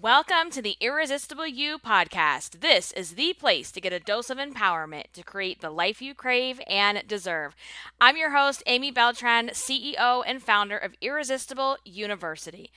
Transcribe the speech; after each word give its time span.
Welcome 0.00 0.50
to 0.52 0.62
the 0.62 0.76
Irresistible 0.80 1.46
You 1.46 1.78
podcast. 1.78 2.60
This 2.60 2.90
is 2.92 3.14
the 3.14 3.34
place 3.34 3.70
to 3.70 3.80
get 3.80 3.92
a 3.92 4.00
dose 4.00 4.30
of 4.30 4.38
empowerment 4.38 5.12
to 5.12 5.22
create 5.22 5.60
the 5.60 5.68
life 5.68 6.00
you 6.00 6.14
crave 6.14 6.60
and 6.66 7.06
deserve. 7.06 7.54
I'm 8.00 8.16
your 8.16 8.30
host, 8.30 8.62
Amy 8.66 8.90
Beltran, 8.90 9.50
CEO 9.50 10.22
and 10.26 10.42
founder 10.42 10.78
of 10.78 10.94
Irresistible 11.02 11.76
University. 11.84 12.70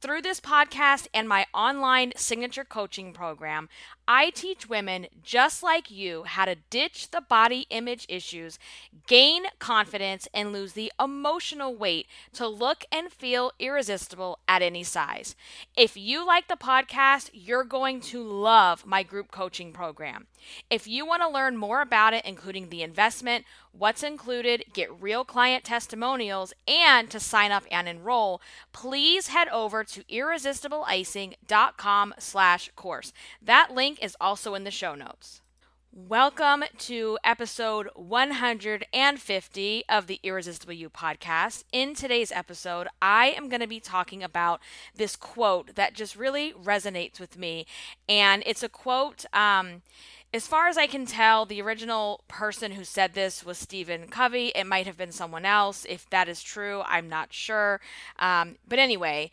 Through 0.00 0.20
this 0.20 0.38
podcast 0.38 1.06
and 1.14 1.26
my 1.26 1.46
online 1.54 2.12
signature 2.14 2.64
coaching 2.64 3.14
program, 3.14 3.70
I 4.06 4.28
teach 4.28 4.68
women 4.68 5.06
just 5.22 5.62
like 5.62 5.90
you 5.90 6.24
how 6.24 6.44
to 6.44 6.56
ditch 6.68 7.10
the 7.10 7.22
body 7.22 7.66
image 7.70 8.04
issues, 8.06 8.58
gain 9.06 9.44
confidence, 9.58 10.28
and 10.34 10.52
lose 10.52 10.74
the 10.74 10.92
emotional 11.00 11.74
weight 11.74 12.06
to 12.34 12.46
look 12.46 12.84
and 12.92 13.10
feel 13.10 13.52
irresistible 13.58 14.40
at 14.46 14.60
any 14.60 14.82
size. 14.82 15.36
If 15.74 15.96
you 15.96 16.26
like 16.26 16.48
the 16.48 16.56
podcast, 16.56 17.30
you're 17.32 17.64
going 17.64 18.02
to 18.02 18.22
love 18.22 18.84
my 18.84 19.02
group 19.04 19.30
coaching 19.30 19.72
program. 19.72 20.26
If 20.68 20.86
you 20.86 21.06
want 21.06 21.22
to 21.22 21.28
learn 21.30 21.56
more 21.56 21.80
about 21.80 22.12
it, 22.12 22.26
including 22.26 22.68
the 22.68 22.82
investment, 22.82 23.46
what's 23.76 24.02
included, 24.02 24.64
get 24.72 24.88
real 25.00 25.24
client 25.24 25.64
testimonials, 25.64 26.52
and 26.66 27.10
to 27.10 27.20
sign 27.20 27.52
up 27.52 27.64
and 27.70 27.88
enroll, 27.88 28.40
please 28.72 29.28
head 29.28 29.48
over 29.48 29.84
to 29.84 30.02
irresistibleicing.com 30.04 32.14
slash 32.18 32.70
course. 32.76 33.12
That 33.42 33.74
link 33.74 34.02
is 34.02 34.16
also 34.20 34.54
in 34.54 34.64
the 34.64 34.70
show 34.70 34.94
notes. 34.94 35.42
Welcome 35.96 36.64
to 36.78 37.18
episode 37.22 37.88
150 37.94 39.84
of 39.88 40.06
the 40.08 40.20
Irresistible 40.24 40.72
You 40.72 40.90
podcast. 40.90 41.62
In 41.70 41.94
today's 41.94 42.32
episode, 42.32 42.88
I 43.00 43.26
am 43.26 43.48
going 43.48 43.60
to 43.60 43.68
be 43.68 43.78
talking 43.78 44.20
about 44.20 44.60
this 44.96 45.14
quote 45.14 45.76
that 45.76 45.94
just 45.94 46.16
really 46.16 46.52
resonates 46.52 47.20
with 47.20 47.38
me. 47.38 47.66
And 48.08 48.42
it's 48.44 48.64
a 48.64 48.68
quote, 48.68 49.24
um, 49.32 49.82
as 50.32 50.48
far 50.48 50.66
as 50.66 50.76
I 50.76 50.88
can 50.88 51.06
tell, 51.06 51.46
the 51.46 51.62
original 51.62 52.24
person 52.26 52.72
who 52.72 52.82
said 52.82 53.14
this 53.14 53.44
was 53.44 53.56
Stephen 53.56 54.08
Covey. 54.08 54.48
It 54.48 54.66
might 54.66 54.86
have 54.86 54.96
been 54.96 55.12
someone 55.12 55.44
else. 55.44 55.86
If 55.88 56.10
that 56.10 56.28
is 56.28 56.42
true, 56.42 56.82
I'm 56.88 57.08
not 57.08 57.32
sure. 57.32 57.80
Um, 58.18 58.56
but 58.66 58.80
anyway, 58.80 59.30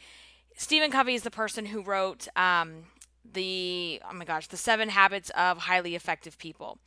Stephen 0.56 0.92
Covey 0.92 1.16
is 1.16 1.24
the 1.24 1.32
person 1.32 1.66
who 1.66 1.82
wrote 1.82 2.28
um, 2.36 2.84
the 3.34 4.02
oh 4.10 4.14
my 4.14 4.26
gosh, 4.26 4.48
the 4.48 4.58
seven 4.58 4.90
habits 4.90 5.30
of 5.32 5.60
highly 5.60 5.96
effective 5.96 6.38
people. 6.38 6.80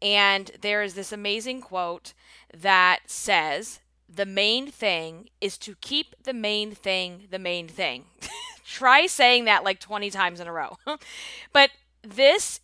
And 0.00 0.50
there 0.60 0.82
is 0.82 0.94
this 0.94 1.12
amazing 1.12 1.60
quote 1.60 2.14
that 2.56 3.00
says, 3.06 3.80
the 4.08 4.26
main 4.26 4.70
thing 4.70 5.28
is 5.40 5.58
to 5.58 5.74
keep 5.80 6.14
the 6.22 6.32
main 6.32 6.72
thing 6.72 7.26
the 7.30 7.38
main 7.38 7.68
thing. 7.68 8.04
Try 8.64 9.06
saying 9.06 9.44
that 9.46 9.64
like 9.64 9.80
20 9.80 10.10
times 10.10 10.40
in 10.40 10.46
a 10.46 10.52
row. 10.52 10.76
but 11.52 11.70
this 12.02 12.60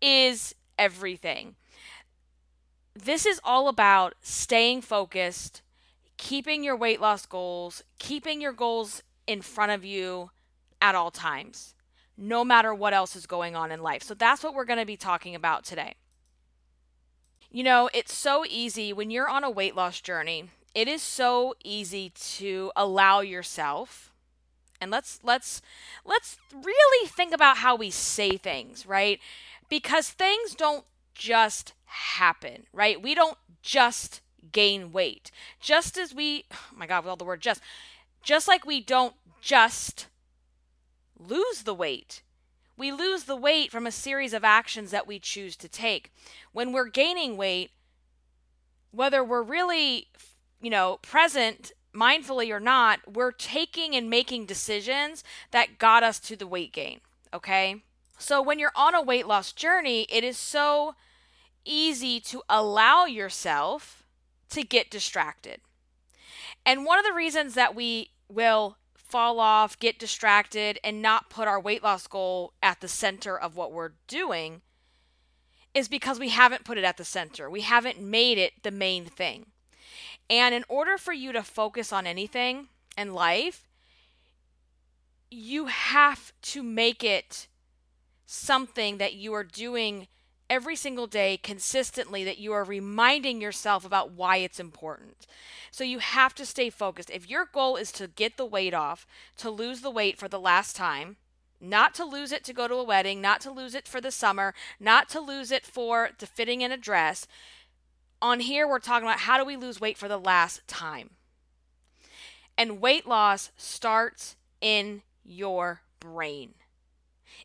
is 0.00 0.54
everything. 0.78 1.56
This 2.94 3.24
is 3.24 3.40
all 3.42 3.68
about 3.68 4.14
staying 4.20 4.82
focused, 4.82 5.62
keeping 6.18 6.62
your 6.62 6.76
weight 6.76 7.00
loss 7.00 7.24
goals, 7.26 7.82
keeping 7.98 8.40
your 8.40 8.52
goals 8.52 9.02
in 9.26 9.40
front 9.40 9.72
of 9.72 9.84
you 9.84 10.30
at 10.80 10.94
all 10.94 11.10
times 11.10 11.74
no 12.16 12.44
matter 12.44 12.74
what 12.74 12.92
else 12.92 13.16
is 13.16 13.26
going 13.26 13.56
on 13.56 13.72
in 13.72 13.82
life. 13.82 14.02
So 14.02 14.14
that's 14.14 14.42
what 14.42 14.54
we're 14.54 14.64
going 14.64 14.78
to 14.78 14.86
be 14.86 14.96
talking 14.96 15.34
about 15.34 15.64
today. 15.64 15.94
You 17.50 17.64
know, 17.64 17.90
it's 17.92 18.14
so 18.14 18.44
easy 18.48 18.92
when 18.92 19.10
you're 19.10 19.28
on 19.28 19.44
a 19.44 19.50
weight 19.50 19.76
loss 19.76 20.00
journey. 20.00 20.50
It 20.74 20.88
is 20.88 21.02
so 21.02 21.54
easy 21.64 22.10
to 22.10 22.72
allow 22.76 23.20
yourself 23.20 24.12
and 24.82 24.90
let's 24.90 25.20
let's 25.22 25.62
let's 26.04 26.38
really 26.52 27.08
think 27.08 27.32
about 27.32 27.58
how 27.58 27.76
we 27.76 27.88
say 27.88 28.36
things, 28.36 28.84
right? 28.84 29.20
Because 29.68 30.10
things 30.10 30.56
don't 30.56 30.84
just 31.14 31.72
happen, 31.84 32.64
right? 32.72 33.00
We 33.00 33.14
don't 33.14 33.38
just 33.62 34.22
gain 34.50 34.90
weight. 34.90 35.30
Just 35.60 35.96
as 35.96 36.12
we 36.12 36.44
oh 36.52 36.76
my 36.76 36.86
god, 36.86 37.04
with 37.04 37.10
all 37.10 37.16
the 37.16 37.24
word 37.24 37.40
just 37.40 37.62
just 38.24 38.48
like 38.48 38.66
we 38.66 38.80
don't 38.80 39.14
just 39.40 40.08
lose 41.28 41.62
the 41.62 41.74
weight. 41.74 42.22
We 42.76 42.90
lose 42.90 43.24
the 43.24 43.36
weight 43.36 43.70
from 43.70 43.86
a 43.86 43.92
series 43.92 44.32
of 44.32 44.44
actions 44.44 44.90
that 44.90 45.06
we 45.06 45.18
choose 45.18 45.56
to 45.56 45.68
take. 45.68 46.12
When 46.52 46.72
we're 46.72 46.88
gaining 46.88 47.36
weight, 47.36 47.70
whether 48.90 49.22
we're 49.22 49.42
really, 49.42 50.08
you 50.60 50.70
know, 50.70 50.98
present 51.02 51.72
mindfully 51.94 52.50
or 52.50 52.60
not, 52.60 53.00
we're 53.12 53.32
taking 53.32 53.94
and 53.94 54.08
making 54.08 54.46
decisions 54.46 55.22
that 55.50 55.78
got 55.78 56.02
us 56.02 56.18
to 56.20 56.36
the 56.36 56.46
weight 56.46 56.72
gain, 56.72 57.00
okay? 57.32 57.82
So 58.18 58.40
when 58.40 58.58
you're 58.58 58.72
on 58.74 58.94
a 58.94 59.02
weight 59.02 59.26
loss 59.26 59.52
journey, 59.52 60.06
it 60.10 60.24
is 60.24 60.38
so 60.38 60.94
easy 61.64 62.20
to 62.20 62.42
allow 62.48 63.04
yourself 63.04 64.02
to 64.50 64.62
get 64.62 64.90
distracted. 64.90 65.60
And 66.64 66.84
one 66.84 66.98
of 66.98 67.04
the 67.04 67.12
reasons 67.12 67.54
that 67.54 67.74
we 67.74 68.10
will 68.28 68.76
fall 69.12 69.38
off, 69.38 69.78
get 69.78 69.98
distracted, 69.98 70.78
and 70.82 71.02
not 71.02 71.28
put 71.28 71.46
our 71.46 71.60
weight 71.60 71.82
loss 71.82 72.06
goal 72.06 72.54
at 72.62 72.80
the 72.80 72.88
center 72.88 73.38
of 73.38 73.54
what 73.54 73.70
we're 73.70 73.92
doing 74.08 74.62
is 75.74 75.86
because 75.86 76.18
we 76.18 76.30
haven't 76.30 76.64
put 76.64 76.78
it 76.78 76.84
at 76.84 76.96
the 76.96 77.04
center. 77.04 77.50
We 77.50 77.60
haven't 77.60 78.00
made 78.00 78.38
it 78.38 78.62
the 78.62 78.70
main 78.70 79.04
thing. 79.04 79.46
And 80.30 80.54
in 80.54 80.64
order 80.66 80.96
for 80.96 81.12
you 81.12 81.30
to 81.32 81.42
focus 81.42 81.92
on 81.92 82.06
anything 82.06 82.68
in 82.96 83.12
life, 83.12 83.68
you 85.30 85.66
have 85.66 86.32
to 86.42 86.62
make 86.62 87.04
it 87.04 87.48
something 88.24 88.96
that 88.96 89.12
you 89.12 89.34
are 89.34 89.44
doing 89.44 90.08
every 90.48 90.76
single 90.76 91.06
day 91.06 91.38
consistently 91.42 92.24
that 92.24 92.38
you 92.38 92.52
are 92.52 92.64
reminding 92.64 93.40
yourself 93.40 93.84
about 93.84 94.12
why 94.12 94.36
it's 94.36 94.60
important. 94.60 95.26
So 95.70 95.84
you 95.84 95.98
have 95.98 96.34
to 96.34 96.46
stay 96.46 96.70
focused. 96.70 97.10
If 97.10 97.28
your 97.28 97.46
goal 97.52 97.76
is 97.76 97.92
to 97.92 98.08
get 98.08 98.36
the 98.36 98.44
weight 98.44 98.74
off, 98.74 99.06
to 99.38 99.50
lose 99.50 99.80
the 99.80 99.90
weight 99.90 100.18
for 100.18 100.28
the 100.28 100.40
last 100.40 100.76
time, 100.76 101.16
not 101.60 101.94
to 101.94 102.04
lose 102.04 102.32
it 102.32 102.44
to 102.44 102.52
go 102.52 102.66
to 102.66 102.74
a 102.74 102.84
wedding, 102.84 103.20
not 103.20 103.40
to 103.42 103.50
lose 103.50 103.74
it 103.74 103.86
for 103.86 104.00
the 104.00 104.10
summer, 104.10 104.52
not 104.80 105.08
to 105.10 105.20
lose 105.20 105.50
it 105.50 105.64
for 105.64 106.10
to 106.18 106.26
fitting 106.26 106.60
in 106.60 106.72
a 106.72 106.76
dress. 106.76 107.26
On 108.20 108.40
here, 108.40 108.68
we're 108.68 108.80
talking 108.80 109.06
about 109.06 109.20
how 109.20 109.38
do 109.38 109.44
we 109.44 109.56
lose 109.56 109.80
weight 109.80 109.96
for 109.96 110.08
the 110.08 110.18
last 110.18 110.66
time. 110.66 111.10
And 112.58 112.80
weight 112.80 113.06
loss 113.06 113.50
starts 113.56 114.36
in 114.60 115.02
your 115.24 115.82
brain. 116.00 116.54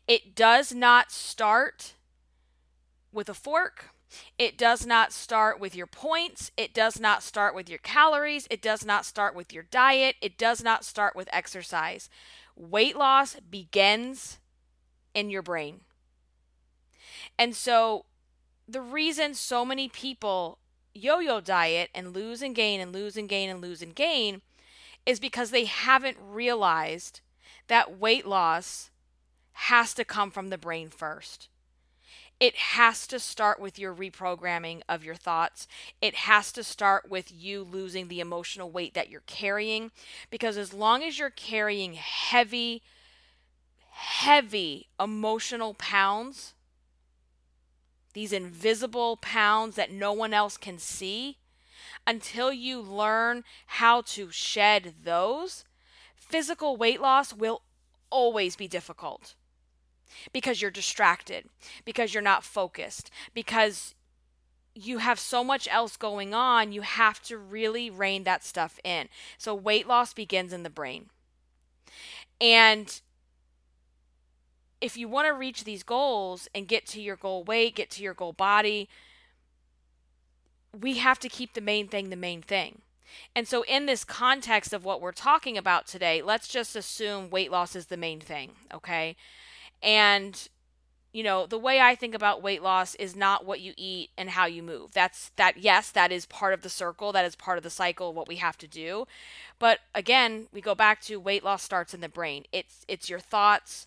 It 0.06 0.34
does 0.34 0.74
not 0.74 1.10
start 1.10 1.94
with 3.12 3.28
a 3.28 3.34
fork. 3.34 3.90
It 4.38 4.56
does 4.56 4.86
not 4.86 5.12
start 5.12 5.60
with 5.60 5.74
your 5.74 5.86
points. 5.86 6.50
It 6.56 6.72
does 6.72 6.98
not 6.98 7.22
start 7.22 7.54
with 7.54 7.68
your 7.68 7.78
calories. 7.78 8.46
It 8.50 8.62
does 8.62 8.84
not 8.84 9.04
start 9.04 9.34
with 9.34 9.52
your 9.52 9.64
diet. 9.64 10.16
It 10.20 10.38
does 10.38 10.62
not 10.62 10.84
start 10.84 11.14
with 11.14 11.28
exercise. 11.32 12.08
Weight 12.56 12.96
loss 12.96 13.36
begins 13.50 14.38
in 15.14 15.30
your 15.30 15.42
brain. 15.42 15.80
And 17.38 17.54
so, 17.54 18.06
the 18.66 18.80
reason 18.80 19.34
so 19.34 19.64
many 19.64 19.88
people 19.88 20.58
yo 20.94 21.20
yo 21.20 21.40
diet 21.40 21.90
and 21.94 22.14
lose 22.14 22.42
and 22.42 22.54
gain 22.54 22.80
and 22.80 22.92
lose 22.92 23.16
and 23.16 23.28
gain 23.28 23.48
and 23.48 23.60
lose 23.60 23.82
and 23.82 23.94
gain 23.94 24.42
is 25.06 25.20
because 25.20 25.50
they 25.50 25.64
haven't 25.64 26.16
realized 26.20 27.20
that 27.68 27.98
weight 27.98 28.26
loss 28.26 28.90
has 29.52 29.94
to 29.94 30.04
come 30.04 30.30
from 30.30 30.48
the 30.48 30.58
brain 30.58 30.90
first 30.90 31.48
it 32.40 32.54
has 32.56 33.06
to 33.08 33.18
start 33.18 33.60
with 33.60 33.78
your 33.78 33.92
reprogramming 33.92 34.82
of 34.88 35.02
your 35.02 35.16
thoughts. 35.16 35.66
It 36.00 36.14
has 36.14 36.52
to 36.52 36.62
start 36.62 37.10
with 37.10 37.32
you 37.32 37.64
losing 37.64 38.06
the 38.06 38.20
emotional 38.20 38.70
weight 38.70 38.94
that 38.94 39.10
you're 39.10 39.22
carrying. 39.26 39.90
Because 40.30 40.56
as 40.56 40.72
long 40.72 41.02
as 41.02 41.18
you're 41.18 41.30
carrying 41.30 41.94
heavy, 41.94 42.82
heavy 43.90 44.86
emotional 45.00 45.74
pounds, 45.74 46.54
these 48.14 48.32
invisible 48.32 49.16
pounds 49.16 49.74
that 49.74 49.90
no 49.90 50.12
one 50.12 50.32
else 50.32 50.56
can 50.56 50.78
see, 50.78 51.38
until 52.06 52.52
you 52.52 52.80
learn 52.80 53.42
how 53.66 54.00
to 54.02 54.30
shed 54.30 54.94
those, 55.02 55.64
physical 56.14 56.76
weight 56.76 57.00
loss 57.00 57.32
will 57.32 57.62
always 58.10 58.54
be 58.54 58.68
difficult 58.68 59.34
because 60.32 60.60
you're 60.60 60.70
distracted, 60.70 61.46
because 61.84 62.14
you're 62.14 62.22
not 62.22 62.44
focused, 62.44 63.10
because 63.34 63.94
you 64.74 64.98
have 64.98 65.18
so 65.18 65.42
much 65.42 65.66
else 65.70 65.96
going 65.96 66.32
on, 66.32 66.72
you 66.72 66.82
have 66.82 67.20
to 67.22 67.36
really 67.36 67.90
rein 67.90 68.24
that 68.24 68.44
stuff 68.44 68.78
in. 68.84 69.08
So, 69.36 69.54
weight 69.54 69.88
loss 69.88 70.12
begins 70.12 70.52
in 70.52 70.62
the 70.62 70.70
brain. 70.70 71.06
And 72.40 73.00
if 74.80 74.96
you 74.96 75.08
want 75.08 75.26
to 75.26 75.32
reach 75.32 75.64
these 75.64 75.82
goals 75.82 76.48
and 76.54 76.68
get 76.68 76.86
to 76.86 77.00
your 77.00 77.16
goal 77.16 77.42
weight, 77.42 77.74
get 77.74 77.90
to 77.90 78.02
your 78.02 78.14
goal 78.14 78.32
body, 78.32 78.88
we 80.78 80.98
have 80.98 81.18
to 81.20 81.28
keep 81.28 81.54
the 81.54 81.60
main 81.60 81.88
thing 81.88 82.10
the 82.10 82.16
main 82.16 82.42
thing. 82.42 82.82
And 83.34 83.48
so, 83.48 83.62
in 83.62 83.86
this 83.86 84.04
context 84.04 84.72
of 84.72 84.84
what 84.84 85.00
we're 85.00 85.12
talking 85.12 85.56
about 85.58 85.86
today, 85.86 86.22
let's 86.22 86.46
just 86.46 86.76
assume 86.76 87.30
weight 87.30 87.50
loss 87.50 87.74
is 87.74 87.86
the 87.86 87.96
main 87.96 88.20
thing, 88.20 88.52
okay? 88.72 89.16
And 89.82 90.48
you 91.12 91.22
know, 91.22 91.46
the 91.46 91.58
way 91.58 91.80
I 91.80 91.94
think 91.94 92.14
about 92.14 92.42
weight 92.42 92.62
loss 92.62 92.94
is 92.96 93.16
not 93.16 93.44
what 93.44 93.60
you 93.60 93.72
eat 93.76 94.10
and 94.18 94.30
how 94.30 94.46
you 94.46 94.62
move. 94.62 94.92
That's 94.92 95.30
that 95.36 95.56
yes, 95.56 95.90
that 95.90 96.12
is 96.12 96.26
part 96.26 96.52
of 96.52 96.62
the 96.62 96.68
circle, 96.68 97.12
that 97.12 97.24
is 97.24 97.34
part 97.34 97.56
of 97.58 97.64
the 97.64 97.70
cycle 97.70 98.12
what 98.12 98.28
we 98.28 98.36
have 98.36 98.58
to 98.58 98.66
do. 98.66 99.06
But 99.58 99.80
again, 99.94 100.48
we 100.52 100.60
go 100.60 100.74
back 100.74 101.00
to 101.02 101.18
weight 101.18 101.42
loss 101.42 101.62
starts 101.62 101.94
in 101.94 102.00
the 102.00 102.08
brain. 102.08 102.44
It's 102.52 102.84
it's 102.88 103.08
your 103.08 103.20
thoughts, 103.20 103.86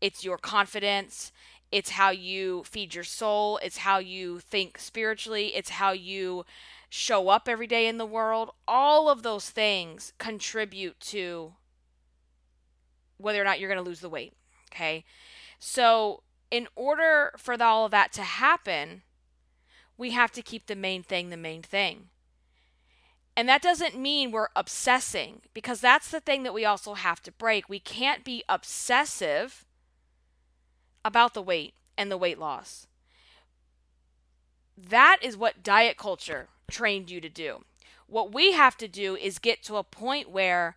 it's 0.00 0.24
your 0.24 0.38
confidence, 0.38 1.32
it's 1.72 1.90
how 1.90 2.10
you 2.10 2.64
feed 2.64 2.94
your 2.94 3.04
soul, 3.04 3.58
it's 3.62 3.78
how 3.78 3.98
you 3.98 4.38
think 4.38 4.78
spiritually, 4.78 5.54
it's 5.54 5.70
how 5.70 5.92
you 5.92 6.44
show 6.88 7.28
up 7.28 7.48
every 7.48 7.66
day 7.66 7.88
in 7.88 7.98
the 7.98 8.06
world. 8.06 8.50
All 8.68 9.08
of 9.08 9.22
those 9.22 9.50
things 9.50 10.12
contribute 10.18 11.00
to 11.00 11.54
whether 13.16 13.40
or 13.40 13.44
not 13.44 13.58
you're 13.58 13.70
going 13.70 13.82
to 13.82 13.88
lose 13.88 14.00
the 14.00 14.10
weight, 14.10 14.34
okay? 14.72 15.04
So, 15.58 16.22
in 16.50 16.68
order 16.74 17.32
for 17.38 17.60
all 17.62 17.84
of 17.84 17.90
that 17.92 18.12
to 18.14 18.22
happen, 18.22 19.02
we 19.96 20.10
have 20.10 20.32
to 20.32 20.42
keep 20.42 20.66
the 20.66 20.76
main 20.76 21.02
thing 21.02 21.30
the 21.30 21.36
main 21.36 21.62
thing. 21.62 22.08
And 23.36 23.48
that 23.48 23.62
doesn't 23.62 23.98
mean 23.98 24.30
we're 24.30 24.48
obsessing, 24.54 25.42
because 25.54 25.80
that's 25.80 26.10
the 26.10 26.20
thing 26.20 26.42
that 26.42 26.52
we 26.52 26.64
also 26.64 26.94
have 26.94 27.22
to 27.22 27.32
break. 27.32 27.68
We 27.68 27.80
can't 27.80 28.24
be 28.24 28.44
obsessive 28.48 29.64
about 31.04 31.32
the 31.32 31.42
weight 31.42 31.74
and 31.96 32.10
the 32.10 32.18
weight 32.18 32.38
loss. 32.38 32.86
That 34.76 35.18
is 35.22 35.36
what 35.36 35.62
diet 35.62 35.96
culture 35.96 36.48
trained 36.70 37.10
you 37.10 37.20
to 37.20 37.28
do. 37.28 37.64
What 38.06 38.34
we 38.34 38.52
have 38.52 38.76
to 38.78 38.88
do 38.88 39.16
is 39.16 39.38
get 39.38 39.62
to 39.64 39.76
a 39.76 39.84
point 39.84 40.30
where 40.30 40.76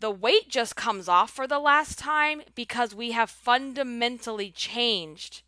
the 0.00 0.10
weight 0.10 0.48
just 0.48 0.76
comes 0.76 1.08
off 1.08 1.30
for 1.30 1.46
the 1.46 1.58
last 1.58 1.98
time 1.98 2.42
because 2.54 2.94
we 2.94 3.12
have 3.12 3.30
fundamentally 3.30 4.50
changed 4.50 5.42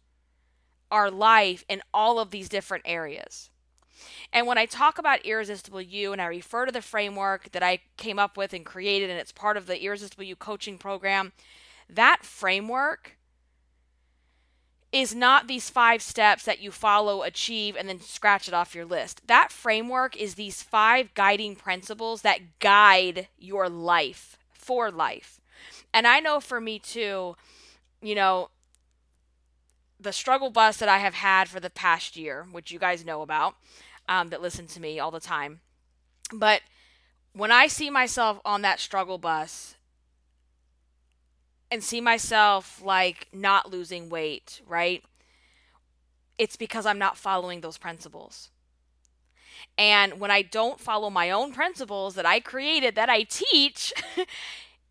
our 0.91 1.11
life 1.11 1.64
in 1.69 1.82
all 1.94 2.19
of 2.19 2.31
these 2.31 2.49
different 2.49 2.85
areas. 2.87 3.50
And 4.32 4.47
when 4.47 4.58
I 4.58 4.67
talk 4.67 4.99
about 4.99 5.25
Irresistible 5.25 5.82
You 5.82 6.12
and 6.12 6.20
I 6.20 6.26
refer 6.26 6.67
to 6.67 6.73
the 6.73 6.82
framework 6.82 7.52
that 7.52 7.62
I 7.62 7.81
came 7.97 8.19
up 8.19 8.37
with 8.37 8.52
and 8.52 8.64
created, 8.64 9.11
and 9.11 9.19
it's 9.19 9.32
part 9.32 9.56
of 9.56 9.67
the 9.67 9.81
Irresistible 9.82 10.25
You 10.25 10.37
coaching 10.37 10.79
program, 10.79 11.32
that 11.88 12.25
framework 12.25 13.17
is 14.93 15.14
not 15.14 15.47
these 15.47 15.70
five 15.70 16.02
steps 16.02 16.44
that 16.44 16.61
you 16.61 16.73
follow, 16.73 17.23
achieve, 17.23 17.76
and 17.76 17.88
then 17.88 18.00
scratch 18.00 18.49
it 18.49 18.55
off 18.55 18.75
your 18.75 18.85
list. 18.85 19.26
That 19.29 19.52
framework 19.52 20.17
is 20.17 20.35
these 20.35 20.62
five 20.62 21.14
guiding 21.14 21.55
principles 21.55 22.23
that 22.23 22.58
guide 22.58 23.29
your 23.38 23.69
life 23.69 24.39
for 24.70 24.88
life. 24.88 25.40
And 25.93 26.06
I 26.06 26.20
know 26.20 26.38
for 26.38 26.61
me 26.61 26.78
too, 26.78 27.34
you 28.00 28.14
know, 28.14 28.50
the 29.99 30.12
struggle 30.12 30.49
bus 30.49 30.76
that 30.76 30.88
I 30.88 30.99
have 30.99 31.14
had 31.14 31.49
for 31.49 31.58
the 31.58 31.70
past 31.70 32.17
year, 32.17 32.46
which 32.52 32.70
you 32.70 32.78
guys 32.78 33.05
know 33.05 33.22
about, 33.22 33.56
um, 34.08 34.28
that 34.28 34.40
listen 34.40 34.69
to 34.69 34.81
me 34.81 35.00
all 35.00 35.11
the 35.11 35.19
time. 35.19 35.58
But 36.32 36.61
when 37.32 37.50
I 37.50 37.67
see 37.67 37.90
myself 37.90 38.38
on 38.44 38.62
that 38.62 38.78
struggle 38.78 39.19
bus 39.19 39.75
and 41.69 41.82
see 41.82 42.00
myself 42.00 42.81
like 42.81 43.26
not 43.32 43.73
losing 43.73 44.08
weight, 44.08 44.62
right? 44.69 45.02
It's 46.38 46.55
because 46.55 46.87
I'm 46.87 46.99
not 47.00 47.16
following 47.16 47.61
those 47.61 47.76
principles. 47.76 48.50
And 49.79 50.21
when 50.21 50.31
I 50.31 50.43
don't 50.43 50.81
follow 50.81 51.11
my 51.11 51.31
own 51.31 51.53
principles 51.53 52.15
that 52.15 52.27
I 52.27 52.41
created, 52.41 52.95
that 52.95 53.09
I 53.09 53.23
teach, 53.23 53.93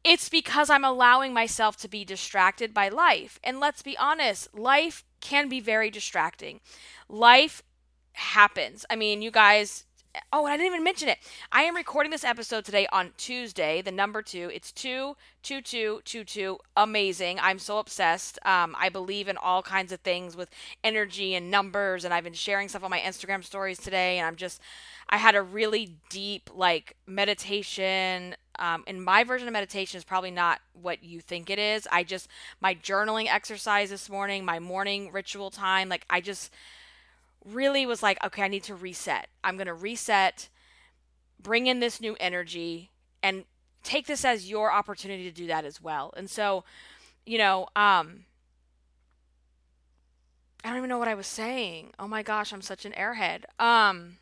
it's 0.03 0.29
because 0.29 0.69
I'm 0.69 0.85
allowing 0.85 1.33
myself 1.33 1.77
to 1.77 1.87
be 1.87 2.05
distracted 2.05 2.73
by 2.73 2.89
life. 2.89 3.39
And 3.43 3.59
let's 3.59 3.81
be 3.81 3.97
honest, 3.97 4.53
life 4.57 5.03
can 5.21 5.49
be 5.49 5.59
very 5.59 5.89
distracting. 5.89 6.59
Life 7.07 7.63
happens. 8.13 8.85
I 8.89 8.95
mean, 8.95 9.21
you 9.21 9.31
guys 9.31 9.85
Oh, 10.33 10.45
and 10.45 10.53
I 10.53 10.57
didn't 10.57 10.73
even 10.73 10.83
mention 10.83 11.07
it. 11.07 11.19
I 11.51 11.63
am 11.63 11.75
recording 11.75 12.11
this 12.11 12.23
episode 12.23 12.65
today 12.65 12.87
on 12.91 13.11
Tuesday, 13.17 13.81
the 13.83 13.91
number 13.91 14.23
two. 14.23 14.49
It's 14.51 14.71
two, 14.71 15.15
two, 15.43 15.61
two, 15.61 16.01
two, 16.03 16.23
two. 16.23 16.57
Amazing. 16.75 17.39
I'm 17.39 17.59
so 17.59 17.77
obsessed. 17.77 18.39
Um, 18.43 18.75
I 18.79 18.89
believe 18.89 19.27
in 19.27 19.37
all 19.37 19.61
kinds 19.61 19.91
of 19.91 19.99
things 19.99 20.35
with 20.35 20.49
energy 20.83 21.35
and 21.35 21.51
numbers, 21.51 22.05
and 22.05 22.13
I've 22.13 22.23
been 22.23 22.33
sharing 22.33 22.69
stuff 22.69 22.83
on 22.83 22.89
my 22.89 22.99
Instagram 22.99 23.43
stories 23.43 23.77
today. 23.77 24.17
And 24.17 24.25
I'm 24.25 24.35
just, 24.35 24.59
I 25.09 25.17
had 25.17 25.35
a 25.35 25.43
really 25.43 25.97
deep 26.09 26.49
like 26.55 26.95
meditation. 27.05 28.35
Um, 28.57 28.83
and 28.87 29.03
my 29.03 29.23
version 29.23 29.47
of 29.47 29.53
meditation 29.53 29.99
is 29.99 30.03
probably 30.03 30.31
not 30.31 30.59
what 30.73 31.03
you 31.03 31.21
think 31.21 31.51
it 31.51 31.59
is. 31.59 31.87
I 31.91 32.03
just, 32.03 32.29
my 32.59 32.73
journaling 32.73 33.31
exercise 33.31 33.91
this 33.91 34.09
morning, 34.09 34.43
my 34.43 34.57
morning 34.57 35.11
ritual 35.11 35.51
time, 35.51 35.87
like 35.87 36.05
I 36.09 36.19
just, 36.19 36.51
really 37.45 37.85
was 37.85 38.03
like, 38.03 38.23
okay, 38.23 38.43
I 38.43 38.47
need 38.47 38.63
to 38.63 38.75
reset. 38.75 39.27
I'm 39.43 39.55
going 39.55 39.67
to 39.67 39.73
reset, 39.73 40.49
bring 41.41 41.67
in 41.67 41.79
this 41.79 42.01
new 42.01 42.15
energy, 42.19 42.91
and 43.23 43.45
take 43.83 44.07
this 44.07 44.25
as 44.25 44.49
your 44.49 44.71
opportunity 44.71 45.23
to 45.23 45.31
do 45.31 45.47
that 45.47 45.65
as 45.65 45.81
well. 45.81 46.13
And 46.17 46.29
so, 46.29 46.63
you 47.25 47.37
know, 47.37 47.67
um, 47.75 48.25
I 50.63 50.69
don't 50.69 50.77
even 50.77 50.89
know 50.89 50.99
what 50.99 51.07
I 51.07 51.15
was 51.15 51.27
saying. 51.27 51.93
Oh 51.97 52.07
my 52.07 52.23
gosh, 52.23 52.51
I'm 52.51 52.61
such 52.61 52.85
an 52.85 52.91
airhead. 52.93 53.43
Um, 53.59 54.17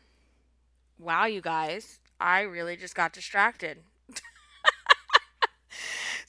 wow, 0.98 1.24
you 1.26 1.40
guys, 1.40 1.98
I 2.20 2.42
really 2.42 2.76
just 2.76 2.94
got 2.94 3.12
distracted. 3.12 3.78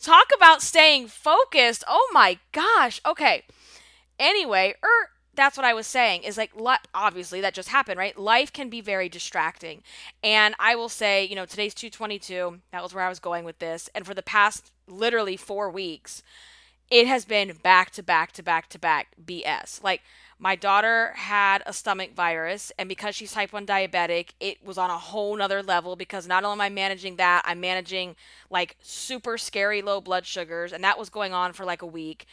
Talk 0.01 0.27
about 0.35 0.61
staying 0.61 1.07
focused. 1.07 1.83
Oh 1.87 2.09
my 2.13 2.39
gosh. 2.51 3.01
Okay. 3.05 3.43
Anyway, 4.17 4.73
er, 4.83 5.09
that's 5.39 5.57
what 5.57 5.65
I 5.65 5.73
was 5.73 5.87
saying 5.87 6.23
is 6.23 6.37
like 6.37 6.51
obviously 6.93 7.41
that 7.41 7.53
just 7.53 7.69
happened, 7.69 7.97
right? 7.97 8.17
Life 8.17 8.51
can 8.51 8.69
be 8.69 8.81
very 8.81 9.09
distracting. 9.09 9.81
And 10.23 10.55
I 10.59 10.75
will 10.75 10.89
say, 10.89 11.25
you 11.25 11.35
know, 11.35 11.45
today's 11.45 11.73
222, 11.73 12.59
that 12.71 12.83
was 12.83 12.93
where 12.93 13.05
I 13.05 13.09
was 13.09 13.19
going 13.19 13.45
with 13.45 13.59
this, 13.59 13.89
and 13.95 14.05
for 14.05 14.13
the 14.13 14.21
past 14.21 14.71
literally 14.87 15.37
4 15.37 15.69
weeks, 15.69 16.21
it 16.91 17.07
has 17.07 17.23
been 17.23 17.53
back 17.61 17.91
to 17.91 18.03
back 18.03 18.31
to 18.33 18.43
back 18.43 18.67
to 18.69 18.79
back 18.79 19.09
BS. 19.23 19.83
Like 19.83 20.01
my 20.39 20.55
daughter 20.55 21.13
had 21.15 21.61
a 21.65 21.73
stomach 21.73 22.15
virus, 22.15 22.71
and 22.79 22.89
because 22.89 23.15
she's 23.15 23.31
type 23.31 23.53
1 23.53 23.65
diabetic, 23.65 24.29
it 24.39 24.65
was 24.65 24.77
on 24.77 24.89
a 24.89 24.97
whole 24.97 25.35
nother 25.35 25.61
level 25.61 25.95
because 25.95 26.27
not 26.27 26.43
only 26.43 26.55
am 26.55 26.61
I 26.61 26.69
managing 26.69 27.17
that, 27.17 27.43
I'm 27.45 27.59
managing 27.59 28.15
like 28.49 28.75
super 28.81 29.37
scary 29.37 29.81
low 29.81 30.01
blood 30.01 30.25
sugars, 30.25 30.73
and 30.73 30.83
that 30.83 30.97
was 30.97 31.09
going 31.09 31.33
on 31.33 31.53
for 31.53 31.65
like 31.65 31.81
a 31.81 31.85
week 31.87 32.25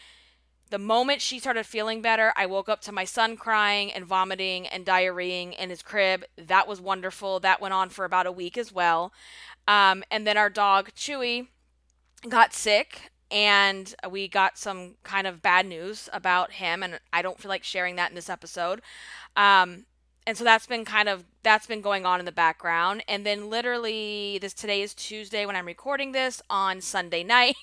the 0.71 0.79
moment 0.79 1.23
she 1.23 1.39
started 1.39 1.65
feeling 1.65 2.03
better, 2.03 2.33
I 2.37 2.47
woke 2.47 2.69
up 2.69 2.81
to 2.83 2.93
my 2.93 3.05
son 3.05 3.37
crying 3.37 3.93
and 3.93 4.05
vomiting 4.05 4.67
and 4.67 4.85
diarrheaing 4.85 5.57
in 5.57 5.71
his 5.71 5.83
crib. 5.83 6.25
That 6.37 6.67
was 6.67 6.81
wonderful. 6.81 7.41
That 7.41 7.61
went 7.61 7.75
on 7.75 7.89
for 7.89 8.05
about 8.05 8.27
a 8.27 8.33
week 8.33 8.59
as 8.59 8.73
well. 8.73 9.13
Um, 9.69 10.03
and 10.11 10.27
then 10.27 10.37
our 10.37 10.51
dog, 10.51 10.91
Chewy, 10.97 11.49
got 12.29 12.53
sick 12.53 13.11
and 13.31 13.95
we 14.09 14.29
got 14.29 14.59
some 14.59 14.95
kind 15.03 15.27
of 15.27 15.43
bad 15.43 15.67
news 15.67 16.09
about 16.13 16.53
him. 16.53 16.83
And 16.83 17.01
I 17.13 17.23
don't 17.23 17.39
feel 17.39 17.49
like 17.49 17.65
sharing 17.65 17.97
that 17.97 18.11
in 18.11 18.17
this 18.17 18.31
episode. 18.31 18.81
Um, 19.37 19.87
and 20.27 20.37
so 20.37 20.45
that's 20.45 20.67
been 20.67 20.85
kind 20.85 21.09
of 21.09 21.25
that's 21.43 21.67
been 21.67 21.81
going 21.81 22.05
on 22.05 22.19
in 22.19 22.27
the 22.27 22.33
background. 22.33 23.05
And 23.09 23.25
then 23.25 23.49
literally 23.49 24.39
this 24.41 24.53
today 24.55 24.83
is 24.83 24.95
tuesday 24.95 25.47
when 25.47 25.55
i'm 25.57 25.67
recording 25.67 26.13
this 26.13 26.43
on 26.51 26.81
sunday 26.81 27.23
night. 27.37 27.57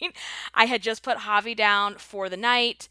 I 0.53 0.65
had 0.65 0.81
just 0.81 1.03
put 1.03 1.17
javi 1.19 1.55
down 1.55 1.95
for 1.95 2.29
the 2.29 2.37
night 2.37 2.87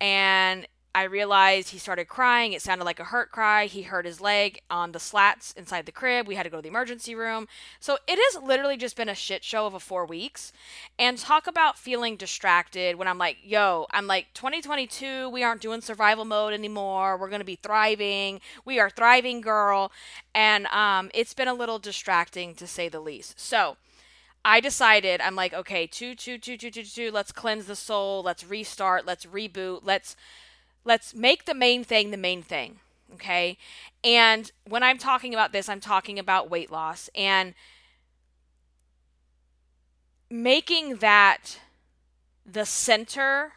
and 0.00 0.66
I 0.94 1.04
realized 1.04 1.70
he 1.70 1.78
started 1.78 2.08
crying. 2.08 2.52
It 2.52 2.62
sounded 2.62 2.84
like 2.84 2.98
a 2.98 3.04
hurt 3.04 3.30
cry. 3.30 3.66
He 3.66 3.82
hurt 3.82 4.04
his 4.04 4.20
leg 4.20 4.60
on 4.68 4.90
the 4.90 4.98
slats 4.98 5.52
inside 5.52 5.86
the 5.86 5.92
crib. 5.92 6.26
We 6.26 6.34
had 6.34 6.42
to 6.42 6.50
go 6.50 6.58
to 6.58 6.62
the 6.62 6.68
emergency 6.68 7.14
room. 7.14 7.46
So 7.78 7.98
it 8.08 8.18
has 8.18 8.42
literally 8.42 8.76
just 8.76 8.96
been 8.96 9.08
a 9.08 9.14
shit 9.14 9.44
show 9.44 9.66
of 9.66 9.74
a 9.74 9.80
four 9.80 10.04
weeks. 10.04 10.52
And 10.98 11.16
talk 11.16 11.46
about 11.46 11.78
feeling 11.78 12.16
distracted 12.16 12.96
when 12.96 13.06
I'm 13.06 13.18
like, 13.18 13.36
yo, 13.44 13.86
I'm 13.92 14.08
like, 14.08 14.34
2022, 14.34 15.28
we 15.28 15.44
aren't 15.44 15.60
doing 15.60 15.80
survival 15.80 16.24
mode 16.24 16.52
anymore. 16.52 17.16
We're 17.16 17.28
going 17.28 17.40
to 17.40 17.44
be 17.44 17.56
thriving. 17.62 18.40
We 18.64 18.80
are 18.80 18.90
thriving, 18.90 19.40
girl. 19.42 19.92
And 20.34 20.66
um, 20.66 21.10
it's 21.14 21.34
been 21.34 21.48
a 21.48 21.54
little 21.54 21.78
distracting 21.78 22.54
to 22.56 22.66
say 22.66 22.88
the 22.88 23.00
least. 23.00 23.38
So, 23.38 23.76
I 24.44 24.60
decided 24.60 25.20
I'm 25.20 25.36
like, 25.36 25.52
okay, 25.52 25.86
two, 25.86 26.14
two, 26.14 26.38
two, 26.38 26.56
two, 26.56 26.70
two, 26.70 26.82
two. 26.82 27.10
Let's 27.12 27.30
cleanse 27.30 27.66
the 27.66 27.76
soul. 27.76 28.22
Let's 28.22 28.44
restart. 28.44 29.06
Let's 29.06 29.26
reboot. 29.26 29.80
Let's 29.84 30.16
let's 30.84 31.14
make 31.14 31.44
the 31.44 31.54
main 31.54 31.84
thing 31.84 32.10
the 32.10 32.16
main 32.16 32.42
thing. 32.42 32.80
Okay. 33.14 33.58
And 34.04 34.50
when 34.68 34.82
I'm 34.82 34.98
talking 34.98 35.34
about 35.34 35.52
this, 35.52 35.68
I'm 35.68 35.80
talking 35.80 36.18
about 36.18 36.50
weight 36.50 36.70
loss 36.70 37.10
and 37.14 37.54
making 40.30 40.96
that 40.96 41.58
the 42.46 42.64
center 42.64 43.52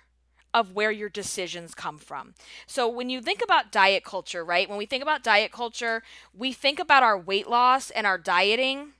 of 0.54 0.74
where 0.74 0.92
your 0.92 1.10
decisions 1.10 1.74
come 1.74 1.98
from. 1.98 2.36
So 2.68 2.88
when 2.88 3.10
you 3.10 3.22
think 3.22 3.42
about 3.44 3.72
diet 3.72 4.04
culture, 4.04 4.44
right? 4.44 4.70
When 4.70 4.78
we 4.78 4.86
think 4.86 5.02
about 5.02 5.24
diet 5.24 5.52
culture, 5.52 6.04
we 6.36 6.52
think 6.54 6.80
about 6.80 7.02
our 7.04 7.18
weight 7.18 7.50
loss 7.50 7.90
and 7.90 8.06
our 8.06 8.18
dieting 8.18 8.94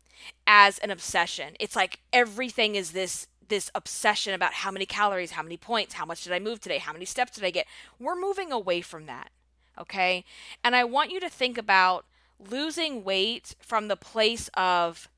as 0.48 0.80
an 0.80 0.90
obsession. 0.90 1.56
It's 1.60 1.76
like 1.76 2.00
everything 2.12 2.76
is 2.76 2.92
this 2.92 3.28
this 3.50 3.72
obsession 3.76 4.34
about 4.34 4.54
how 4.54 4.72
many 4.72 4.86
calories, 4.86 5.32
how 5.32 5.44
many 5.44 5.58
points, 5.58 5.96
how 5.96 6.06
much 6.06 6.24
did 6.24 6.34
I 6.34 6.40
move 6.40 6.60
today, 6.60 6.78
how 6.78 6.94
many 6.94 7.06
steps 7.06 7.34
did 7.34 7.44
I 7.44 7.52
get. 7.52 7.68
We're 8.00 8.20
moving 8.20 8.52
away 8.52 8.82
from 8.82 9.06
that. 9.06 9.30
Okay? 9.78 10.24
And 10.64 10.76
I 10.76 10.84
want 10.84 11.12
you 11.12 11.20
to 11.20 11.30
think 11.30 11.58
about 11.58 12.06
losing 12.40 13.04
weight 13.04 13.56
from 13.60 13.88
the 13.88 13.96
place 13.96 14.50
of 14.56 15.10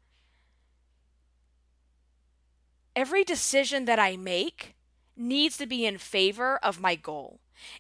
every 2.96 3.24
decision 3.24 3.86
that 3.86 4.00
I 4.00 4.16
make 4.16 4.76
needs 5.18 5.58
to 5.58 5.66
be 5.66 5.86
in 5.86 5.98
favor 5.98 6.58
of 6.58 6.80
my 6.80 6.96
goal. 6.96 7.40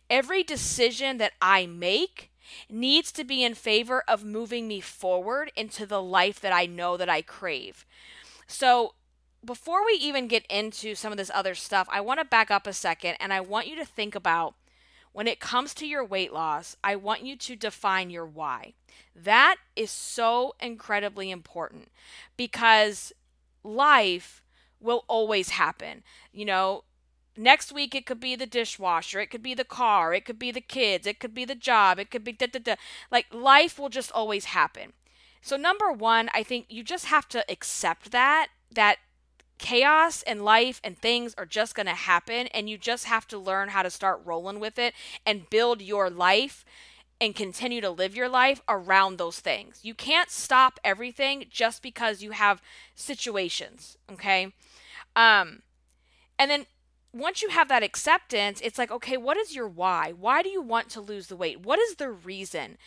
Every 0.10 0.44
decision 0.44 1.18
that 1.18 1.34
I 1.42 1.66
make 1.66 2.32
needs 2.70 3.12
to 3.14 3.24
be 3.24 3.44
in 3.44 3.56
favor 3.56 4.04
of 4.08 4.24
moving 4.24 4.68
me 4.68 4.80
forward 4.80 5.52
into 5.56 5.86
the 5.86 6.02
life 6.02 6.40
that 6.42 6.54
I 6.54 6.66
know 6.66 6.98
that 6.98 7.10
I 7.10 7.22
crave. 7.22 7.86
So, 8.48 8.94
before 9.46 9.86
we 9.86 9.94
even 9.94 10.28
get 10.28 10.46
into 10.50 10.96
some 10.96 11.12
of 11.12 11.18
this 11.18 11.32
other 11.34 11.56
stuff, 11.56 11.88
I 11.92 12.02
want 12.02 12.20
to 12.20 12.26
back 12.26 12.50
up 12.52 12.68
a 12.68 12.74
second 12.74 13.16
and 13.20 13.32
I 13.32 13.42
want 13.42 13.68
you 13.68 13.76
to 13.78 13.86
think 13.86 14.16
about 14.16 14.56
when 15.14 15.28
it 15.28 15.40
comes 15.40 15.74
to 15.76 15.88
your 15.88 16.04
weight 16.04 16.34
loss, 16.34 16.76
I 16.84 16.98
want 16.98 17.24
you 17.24 17.38
to 17.38 17.56
define 17.56 18.10
your 18.10 18.26
why. 18.26 18.74
That 19.16 19.56
is 19.76 19.90
so 19.90 20.56
incredibly 20.60 21.32
important 21.32 21.90
because 22.36 23.14
life 23.64 24.44
will 24.82 25.06
always 25.08 25.50
happen. 25.52 26.04
You 26.34 26.44
know, 26.44 26.84
next 27.38 27.72
week 27.72 27.96
it 27.96 28.06
could 28.06 28.20
be 28.20 28.36
the 28.36 28.46
dishwasher, 28.46 29.22
it 29.22 29.28
could 29.28 29.44
be 29.44 29.54
the 29.54 29.64
car, 29.64 30.14
it 30.14 30.26
could 30.26 30.38
be 30.40 30.52
the 30.52 30.60
kids, 30.60 31.08
it 31.08 31.20
could 31.20 31.34
be 31.34 31.46
the 31.46 31.56
job, 31.56 31.98
it 31.98 32.12
could 32.12 32.26
be 32.26 32.34
da 32.34 32.48
da 32.48 32.60
da. 32.60 32.76
Like 33.10 33.28
life 33.34 33.80
will 33.80 33.90
just 33.90 34.12
always 34.12 34.46
happen. 34.46 34.92
So 35.42 35.56
number 35.56 35.92
1, 35.92 36.30
I 36.34 36.44
think 36.44 36.66
you 36.70 36.84
just 36.84 37.06
have 37.06 37.30
to 37.30 37.50
accept 37.50 38.12
that 38.12 38.48
that 38.74 38.98
chaos 39.58 40.22
and 40.24 40.44
life 40.44 40.82
and 40.84 40.98
things 40.98 41.34
are 41.38 41.46
just 41.46 41.76
going 41.76 41.86
to 41.86 41.94
happen 41.94 42.48
and 42.48 42.70
you 42.70 42.78
just 42.78 43.06
have 43.06 43.28
to 43.28 43.38
learn 43.38 43.70
how 43.70 43.84
to 43.84 43.90
start 43.90 44.22
rolling 44.26 44.60
with 44.60 44.78
it 44.78 44.94
and 45.26 45.50
build 45.50 45.82
your 45.82 46.10
life 46.10 46.66
and 47.22 47.34
continue 47.36 47.80
to 47.80 47.90
live 47.90 48.16
your 48.16 48.28
life 48.28 48.62
around 48.68 49.18
those 49.18 49.40
things. 49.40 49.80
You 49.84 49.94
can't 49.94 50.30
stop 50.30 50.80
everything 50.84 51.46
just 51.50 51.82
because 51.82 52.22
you 52.22 52.32
have 52.32 52.62
situations, 52.94 53.98
okay? 54.12 54.52
Um 55.16 55.62
and 56.38 56.52
then 56.52 56.66
once 57.14 57.42
you 57.42 57.48
have 57.50 57.70
that 57.70 57.82
acceptance, 57.82 58.60
it's 58.62 58.78
like, 58.78 58.92
okay, 58.92 59.16
what 59.16 59.38
is 59.38 59.56
your 59.56 59.70
why? 59.70 60.12
Why 60.12 60.44
do 60.44 60.50
you 60.50 60.62
want 60.62 60.90
to 60.90 61.02
lose 61.02 61.28
the 61.28 61.38
weight? 61.38 61.62
What 61.62 61.80
is 61.80 61.96
the 61.96 62.10
reason? 62.10 62.78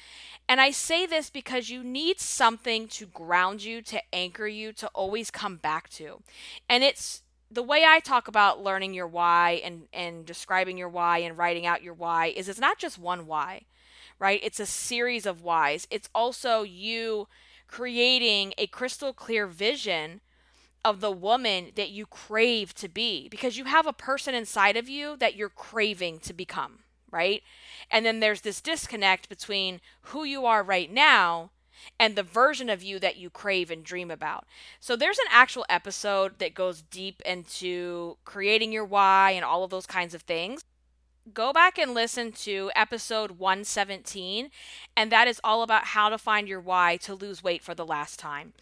And 0.48 0.60
I 0.60 0.70
say 0.70 1.04
this 1.04 1.28
because 1.28 1.68
you 1.68 1.84
need 1.84 2.20
something 2.20 2.88
to 2.88 3.06
ground 3.06 3.62
you, 3.62 3.82
to 3.82 4.00
anchor 4.12 4.48
you, 4.48 4.72
to 4.74 4.88
always 4.88 5.30
come 5.30 5.56
back 5.56 5.90
to. 5.90 6.22
And 6.70 6.82
it's 6.82 7.22
the 7.50 7.62
way 7.62 7.84
I 7.86 8.00
talk 8.00 8.28
about 8.28 8.62
learning 8.62 8.94
your 8.94 9.06
why 9.06 9.60
and, 9.62 9.88
and 9.92 10.24
describing 10.24 10.78
your 10.78 10.88
why 10.88 11.18
and 11.18 11.36
writing 11.36 11.66
out 11.66 11.82
your 11.82 11.94
why 11.94 12.26
is 12.26 12.48
it's 12.48 12.60
not 12.60 12.78
just 12.78 12.98
one 12.98 13.26
why, 13.26 13.62
right? 14.18 14.40
It's 14.42 14.60
a 14.60 14.66
series 14.66 15.26
of 15.26 15.42
whys. 15.42 15.86
It's 15.90 16.08
also 16.14 16.62
you 16.62 17.28
creating 17.66 18.54
a 18.56 18.66
crystal 18.66 19.12
clear 19.12 19.46
vision 19.46 20.20
of 20.84 21.00
the 21.00 21.12
woman 21.12 21.72
that 21.74 21.90
you 21.90 22.06
crave 22.06 22.74
to 22.74 22.88
be 22.88 23.28
because 23.28 23.58
you 23.58 23.64
have 23.64 23.86
a 23.86 23.92
person 23.92 24.34
inside 24.34 24.76
of 24.76 24.88
you 24.88 25.16
that 25.18 25.36
you're 25.36 25.48
craving 25.48 26.18
to 26.20 26.32
become, 26.32 26.80
right? 27.10 27.42
And 27.90 28.04
then 28.04 28.20
there's 28.20 28.42
this 28.42 28.60
disconnect 28.60 29.28
between 29.28 29.80
who 30.02 30.24
you 30.24 30.46
are 30.46 30.62
right 30.62 30.92
now 30.92 31.50
and 31.98 32.16
the 32.16 32.22
version 32.22 32.68
of 32.68 32.82
you 32.82 32.98
that 32.98 33.16
you 33.16 33.30
crave 33.30 33.70
and 33.70 33.84
dream 33.84 34.10
about. 34.10 34.46
So 34.80 34.96
there's 34.96 35.18
an 35.18 35.26
actual 35.30 35.64
episode 35.68 36.38
that 36.38 36.54
goes 36.54 36.82
deep 36.82 37.22
into 37.24 38.16
creating 38.24 38.72
your 38.72 38.84
why 38.84 39.32
and 39.32 39.44
all 39.44 39.64
of 39.64 39.70
those 39.70 39.86
kinds 39.86 40.14
of 40.14 40.22
things. 40.22 40.62
Go 41.34 41.52
back 41.52 41.78
and 41.78 41.92
listen 41.92 42.32
to 42.32 42.70
episode 42.74 43.32
117, 43.32 44.50
and 44.96 45.12
that 45.12 45.28
is 45.28 45.40
all 45.44 45.62
about 45.62 45.84
how 45.84 46.08
to 46.08 46.16
find 46.16 46.48
your 46.48 46.60
why 46.60 46.96
to 47.02 47.14
lose 47.14 47.42
weight 47.42 47.62
for 47.62 47.74
the 47.74 47.84
last 47.84 48.18
time. 48.18 48.54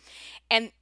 And, 0.51 0.73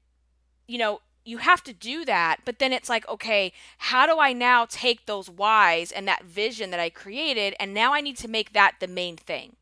you 0.67 0.79
know, 0.79 1.03
you 1.25 1.39
have 1.39 1.63
to 1.63 1.73
do 1.73 2.05
that 2.05 2.39
but 2.45 2.59
then 2.59 2.73
it's 2.73 2.89
like 2.89 3.09
okay 3.09 3.53
how 3.79 4.07
do 4.07 4.19
i 4.19 4.33
now 4.33 4.67
take 4.69 5.07
those 5.07 5.31
whys 5.31 5.91
and 5.91 6.07
that 6.07 6.25
vision 6.25 6.71
that 6.71 6.81
i 6.81 6.91
created 6.91 7.55
and 7.59 7.73
now 7.73 7.95
i 7.95 8.01
need 8.01 8.17
to 8.17 8.29
make 8.29 8.53
that 8.53 8.75
the 8.81 8.87
main 8.87 9.17
thing 9.17 9.57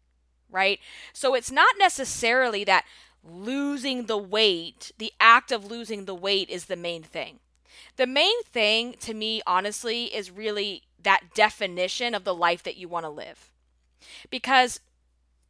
right? 0.53 0.79
So 1.13 1.35
it's 1.35 1.51
not 1.51 1.75
necessarily 1.79 2.63
that 2.65 2.85
losing 3.25 4.07
the 4.07 4.19
weight 4.19 4.91
the 4.99 5.13
act 5.21 5.53
of 5.53 5.71
losing 5.71 6.05
the 6.05 6.15
weight 6.15 6.51
is 6.51 6.67
the 6.67 6.77
main 6.77 7.03
thing. 7.03 7.41
The 7.97 8.07
main 8.07 8.43
thing 8.45 8.95
to 9.01 9.15
me 9.15 9.43
honestly 9.47 10.05
is 10.15 10.31
really 10.31 10.83
that 11.03 11.35
definition 11.35 12.15
of 12.15 12.25
the 12.25 12.35
life 12.35 12.63
that 12.63 12.77
you 12.77 12.89
want 12.89 13.05
to 13.05 13.11
live. 13.11 13.51
Because 14.31 14.81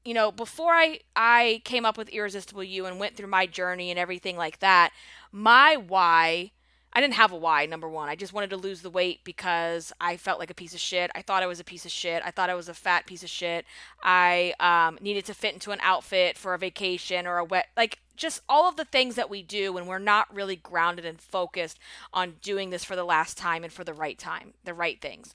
you 0.04 0.14
know 0.14 0.32
before 0.32 0.73
i 0.73 0.99
i 1.16 1.61
came 1.64 1.85
up 1.85 1.97
with 1.97 2.09
irresistible 2.09 2.64
you 2.64 2.87
and 2.87 2.99
went 2.99 3.16
through 3.16 3.28
my 3.28 3.47
journey 3.47 3.90
and 3.90 3.99
everything 3.99 4.37
like 4.37 4.59
that 4.61 4.92
my 5.30 5.76
why 5.76 6.50
I 6.94 7.00
didn't 7.00 7.14
have 7.14 7.32
a 7.32 7.37
why, 7.37 7.64
number 7.64 7.88
one. 7.88 8.11
I 8.11 8.16
just 8.16 8.35
wanted 8.35 8.50
to 8.50 8.59
lose 8.59 8.82
the 8.82 8.90
weight 8.90 9.21
because 9.25 9.92
I 9.99 10.18
felt 10.18 10.38
like 10.38 10.50
a 10.50 10.54
piece 10.54 10.75
of 10.75 10.80
shit. 10.80 11.11
I 11.14 11.23
thought 11.23 11.42
I 11.42 11.47
was 11.47 11.59
a 11.59 11.64
piece 11.64 11.87
of 11.87 11.90
shit. 11.90 12.23
I 12.25 12.30
thought 12.30 12.50
I 12.50 12.54
was 12.54 12.68
a 12.68 12.75
fat 12.75 13.06
piece 13.06 13.23
of 13.23 13.30
shit. 13.30 13.64
I 14.02 14.52
um, 14.61 14.99
needed 15.00 15.25
to 15.26 15.35
fit 15.35 15.54
into 15.54 15.71
an 15.71 15.78
outfit 15.80 16.37
for 16.37 16.52
a 16.52 16.59
vacation 16.59 17.26
or 17.26 17.38
a 17.38 17.44
wet, 17.44 17.68
like 17.78 18.00
just 18.14 18.42
all 18.47 18.68
of 18.68 18.76
the 18.76 18.85
things 18.85 19.14
that 19.14 19.30
we 19.30 19.42
do 19.42 19.73
when 19.73 19.87
we're 19.87 19.99
not 19.99 20.35
really 20.35 20.56
grounded 20.56 21.06
and 21.06 21.18
focused 21.18 21.78
on 22.12 22.35
doing 22.42 22.68
this 22.68 22.85
for 22.85 22.94
the 22.94 23.04
last 23.04 23.38
time 23.38 23.64
and 23.64 23.73
for 23.73 23.85
the 23.85 23.94
right 23.94 24.18
time, 24.18 24.52
the 24.64 24.75
right 24.75 25.00
things. 25.00 25.35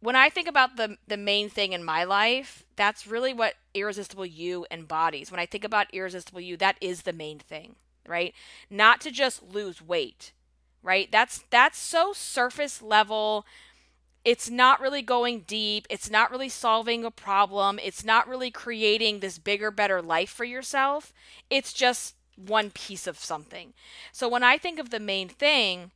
When 0.00 0.16
I 0.16 0.28
think 0.28 0.46
about 0.48 0.76
the 0.76 0.98
the 1.06 1.16
main 1.16 1.48
thing 1.48 1.72
in 1.72 1.82
my 1.84 2.04
life, 2.04 2.64
that's 2.76 3.06
really 3.06 3.32
what 3.32 3.54
Irresistible 3.74 4.26
You 4.26 4.66
embodies. 4.70 5.30
When 5.30 5.40
I 5.40 5.46
think 5.46 5.64
about 5.64 5.92
Irresistible 5.92 6.40
You, 6.40 6.56
that 6.58 6.76
is 6.80 7.02
the 7.02 7.12
main 7.12 7.38
thing 7.38 7.76
right? 8.08 8.34
Not 8.70 9.00
to 9.02 9.10
just 9.10 9.42
lose 9.42 9.82
weight, 9.82 10.32
right? 10.82 11.10
That's 11.10 11.44
that's 11.50 11.78
so 11.78 12.12
surface 12.12 12.82
level. 12.82 13.44
It's 14.24 14.50
not 14.50 14.80
really 14.80 15.02
going 15.02 15.40
deep. 15.46 15.86
It's 15.90 16.10
not 16.10 16.30
really 16.30 16.48
solving 16.48 17.04
a 17.04 17.10
problem. 17.10 17.78
It's 17.82 18.04
not 18.04 18.28
really 18.28 18.50
creating 18.50 19.20
this 19.20 19.38
bigger, 19.38 19.70
better 19.70 20.02
life 20.02 20.30
for 20.30 20.44
yourself. 20.44 21.12
It's 21.50 21.72
just 21.72 22.14
one 22.36 22.70
piece 22.70 23.06
of 23.06 23.18
something. 23.18 23.72
So 24.12 24.28
when 24.28 24.42
I 24.42 24.58
think 24.58 24.78
of 24.78 24.90
the 24.90 25.00
main 25.00 25.28
thing, 25.28 25.92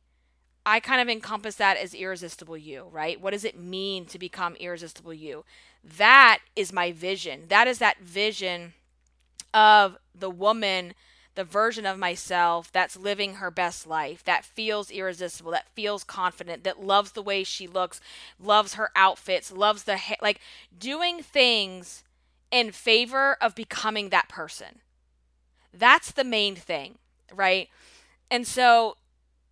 I 0.65 0.79
kind 0.79 1.01
of 1.01 1.09
encompass 1.09 1.55
that 1.55 1.77
as 1.77 1.93
irresistible 1.93 2.57
you, 2.57 2.87
right? 2.91 3.19
What 3.19 3.31
does 3.31 3.45
it 3.45 3.59
mean 3.59 4.05
to 4.07 4.19
become 4.19 4.55
irresistible 4.55 5.13
you? 5.13 5.43
That 5.83 6.39
is 6.55 6.71
my 6.71 6.91
vision. 6.91 7.45
That 7.47 7.67
is 7.67 7.79
that 7.79 7.99
vision 7.99 8.73
of 9.53 9.97
the 10.13 10.29
woman 10.29 10.93
the 11.35 11.43
version 11.43 11.85
of 11.85 11.97
myself 11.97 12.71
that's 12.71 12.97
living 12.97 13.35
her 13.35 13.49
best 13.49 13.87
life, 13.87 14.23
that 14.25 14.43
feels 14.43 14.91
irresistible, 14.91 15.51
that 15.51 15.69
feels 15.73 16.03
confident, 16.03 16.63
that 16.63 16.83
loves 16.83 17.13
the 17.13 17.21
way 17.21 17.43
she 17.43 17.67
looks, 17.67 18.01
loves 18.39 18.73
her 18.73 18.91
outfits, 18.95 19.51
loves 19.51 19.83
the 19.83 19.97
like 20.21 20.41
doing 20.77 21.23
things 21.23 22.03
in 22.51 22.71
favor 22.71 23.37
of 23.39 23.55
becoming 23.55 24.09
that 24.09 24.27
person. 24.27 24.79
That's 25.73 26.11
the 26.11 26.25
main 26.25 26.55
thing, 26.55 26.97
right? 27.33 27.69
And 28.29 28.45
so 28.45 28.97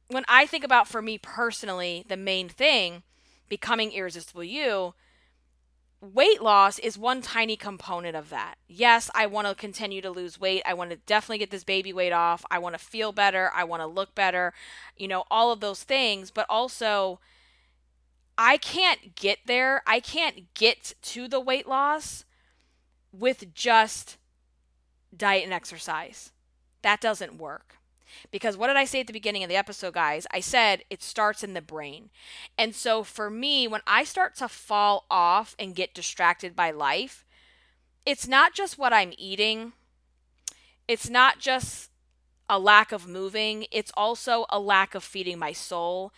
when 0.09 0.25
I 0.27 0.45
think 0.45 0.63
about 0.63 0.87
for 0.87 1.01
me 1.01 1.17
personally, 1.17 2.03
the 2.07 2.17
main 2.17 2.49
thing, 2.49 3.03
becoming 3.47 3.91
irresistible 3.91 4.43
you, 4.43 4.95
weight 6.01 6.41
loss 6.41 6.79
is 6.79 6.97
one 6.97 7.21
tiny 7.21 7.55
component 7.55 8.15
of 8.15 8.29
that. 8.29 8.55
Yes, 8.67 9.11
I 9.13 9.27
want 9.27 9.47
to 9.47 9.55
continue 9.55 10.01
to 10.01 10.09
lose 10.09 10.39
weight. 10.39 10.63
I 10.65 10.73
want 10.73 10.89
to 10.89 10.95
definitely 10.97 11.37
get 11.37 11.51
this 11.51 11.63
baby 11.63 11.93
weight 11.93 12.11
off. 12.11 12.43
I 12.49 12.57
want 12.59 12.73
to 12.73 12.83
feel 12.83 13.11
better. 13.11 13.51
I 13.55 13.63
want 13.63 13.81
to 13.81 13.87
look 13.87 14.15
better, 14.15 14.53
you 14.97 15.07
know, 15.07 15.25
all 15.29 15.51
of 15.51 15.59
those 15.59 15.83
things. 15.83 16.31
But 16.31 16.47
also, 16.49 17.19
I 18.37 18.57
can't 18.57 19.15
get 19.15 19.39
there. 19.45 19.83
I 19.85 19.99
can't 19.99 20.53
get 20.55 20.95
to 21.03 21.27
the 21.27 21.39
weight 21.39 21.67
loss 21.67 22.25
with 23.11 23.53
just 23.53 24.17
diet 25.15 25.43
and 25.43 25.53
exercise. 25.53 26.31
That 26.81 27.01
doesn't 27.01 27.37
work. 27.37 27.78
Because 28.31 28.57
what 28.57 28.67
did 28.67 28.77
I 28.77 28.85
say 28.85 28.99
at 29.01 29.07
the 29.07 29.13
beginning 29.13 29.43
of 29.43 29.49
the 29.49 29.55
episode, 29.55 29.93
guys? 29.93 30.27
I 30.31 30.39
said 30.39 30.83
it 30.89 31.03
starts 31.03 31.43
in 31.43 31.53
the 31.53 31.61
brain. 31.61 32.09
And 32.57 32.75
so 32.75 33.03
for 33.03 33.29
me, 33.29 33.67
when 33.67 33.81
I 33.87 34.03
start 34.03 34.35
to 34.35 34.47
fall 34.47 35.05
off 35.09 35.55
and 35.57 35.75
get 35.75 35.93
distracted 35.93 36.55
by 36.55 36.71
life, 36.71 37.25
it's 38.05 38.27
not 38.27 38.53
just 38.53 38.77
what 38.77 38.93
I'm 38.93 39.13
eating, 39.17 39.73
it's 40.87 41.09
not 41.09 41.39
just 41.39 41.91
a 42.49 42.57
lack 42.57 42.91
of 42.91 43.07
moving, 43.07 43.67
it's 43.71 43.91
also 43.95 44.45
a 44.49 44.59
lack 44.59 44.95
of 44.95 45.03
feeding 45.03 45.37
my 45.37 45.51
soul. 45.51 46.11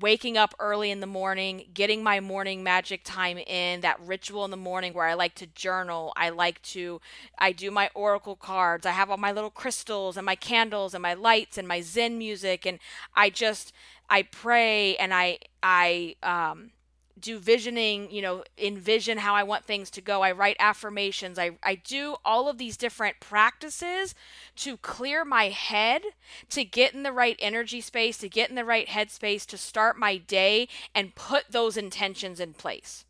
Waking 0.00 0.38
up 0.38 0.54
early 0.58 0.90
in 0.90 1.00
the 1.00 1.06
morning, 1.06 1.68
getting 1.74 2.02
my 2.02 2.20
morning 2.20 2.62
magic 2.62 3.02
time 3.04 3.38
in, 3.38 3.82
that 3.82 4.00
ritual 4.00 4.44
in 4.44 4.50
the 4.50 4.56
morning 4.56 4.94
where 4.94 5.06
I 5.06 5.14
like 5.14 5.34
to 5.36 5.46
journal, 5.46 6.12
I 6.16 6.30
like 6.30 6.62
to 6.62 7.00
I 7.38 7.52
do 7.52 7.70
my 7.70 7.90
oracle 7.94 8.36
cards, 8.36 8.86
I 8.86 8.92
have 8.92 9.10
all 9.10 9.18
my 9.18 9.32
little 9.32 9.50
crystals 9.50 10.16
and 10.16 10.24
my 10.24 10.36
candles 10.36 10.94
and 10.94 11.02
my 11.02 11.14
lights 11.14 11.58
and 11.58 11.68
my 11.68 11.82
zen 11.82 12.16
music 12.18 12.66
and 12.66 12.78
I 13.14 13.30
just 13.30 13.72
I 14.08 14.22
pray 14.22 14.96
and 14.96 15.12
I 15.12 15.38
I 15.62 16.16
um 16.22 16.70
do 17.18 17.38
visioning, 17.38 18.10
you 18.10 18.22
know, 18.22 18.44
envision 18.58 19.18
how 19.18 19.34
I 19.34 19.42
want 19.42 19.64
things 19.64 19.90
to 19.90 20.00
go. 20.00 20.22
I 20.22 20.32
write 20.32 20.56
affirmations. 20.58 21.38
I, 21.38 21.52
I 21.62 21.76
do 21.76 22.16
all 22.24 22.48
of 22.48 22.58
these 22.58 22.76
different 22.76 23.20
practices 23.20 24.14
to 24.56 24.76
clear 24.76 25.24
my 25.24 25.48
head, 25.48 26.02
to 26.50 26.64
get 26.64 26.94
in 26.94 27.02
the 27.02 27.12
right 27.12 27.36
energy 27.38 27.80
space, 27.80 28.18
to 28.18 28.28
get 28.28 28.50
in 28.50 28.56
the 28.56 28.64
right 28.64 28.88
headspace, 28.88 29.46
to 29.46 29.56
start 29.56 29.98
my 29.98 30.16
day 30.16 30.68
and 30.94 31.14
put 31.14 31.44
those 31.50 31.76
intentions 31.76 32.40
in 32.40 32.54
place. 32.54 33.04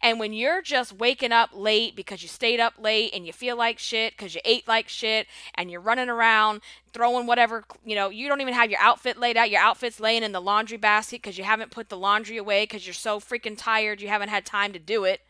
And 0.00 0.18
when 0.18 0.32
you're 0.32 0.62
just 0.62 0.92
waking 0.92 1.32
up 1.32 1.50
late 1.52 1.96
because 1.96 2.22
you 2.22 2.28
stayed 2.28 2.60
up 2.60 2.74
late 2.78 3.12
and 3.14 3.26
you 3.26 3.32
feel 3.32 3.56
like 3.56 3.78
shit 3.78 4.12
because 4.12 4.34
you 4.34 4.40
ate 4.44 4.66
like 4.68 4.88
shit 4.88 5.26
and 5.54 5.70
you're 5.70 5.80
running 5.80 6.08
around 6.08 6.60
throwing 6.92 7.26
whatever, 7.26 7.64
you 7.84 7.94
know, 7.94 8.10
you 8.10 8.28
don't 8.28 8.40
even 8.40 8.54
have 8.54 8.70
your 8.70 8.80
outfit 8.80 9.18
laid 9.18 9.36
out. 9.36 9.50
Your 9.50 9.60
outfit's 9.60 10.00
laying 10.00 10.22
in 10.22 10.32
the 10.32 10.40
laundry 10.40 10.76
basket 10.76 11.22
because 11.22 11.38
you 11.38 11.44
haven't 11.44 11.70
put 11.70 11.88
the 11.88 11.96
laundry 11.96 12.36
away 12.36 12.64
because 12.64 12.86
you're 12.86 12.94
so 12.94 13.18
freaking 13.18 13.56
tired 13.56 14.00
you 14.00 14.08
haven't 14.08 14.28
had 14.28 14.44
time 14.44 14.72
to 14.72 14.78
do 14.78 15.04
it 15.04 15.20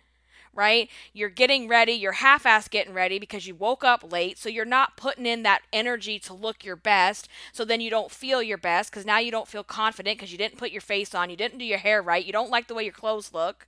right? 0.54 0.90
You're 1.12 1.30
getting 1.30 1.68
ready, 1.68 1.92
you're 1.92 2.12
half 2.12 2.44
ass 2.44 2.68
getting 2.68 2.92
ready 2.92 3.18
because 3.18 3.46
you 3.46 3.54
woke 3.54 3.84
up 3.84 4.12
late, 4.12 4.38
so 4.38 4.48
you're 4.48 4.64
not 4.64 4.96
putting 4.96 5.26
in 5.26 5.42
that 5.44 5.62
energy 5.72 6.18
to 6.20 6.34
look 6.34 6.64
your 6.64 6.76
best. 6.76 7.28
So 7.52 7.64
then 7.64 7.80
you 7.80 7.90
don't 7.90 8.10
feel 8.10 8.42
your 8.42 8.58
best 8.58 8.90
because 8.90 9.06
now 9.06 9.18
you 9.18 9.30
don't 9.30 9.48
feel 9.48 9.64
confident 9.64 10.18
because 10.18 10.32
you 10.32 10.38
didn't 10.38 10.58
put 10.58 10.70
your 10.70 10.80
face 10.80 11.14
on, 11.14 11.30
you 11.30 11.36
didn't 11.36 11.58
do 11.58 11.64
your 11.64 11.78
hair 11.78 12.02
right, 12.02 12.24
you 12.24 12.32
don't 12.32 12.50
like 12.50 12.68
the 12.68 12.74
way 12.74 12.84
your 12.84 12.92
clothes 12.92 13.32
look. 13.32 13.66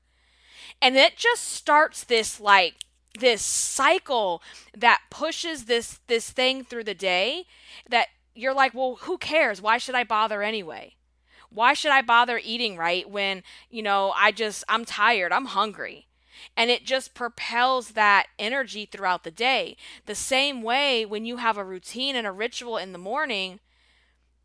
And 0.81 0.97
it 0.97 1.17
just 1.17 1.45
starts 1.45 2.05
this 2.05 2.41
like 2.41 2.75
this 3.19 3.43
cycle 3.43 4.43
that 4.77 5.01
pushes 5.11 5.65
this 5.67 6.01
this 6.07 6.31
thing 6.31 6.65
through 6.65 6.85
the 6.85 6.95
day 6.95 7.45
that 7.89 8.09
you're 8.35 8.55
like, 8.55 8.75
"Well, 8.75 8.97
who 9.03 9.19
cares? 9.19 9.63
Why 9.63 9.79
should 9.79 9.95
I 9.95 10.05
bother 10.05 10.43
anyway?" 10.43 10.97
Why 11.51 11.73
should 11.73 11.93
I 11.93 12.03
bother 12.03 12.41
eating 12.43 12.77
right 12.77 13.09
when, 13.09 13.45
you 13.71 13.81
know, 13.81 14.13
I 14.17 14.33
just 14.33 14.65
I'm 14.69 14.85
tired, 14.85 15.33
I'm 15.33 15.45
hungry 15.45 16.09
and 16.57 16.71
it 16.71 16.85
just 16.85 17.15
propels 17.15 17.91
that 17.91 18.27
energy 18.39 18.87
throughout 18.87 19.25
the 19.25 19.31
day. 19.31 19.77
The 20.07 20.15
same 20.15 20.63
way 20.63 21.05
when 21.05 21.25
you 21.25 21.39
have 21.39 21.57
a 21.57 21.65
routine 21.65 22.17
and 22.17 22.27
a 22.27 22.33
ritual 22.33 22.77
in 22.77 22.93
the 22.93 22.99
morning, 22.99 23.61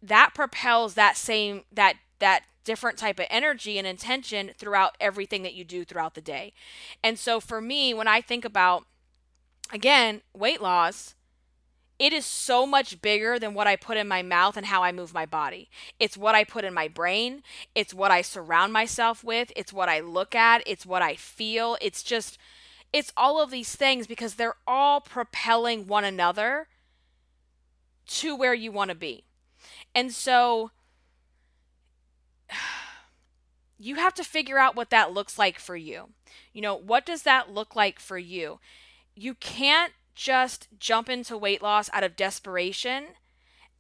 that 0.02 0.34
propels 0.34 0.94
that 0.94 1.18
same 1.18 1.64
that 1.72 1.96
that 2.20 2.44
different 2.70 3.00
type 3.00 3.20
of 3.20 3.26
energy 3.32 3.80
and 3.80 3.88
intention 3.88 4.52
throughout 4.56 4.96
everything 5.00 5.42
that 5.42 5.56
you 5.56 5.64
do 5.64 5.84
throughout 5.84 6.14
the 6.14 6.22
day. 6.22 6.54
And 7.04 7.18
so 7.18 7.40
for 7.40 7.60
me, 7.60 7.96
when 7.96 8.08
I 8.08 8.22
think 8.22 8.46
about 8.46 8.86
again, 9.74 10.22
weight 10.36 10.62
loss, 10.62 11.16
it 11.98 12.14
is 12.14 12.28
so 12.28 12.68
much 12.68 13.02
bigger 13.02 13.40
than 13.40 13.56
what 13.56 13.66
I 13.66 13.76
put 13.76 13.98
in 13.98 14.08
my 14.08 14.22
mouth 14.22 14.56
and 14.56 14.68
how 14.68 14.84
I 14.84 14.92
move 14.92 15.16
my 15.16 15.26
body. 15.26 15.68
It's 16.00 16.16
what 16.16 16.36
I 16.36 16.44
put 16.44 16.64
in 16.64 16.76
my 16.76 16.88
brain, 16.88 17.42
it's 17.74 17.92
what 17.92 18.12
I 18.12 18.22
surround 18.22 18.72
myself 18.72 19.24
with, 19.24 19.52
it's 19.56 19.74
what 19.74 19.90
I 19.90 20.00
look 20.00 20.36
at, 20.36 20.62
it's 20.68 20.86
what 20.86 21.02
I 21.02 21.16
feel. 21.16 21.76
It's 21.82 22.04
just 22.04 22.38
it's 22.94 23.12
all 23.18 23.42
of 23.42 23.50
these 23.50 23.76
things 23.76 24.06
because 24.06 24.36
they're 24.36 24.62
all 24.68 25.02
propelling 25.02 25.88
one 25.88 26.04
another 26.04 26.68
to 28.20 28.36
where 28.36 28.54
you 28.54 28.72
want 28.72 28.90
to 28.90 28.96
be. 28.96 29.24
And 29.96 30.12
so 30.12 30.70
you 33.80 33.96
have 33.96 34.14
to 34.16 34.24
figure 34.24 34.58
out 34.58 34.76
what 34.76 34.90
that 34.90 35.14
looks 35.14 35.38
like 35.38 35.60
for 35.60 35.76
you. 35.76 36.10
You 36.54 36.62
know, 36.62 36.76
what 36.76 37.06
does 37.06 37.24
that 37.24 37.52
look 37.52 37.76
like 37.76 38.00
for 38.00 38.18
you? 38.18 38.60
You 39.16 39.34
can't 39.36 39.94
just 40.16 40.68
jump 40.78 41.10
into 41.10 41.38
weight 41.38 41.62
loss 41.62 41.90
out 41.94 42.04
of 42.04 42.16
desperation 42.16 43.06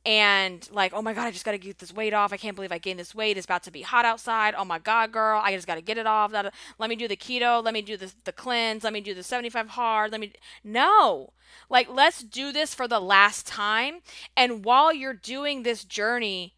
and 0.05 0.67
like, 0.71 0.93
oh 0.93 1.01
my 1.01 1.13
god, 1.13 1.27
I 1.27 1.31
just 1.31 1.43
got 1.43 1.51
to 1.51 1.57
get 1.57 1.79
this 1.79 1.93
weight 1.93 2.13
off. 2.13 2.31
I 2.31 2.37
can't 2.37 2.55
believe 2.55 2.71
I 2.71 2.77
gained 2.77 2.99
this 2.99 3.13
weight. 3.13 3.37
It's 3.37 3.45
about 3.45 3.63
to 3.63 3.71
be 3.71 3.81
hot 3.81 4.05
outside. 4.05 4.55
Oh 4.57 4.63
my 4.63 4.79
god, 4.79 5.11
girl, 5.11 5.41
I 5.43 5.53
just 5.53 5.67
got 5.67 5.75
to 5.75 5.81
get 5.81 5.97
it 5.97 6.07
off. 6.07 6.31
Let 6.31 6.89
me 6.89 6.95
do 6.95 7.07
the 7.07 7.17
keto. 7.17 7.63
Let 7.63 7.73
me 7.73 7.81
do 7.81 7.97
the 7.97 8.11
the 8.23 8.31
cleanse. 8.31 8.83
Let 8.83 8.93
me 8.93 9.01
do 9.01 9.13
the 9.13 9.23
75 9.23 9.69
hard. 9.69 10.11
Let 10.11 10.21
me 10.21 10.33
No. 10.63 11.33
Like 11.69 11.89
let's 11.89 12.23
do 12.23 12.51
this 12.51 12.73
for 12.73 12.87
the 12.87 12.99
last 12.99 13.45
time. 13.45 13.99
And 14.37 14.63
while 14.63 14.93
you're 14.93 15.13
doing 15.13 15.63
this 15.63 15.83
journey, 15.83 16.55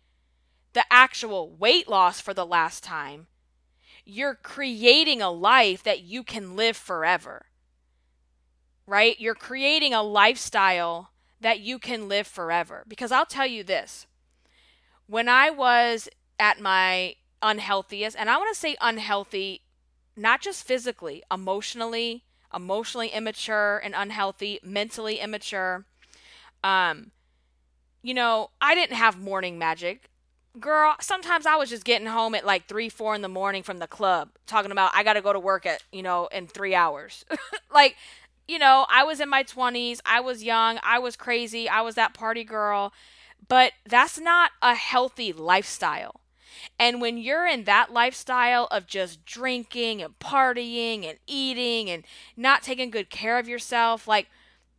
the 0.73 0.85
actual 0.91 1.49
weight 1.49 1.87
loss 1.87 2.21
for 2.21 2.33
the 2.33 2.45
last 2.45 2.83
time, 2.83 3.27
you're 4.05 4.35
creating 4.35 5.21
a 5.21 5.31
life 5.31 5.83
that 5.83 6.01
you 6.01 6.23
can 6.23 6.55
live 6.55 6.77
forever 6.77 7.45
right? 8.91 9.19
You're 9.19 9.35
creating 9.35 9.93
a 9.93 10.03
lifestyle 10.03 11.11
that 11.39 11.61
you 11.61 11.79
can 11.79 12.09
live 12.09 12.27
forever. 12.27 12.83
Because 12.87 13.11
I'll 13.11 13.25
tell 13.25 13.47
you 13.47 13.63
this 13.63 14.05
when 15.07 15.29
I 15.29 15.49
was 15.49 16.09
at 16.39 16.59
my 16.59 17.15
unhealthiest, 17.41 18.17
and 18.17 18.29
I 18.29 18.37
want 18.37 18.53
to 18.53 18.59
say 18.59 18.75
unhealthy, 18.81 19.61
not 20.15 20.41
just 20.41 20.65
physically, 20.65 21.23
emotionally, 21.31 22.25
emotionally 22.53 23.07
immature 23.07 23.81
and 23.83 23.93
unhealthy, 23.95 24.59
mentally 24.61 25.19
immature. 25.19 25.85
Um, 26.63 27.11
you 28.03 28.13
know, 28.13 28.51
I 28.61 28.75
didn't 28.75 28.97
have 28.97 29.19
morning 29.19 29.57
magic. 29.57 30.10
Girl, 30.59 30.95
sometimes 30.99 31.45
I 31.45 31.55
was 31.55 31.69
just 31.69 31.85
getting 31.85 32.07
home 32.07 32.35
at 32.35 32.45
like 32.45 32.67
three, 32.67 32.89
four 32.89 33.15
in 33.15 33.21
the 33.21 33.29
morning 33.29 33.63
from 33.63 33.77
the 33.77 33.87
club, 33.87 34.29
talking 34.45 34.71
about 34.71 34.91
I 34.93 35.03
got 35.03 35.13
to 35.13 35.21
go 35.21 35.31
to 35.31 35.39
work 35.39 35.65
at, 35.65 35.81
you 35.93 36.03
know, 36.03 36.27
in 36.27 36.47
three 36.47 36.75
hours. 36.75 37.23
like, 37.73 37.95
you 38.49 38.59
know, 38.59 38.85
I 38.89 39.03
was 39.05 39.21
in 39.21 39.29
my 39.29 39.43
20s, 39.43 40.01
I 40.05 40.19
was 40.19 40.43
young, 40.43 40.77
I 40.83 40.99
was 40.99 41.15
crazy, 41.15 41.69
I 41.69 41.81
was 41.81 41.95
that 41.95 42.13
party 42.13 42.43
girl, 42.43 42.91
but 43.47 43.71
that's 43.87 44.19
not 44.19 44.51
a 44.61 44.75
healthy 44.75 45.31
lifestyle. 45.31 46.19
And 46.77 46.99
when 46.99 47.17
you're 47.17 47.47
in 47.47 47.63
that 47.63 47.93
lifestyle 47.93 48.67
of 48.71 48.87
just 48.87 49.25
drinking 49.25 50.01
and 50.01 50.19
partying 50.19 51.07
and 51.07 51.17
eating 51.27 51.89
and 51.89 52.03
not 52.35 52.61
taking 52.61 52.91
good 52.91 53.09
care 53.09 53.39
of 53.39 53.47
yourself, 53.47 54.05
like 54.05 54.27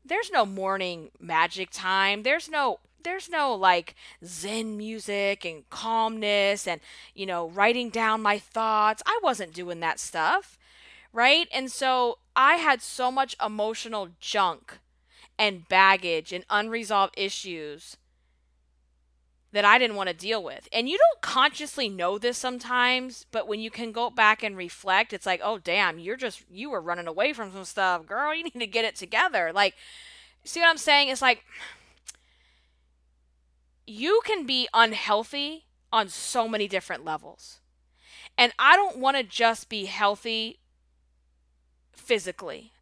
there's 0.05 0.31
no 0.31 0.45
morning 0.45 1.11
magic 1.19 1.71
time. 1.71 2.25
There's 2.25 2.51
no 2.51 2.81
there's 3.05 3.29
no 3.29 3.55
like 3.55 3.95
zen 4.25 4.77
music 4.77 5.45
and 5.45 5.69
calmness 5.71 6.67
and 6.67 6.81
you 7.15 7.27
know 7.27 7.49
writing 7.49 7.91
down 7.91 8.23
my 8.23 8.39
thoughts. 8.39 9.03
I 9.07 9.19
wasn't 9.23 9.55
doing 9.55 9.81
that 9.81 10.01
stuff 10.01 10.59
right? 11.13 11.49
And 11.53 11.71
so 11.71 12.19
I 12.35 12.57
had 12.57 12.83
so 12.83 13.11
much 13.11 13.37
emotional 13.45 14.09
junk 14.21 14.79
and 15.39 15.69
baggage 15.69 16.33
and 16.33 16.45
unresolved 16.51 17.15
issues 17.17 17.97
that 19.53 19.65
I 19.67 19.79
didn't 19.79 19.97
want 19.97 20.09
to 20.09 20.15
deal 20.15 20.43
with. 20.43 20.67
And 20.73 20.89
you 20.89 20.97
don't 20.97 21.21
consciously 21.21 21.89
know 21.91 22.17
this 22.17 22.39
sometimes, 22.39 23.27
but 23.31 23.47
when 23.47 23.61
you 23.61 23.71
can 23.71 23.93
go 23.93 24.09
back 24.09 24.43
and 24.43 24.57
reflect, 24.57 25.13
it's 25.13 25.27
like, 25.27 25.43
oh, 25.45 25.59
damn, 25.59 25.99
you're 25.99 26.17
just, 26.17 26.43
you 26.51 26.71
were 26.71 26.81
running 26.81 27.07
away 27.07 27.35
from 27.35 27.53
some 27.53 27.65
stuff. 27.65 28.07
Girl, 28.07 28.35
you 28.35 28.45
need 28.45 28.59
to 28.61 28.67
get 28.67 28.87
it 28.87 28.97
together. 28.97 29.53
Like, 29.53 29.75
see 30.45 30.61
what 30.61 30.71
I'm 30.71 30.79
saying? 30.79 31.09
It's 31.09 31.21
like, 31.21 31.45
you 33.93 34.23
can 34.25 34.47
be 34.47 34.69
unhealthy 34.73 35.67
on 35.93 36.09
so 36.09 36.49
many 36.49 36.67
different 36.67 37.05
levels. 37.05 37.61
And 38.39 38.53
I 38.59 38.77
don't 38.77 38.99
want 38.99 39.17
to 39.19 39.23
just 39.23 39.69
be 39.69 39.85
healthy 39.85 40.59
physically. 41.93 42.73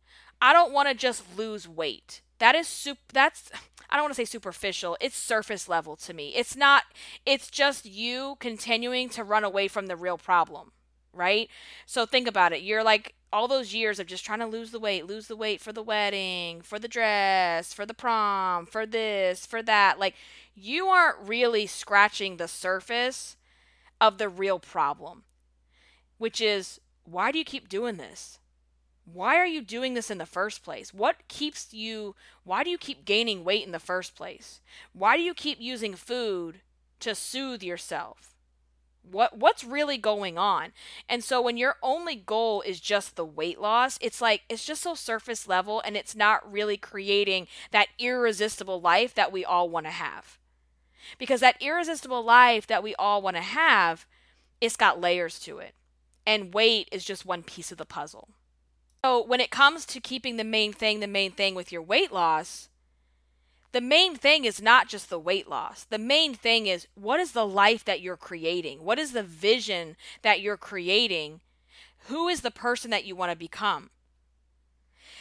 I 0.41 0.53
don't 0.53 0.73
want 0.73 0.89
to 0.89 0.95
just 0.95 1.37
lose 1.37 1.69
weight. 1.69 2.23
That 2.39 2.55
is 2.55 2.69
sup- 2.69 3.13
that's 3.13 3.51
I 3.91 3.97
don't 3.97 4.05
want 4.05 4.15
to 4.15 4.21
say 4.21 4.25
superficial. 4.25 4.97
It's 5.01 5.17
surface 5.17 5.69
level 5.69 5.97
to 5.97 6.15
me. 6.15 6.35
It's 6.37 6.57
not 6.57 6.85
it's 7.27 7.51
just 7.51 7.85
you 7.85 8.37
continuing 8.39 9.09
to 9.11 9.25
run 9.25 9.45
away 9.45 9.69
from 9.69 9.87
the 9.87 9.97
real 9.97 10.17
problem, 10.17 10.73
right? 11.13 11.49
So 11.87 12.07
think 12.07 12.29
about 12.29 12.53
it. 12.53 12.63
You're 12.63 12.85
like 12.85 13.15
all 13.33 13.49
those 13.49 13.75
years 13.75 13.99
of 13.99 14.07
just 14.07 14.25
trying 14.25 14.41
to 14.41 14.47
lose 14.47 14.71
the 14.71 14.81
weight, 14.81 15.07
lose 15.07 15.29
the 15.29 15.37
weight 15.37 15.61
for 15.61 15.73
the 15.73 15.83
wedding, 15.83 16.61
for 16.63 16.79
the 16.79 16.89
dress, 16.89 17.73
for 17.73 17.87
the 17.87 17.95
prom, 17.95 18.67
for 18.67 18.87
this, 18.87 19.47
for 19.47 19.63
that. 19.63 19.99
Like 19.99 20.15
you 20.55 20.87
aren't 20.87 21.29
really 21.29 21.67
scratching 21.67 22.37
the 22.37 22.49
surface 22.49 23.37
of 24.01 24.19
the 24.19 24.29
real 24.29 24.59
problem, 24.59 25.23
which 26.19 26.41
is 26.41 26.81
why 27.05 27.33
do 27.33 27.39
you 27.39 27.45
keep 27.45 27.69
doing 27.69 27.97
this? 27.97 28.41
why 29.13 29.37
are 29.37 29.47
you 29.47 29.61
doing 29.61 29.95
this 29.95 30.11
in 30.11 30.19
the 30.19 30.27
first 30.27 30.63
place? 30.63 30.95
What 30.95 31.17
keeps 31.29 31.73
you, 31.73 32.15
why 32.45 32.63
do 32.63 32.71
you 32.71 32.79
keep 32.79 33.05
gaining 33.05 33.45
weight 33.45 33.65
in 33.65 33.73
the 33.73 33.79
first 33.79 34.15
place? 34.15 34.61
Why 34.93 35.17
do 35.17 35.23
you 35.23 35.35
keep 35.35 35.61
using 35.61 35.95
food 35.95 36.61
to 37.01 37.15
soothe 37.15 37.63
yourself? 37.63 38.30
What 39.03 39.37
what's 39.37 39.65
really 39.65 39.99
going 39.99 40.39
on? 40.39 40.73
And 41.09 41.25
so 41.25 41.41
when 41.41 41.57
your 41.57 41.77
only 41.83 42.17
goal 42.17 42.63
is 42.63 42.81
just 42.81 43.17
the 43.17 43.25
weight 43.25 43.61
loss, 43.61 43.99
it's 44.01 44.21
like 44.21 44.43
it's 44.49 44.65
just 44.65 44.83
so 44.83 44.95
surface 44.95 45.49
level 45.49 45.83
and 45.85 45.97
it's 45.97 46.15
not 46.15 46.51
really 46.51 46.77
creating 46.77 47.49
that 47.71 47.89
irresistible 47.99 48.81
life 48.81 49.15
that 49.15 49.33
we 49.33 49.45
all 49.45 49.69
want 49.69 49.87
to 49.87 49.93
have. 49.93 50.39
Because 51.19 51.41
that 51.41 51.61
irresistible 51.61 52.23
life 52.23 52.67
that 52.67 52.83
we 52.83 52.95
all 52.97 53.21
want 53.21 53.37
to 53.37 53.43
have 53.43 54.07
it's 54.61 54.77
got 54.77 55.01
layers 55.01 55.39
to 55.41 55.59
it. 55.59 55.75
And 56.27 56.55
weight 56.55 56.89
is 56.93 57.05
just 57.05 57.25
one 57.25 57.43
piece 57.43 57.73
of 57.73 57.79
the 57.79 57.87
puzzle. 57.87 58.29
So, 59.05 59.25
when 59.25 59.41
it 59.41 59.51
comes 59.51 59.87
to 59.87 60.01
keeping 60.01 60.37
the 60.37 60.45
main 60.45 60.73
thing 60.73 61.01
the 61.01 61.07
main 61.07 61.33
thing 61.33 61.55
with 61.55 61.73
your 61.73 61.83
weight 61.83 62.13
loss, 62.13 62.69
the 63.73 63.81
main 63.81 64.17
thing 64.17 64.45
is 64.45 64.61
not 64.61 64.89
just 64.89 65.11
the 65.11 65.19
weight 65.19 65.49
loss. 65.49 65.85
The 65.85 65.99
main 65.99 66.35
thing 66.35 66.67
is 66.67 66.89
what 66.95 67.21
is 67.21 67.33
the 67.33 67.47
life 67.47 67.85
that 67.85 68.01
you're 68.01 68.17
creating? 68.17 68.85
What 68.85 68.99
is 68.99 69.13
the 69.13 69.23
vision 69.23 69.97
that 70.23 70.41
you're 70.41 70.57
creating? 70.57 71.41
Who 72.07 72.29
is 72.29 72.41
the 72.41 72.51
person 72.51 72.91
that 72.91 73.05
you 73.05 73.15
want 73.15 73.31
to 73.31 73.37
become? 73.37 73.91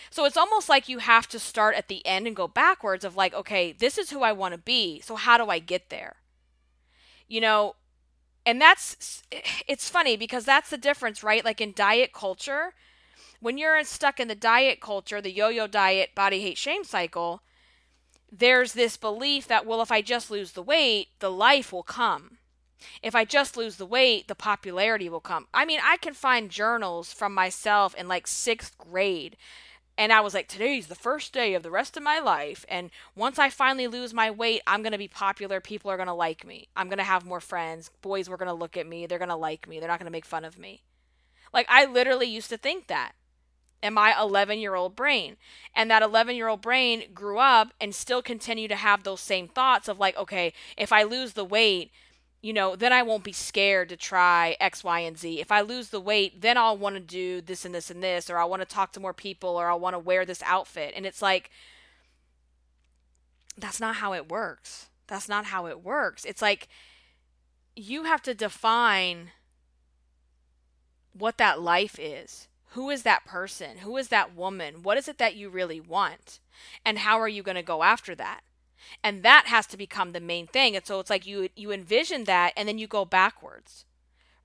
So 0.10 0.26
it's 0.26 0.38
almost 0.38 0.70
like 0.70 0.90
you 0.90 0.98
have 1.00 1.28
to 1.30 1.40
start 1.40 1.76
at 1.76 1.88
the 1.88 2.06
end 2.06 2.26
and 2.26 2.36
go 2.36 2.48
backwards 2.48 3.06
of 3.06 3.16
like, 3.16 3.34
okay, 3.34 3.72
this 3.72 3.98
is 3.98 4.10
who 4.10 4.24
I 4.24 4.32
want 4.32 4.54
to 4.54 4.60
be. 4.60 5.00
So 5.02 5.16
how 5.16 5.38
do 5.38 5.48
I 5.48 5.60
get 5.60 5.90
there? 5.90 6.16
You 7.28 7.42
know, 7.42 7.76
and 8.46 8.60
that's 8.60 9.22
it's 9.68 9.90
funny 9.90 10.18
because 10.18 10.46
that's 10.46 10.72
the 10.72 10.78
difference, 10.78 11.24
right? 11.24 11.46
Like 11.46 11.62
in 11.62 11.74
diet 11.74 12.14
culture, 12.14 12.74
when 13.40 13.60
you're 13.60 13.84
stuck 13.84 14.20
in 14.20 14.28
the 14.28 14.36
diet 14.36 14.82
culture, 14.82 15.22
the 15.22 15.32
yo-yo 15.32 15.68
diet, 15.68 16.16
body 16.16 16.42
hate 16.42 16.58
shame 16.58 16.84
cycle, 16.84 17.44
there's 18.32 18.74
this 18.74 18.98
belief 18.98 19.48
that 19.48 19.66
well, 19.66 19.82
if 19.82 19.92
I 19.92 20.02
just 20.02 20.30
lose 20.32 20.52
the 20.52 20.64
weight, 20.64 21.10
the 21.20 21.32
life 21.32 21.72
will 21.72 21.84
come. 21.84 22.38
If 23.04 23.14
I 23.14 23.26
just 23.26 23.58
lose 23.58 23.76
the 23.76 23.86
weight, 23.86 24.28
the 24.28 24.36
popularity 24.36 25.10
will 25.10 25.20
come. 25.20 25.48
I 25.54 25.66
mean, 25.66 25.80
I 25.84 25.98
can 25.98 26.14
find 26.14 26.50
journals 26.50 27.12
from 27.12 27.34
myself 27.34 27.94
in 27.96 28.08
like 28.08 28.26
6th 28.26 28.78
grade 28.78 29.36
and 30.00 30.14
I 30.14 30.22
was 30.22 30.34
like, 30.34 30.48
today's 30.48 30.88
the 30.88 30.96
first 30.96 31.34
day 31.34 31.56
of 31.56 31.62
the 31.62 31.70
rest 31.70 31.98
of 31.98 32.04
my 32.04 32.20
life. 32.20 32.66
And 32.70 32.90
once 33.18 33.38
I 33.38 33.50
finally 33.50 33.86
lose 33.86 34.14
my 34.14 34.32
weight, 34.32 34.62
I'm 34.66 34.82
going 34.82 34.94
to 34.94 34.98
be 34.98 35.10
popular. 35.10 35.60
People 35.60 35.92
are 35.92 35.98
going 35.98 36.08
to 36.08 36.14
like 36.14 36.48
me. 36.48 36.70
I'm 36.74 36.88
going 36.88 37.00
to 37.00 37.04
have 37.04 37.26
more 37.26 37.42
friends. 37.42 37.92
Boys 38.02 38.30
were 38.30 38.38
going 38.38 38.48
to 38.48 38.54
look 38.54 38.78
at 38.78 38.88
me. 38.88 39.06
They're 39.06 39.18
going 39.18 39.28
to 39.28 39.36
like 39.36 39.68
me. 39.68 39.78
They're 39.78 39.90
not 39.90 40.00
going 40.00 40.06
to 40.06 40.12
make 40.12 40.24
fun 40.24 40.46
of 40.46 40.58
me. 40.58 40.84
Like, 41.54 41.66
I 41.68 41.84
literally 41.84 42.28
used 42.28 42.50
to 42.52 42.58
think 42.58 42.88
that 42.88 43.12
in 43.82 43.94
my 43.94 44.14
11 44.20 44.60
year 44.60 44.76
old 44.76 44.96
brain. 44.96 45.38
And 45.76 45.90
that 45.90 46.04
11 46.04 46.36
year 46.36 46.48
old 46.48 46.62
brain 46.62 47.04
grew 47.14 47.40
up 47.40 47.74
and 47.80 47.94
still 47.94 48.22
continue 48.22 48.68
to 48.68 48.76
have 48.76 49.04
those 49.04 49.22
same 49.22 49.48
thoughts 49.48 49.88
of 49.88 50.00
like, 50.00 50.18
okay, 50.18 50.54
if 50.78 50.92
I 50.92 51.04
lose 51.04 51.34
the 51.34 51.46
weight, 51.46 51.92
you 52.42 52.54
know, 52.54 52.76
then 52.76 52.94
I 52.94 53.04
won't 53.04 53.24
be 53.24 53.34
scared 53.34 53.90
to 53.90 53.98
try 53.98 54.56
X, 54.62 54.84
Y, 54.84 55.00
and 55.00 55.18
Z. 55.18 55.42
If 55.42 55.52
I 55.52 55.62
lose 55.62 55.90
the 55.90 56.00
weight, 56.00 56.42
then 56.42 56.58
I'll 56.58 56.78
want 56.78 56.96
to 56.96 57.02
do 57.02 57.42
this 57.42 57.66
and 57.66 57.76
this 57.76 57.92
and 57.92 58.02
this, 58.02 58.30
or 58.30 58.38
I 58.38 58.46
want 58.46 58.62
to 58.62 58.66
talk 58.66 58.94
to 58.94 59.00
more 59.00 59.14
people, 59.14 59.58
or 59.58 59.70
I 59.70 59.74
want 59.74 59.94
to 59.94 60.00
wear 60.00 60.26
this 60.26 60.42
outfit. 60.46 60.94
And 60.96 61.06
it's 61.06 61.22
like, 61.22 61.52
that's 63.58 63.82
not 63.82 63.98
how 63.98 64.14
it 64.14 64.30
works. 64.30 64.88
That's 65.08 65.28
not 65.28 65.46
how 65.46 65.68
it 65.68 65.84
works. 65.84 66.24
It's 66.24 66.42
like 66.42 66.70
you 67.76 68.04
have 68.04 68.22
to 68.22 68.34
define 68.34 69.32
what 71.14 71.38
that 71.38 71.62
life 71.62 71.98
is. 72.00 72.48
Who 72.74 72.90
is 72.90 73.04
that 73.04 73.26
person? 73.26 73.80
Who 73.80 73.98
is 73.98 74.10
that 74.10 74.36
woman? 74.36 74.84
What 74.84 74.98
is 74.98 75.08
it 75.08 75.18
that 75.18 75.36
you 75.36 75.50
really 75.50 75.80
want? 75.80 76.40
And 76.86 77.00
how 77.00 77.20
are 77.20 77.28
you 77.28 77.44
going 77.44 77.56
to 77.56 77.64
go 77.64 77.84
after 77.84 78.16
that? 78.16 78.42
and 79.04 79.24
that 79.24 79.46
has 79.48 79.66
to 79.68 79.78
become 79.78 80.12
the 80.12 80.20
main 80.20 80.48
thing 80.48 80.76
and 80.76 80.86
so 80.86 81.00
it's 81.00 81.10
like 81.10 81.26
you 81.26 81.50
you 81.56 81.72
envision 81.72 82.24
that 82.26 82.54
and 82.56 82.68
then 82.68 82.78
you 82.78 82.88
go 82.88 83.06
backwards 83.06 83.86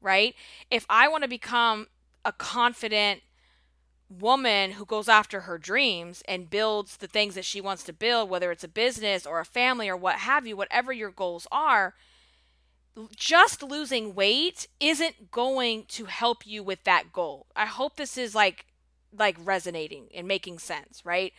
right 0.00 0.34
if 0.70 0.86
i 0.88 1.08
want 1.08 1.22
to 1.22 1.28
become 1.28 1.86
a 2.24 2.32
confident 2.32 3.22
woman 4.10 4.72
who 4.72 4.84
goes 4.84 5.08
after 5.08 5.42
her 5.42 5.58
dreams 5.58 6.22
and 6.28 6.50
builds 6.50 6.98
the 6.98 7.06
things 7.06 7.34
that 7.34 7.44
she 7.44 7.60
wants 7.60 7.82
to 7.82 7.92
build 7.92 8.28
whether 8.28 8.50
it's 8.50 8.64
a 8.64 8.68
business 8.68 9.26
or 9.26 9.40
a 9.40 9.44
family 9.44 9.88
or 9.88 9.96
what 9.96 10.16
have 10.16 10.46
you 10.46 10.56
whatever 10.56 10.92
your 10.92 11.10
goals 11.10 11.46
are 11.50 11.94
just 13.16 13.62
losing 13.62 14.14
weight 14.14 14.68
isn't 14.78 15.30
going 15.30 15.84
to 15.88 16.04
help 16.04 16.46
you 16.46 16.62
with 16.62 16.82
that 16.84 17.12
goal 17.12 17.46
i 17.56 17.66
hope 17.66 17.96
this 17.96 18.16
is 18.16 18.34
like 18.34 18.66
like 19.16 19.36
resonating 19.40 20.08
and 20.14 20.28
making 20.28 20.58
sense 20.58 21.04
right 21.04 21.32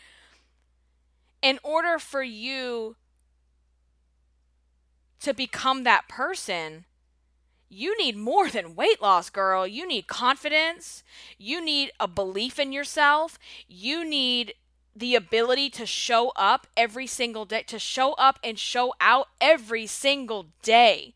in 1.41 1.59
order 1.63 1.99
for 1.99 2.23
you 2.23 2.95
to 5.19 5.33
become 5.33 5.83
that 5.83 6.07
person, 6.07 6.85
you 7.69 7.97
need 7.97 8.17
more 8.17 8.49
than 8.49 8.75
weight 8.75 9.01
loss, 9.01 9.29
girl. 9.29 9.67
You 9.67 9.87
need 9.87 10.07
confidence. 10.07 11.03
You 11.37 11.63
need 11.63 11.91
a 11.99 12.07
belief 12.07 12.59
in 12.59 12.71
yourself. 12.71 13.39
You 13.67 14.03
need 14.03 14.53
the 14.95 15.15
ability 15.15 15.69
to 15.71 15.85
show 15.85 16.31
up 16.35 16.67
every 16.77 17.07
single 17.07 17.45
day, 17.45 17.63
to 17.63 17.79
show 17.79 18.13
up 18.13 18.39
and 18.43 18.57
show 18.57 18.93
out 19.01 19.29
every 19.41 19.87
single 19.87 20.47
day. 20.61 21.15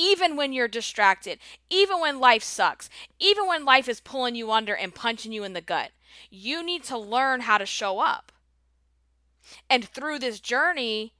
Even 0.00 0.34
when 0.34 0.54
you're 0.54 0.66
distracted, 0.66 1.38
even 1.68 2.00
when 2.00 2.20
life 2.20 2.42
sucks, 2.42 2.88
even 3.18 3.46
when 3.46 3.66
life 3.66 3.86
is 3.86 4.00
pulling 4.00 4.34
you 4.34 4.50
under 4.50 4.74
and 4.74 4.94
punching 4.94 5.30
you 5.30 5.44
in 5.44 5.52
the 5.52 5.60
gut, 5.60 5.90
you 6.30 6.64
need 6.64 6.82
to 6.84 6.96
learn 6.96 7.42
how 7.42 7.58
to 7.58 7.66
show 7.66 7.98
up. 7.98 8.32
And 9.68 9.84
through 9.84 10.20
this 10.20 10.40
journey, 10.40 11.12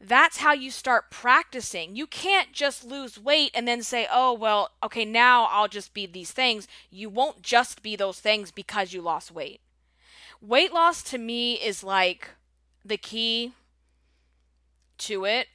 that's 0.00 0.36
how 0.36 0.52
you 0.52 0.70
start 0.70 1.10
practicing. 1.10 1.96
You 1.96 2.06
can't 2.06 2.52
just 2.52 2.84
lose 2.84 3.18
weight 3.18 3.50
and 3.52 3.66
then 3.66 3.82
say, 3.82 4.06
oh, 4.12 4.32
well, 4.32 4.70
okay, 4.84 5.04
now 5.04 5.48
I'll 5.50 5.66
just 5.66 5.92
be 5.92 6.06
these 6.06 6.30
things. 6.30 6.68
You 6.88 7.10
won't 7.10 7.42
just 7.42 7.82
be 7.82 7.96
those 7.96 8.20
things 8.20 8.52
because 8.52 8.92
you 8.92 9.02
lost 9.02 9.32
weight. 9.32 9.60
Weight 10.40 10.72
loss 10.72 11.02
to 11.04 11.18
me 11.18 11.54
is 11.54 11.82
like 11.82 12.30
the 12.84 12.96
key 12.96 13.54
to 14.98 15.24
it 15.24 15.48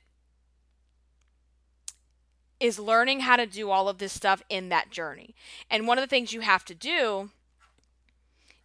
is 2.62 2.78
learning 2.78 3.21
how 3.21 3.36
to 3.36 3.47
do 3.47 3.71
all 3.71 3.89
of 3.89 3.97
this 3.97 4.13
stuff 4.13 4.43
in 4.47 4.69
that 4.69 4.91
journey. 4.91 5.34
And 5.69 5.88
one 5.88 5.97
of 5.97 6.04
the 6.04 6.08
things 6.08 6.32
you 6.32 6.41
have 6.41 6.63
to 6.65 6.76
do 6.76 7.32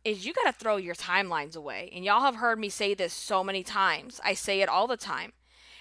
is 0.05 0.27
you 0.27 0.35
got 0.35 0.45
to 0.45 0.53
throw 0.53 0.77
your 0.77 0.95
timelines 0.95 1.57
away. 1.57 1.91
And 1.95 2.05
y'all 2.05 2.21
have 2.21 2.37
heard 2.37 2.61
me 2.61 2.69
say 2.69 2.93
this 2.93 3.15
so 3.15 3.43
many 3.43 3.63
times. 3.63 4.21
I 4.23 4.35
say 4.35 4.61
it 4.61 4.69
all 4.69 4.87
the 4.87 4.99
time. 4.99 5.33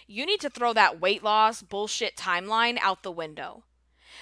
You 0.07 0.25
need 0.25 0.39
to 0.39 0.49
throw 0.49 0.71
that 0.73 1.01
weight 1.01 1.23
loss 1.23 1.61
bullshit 1.61 2.15
timeline 2.15 2.77
out 2.81 3.03
the 3.03 3.11
window. 3.11 3.63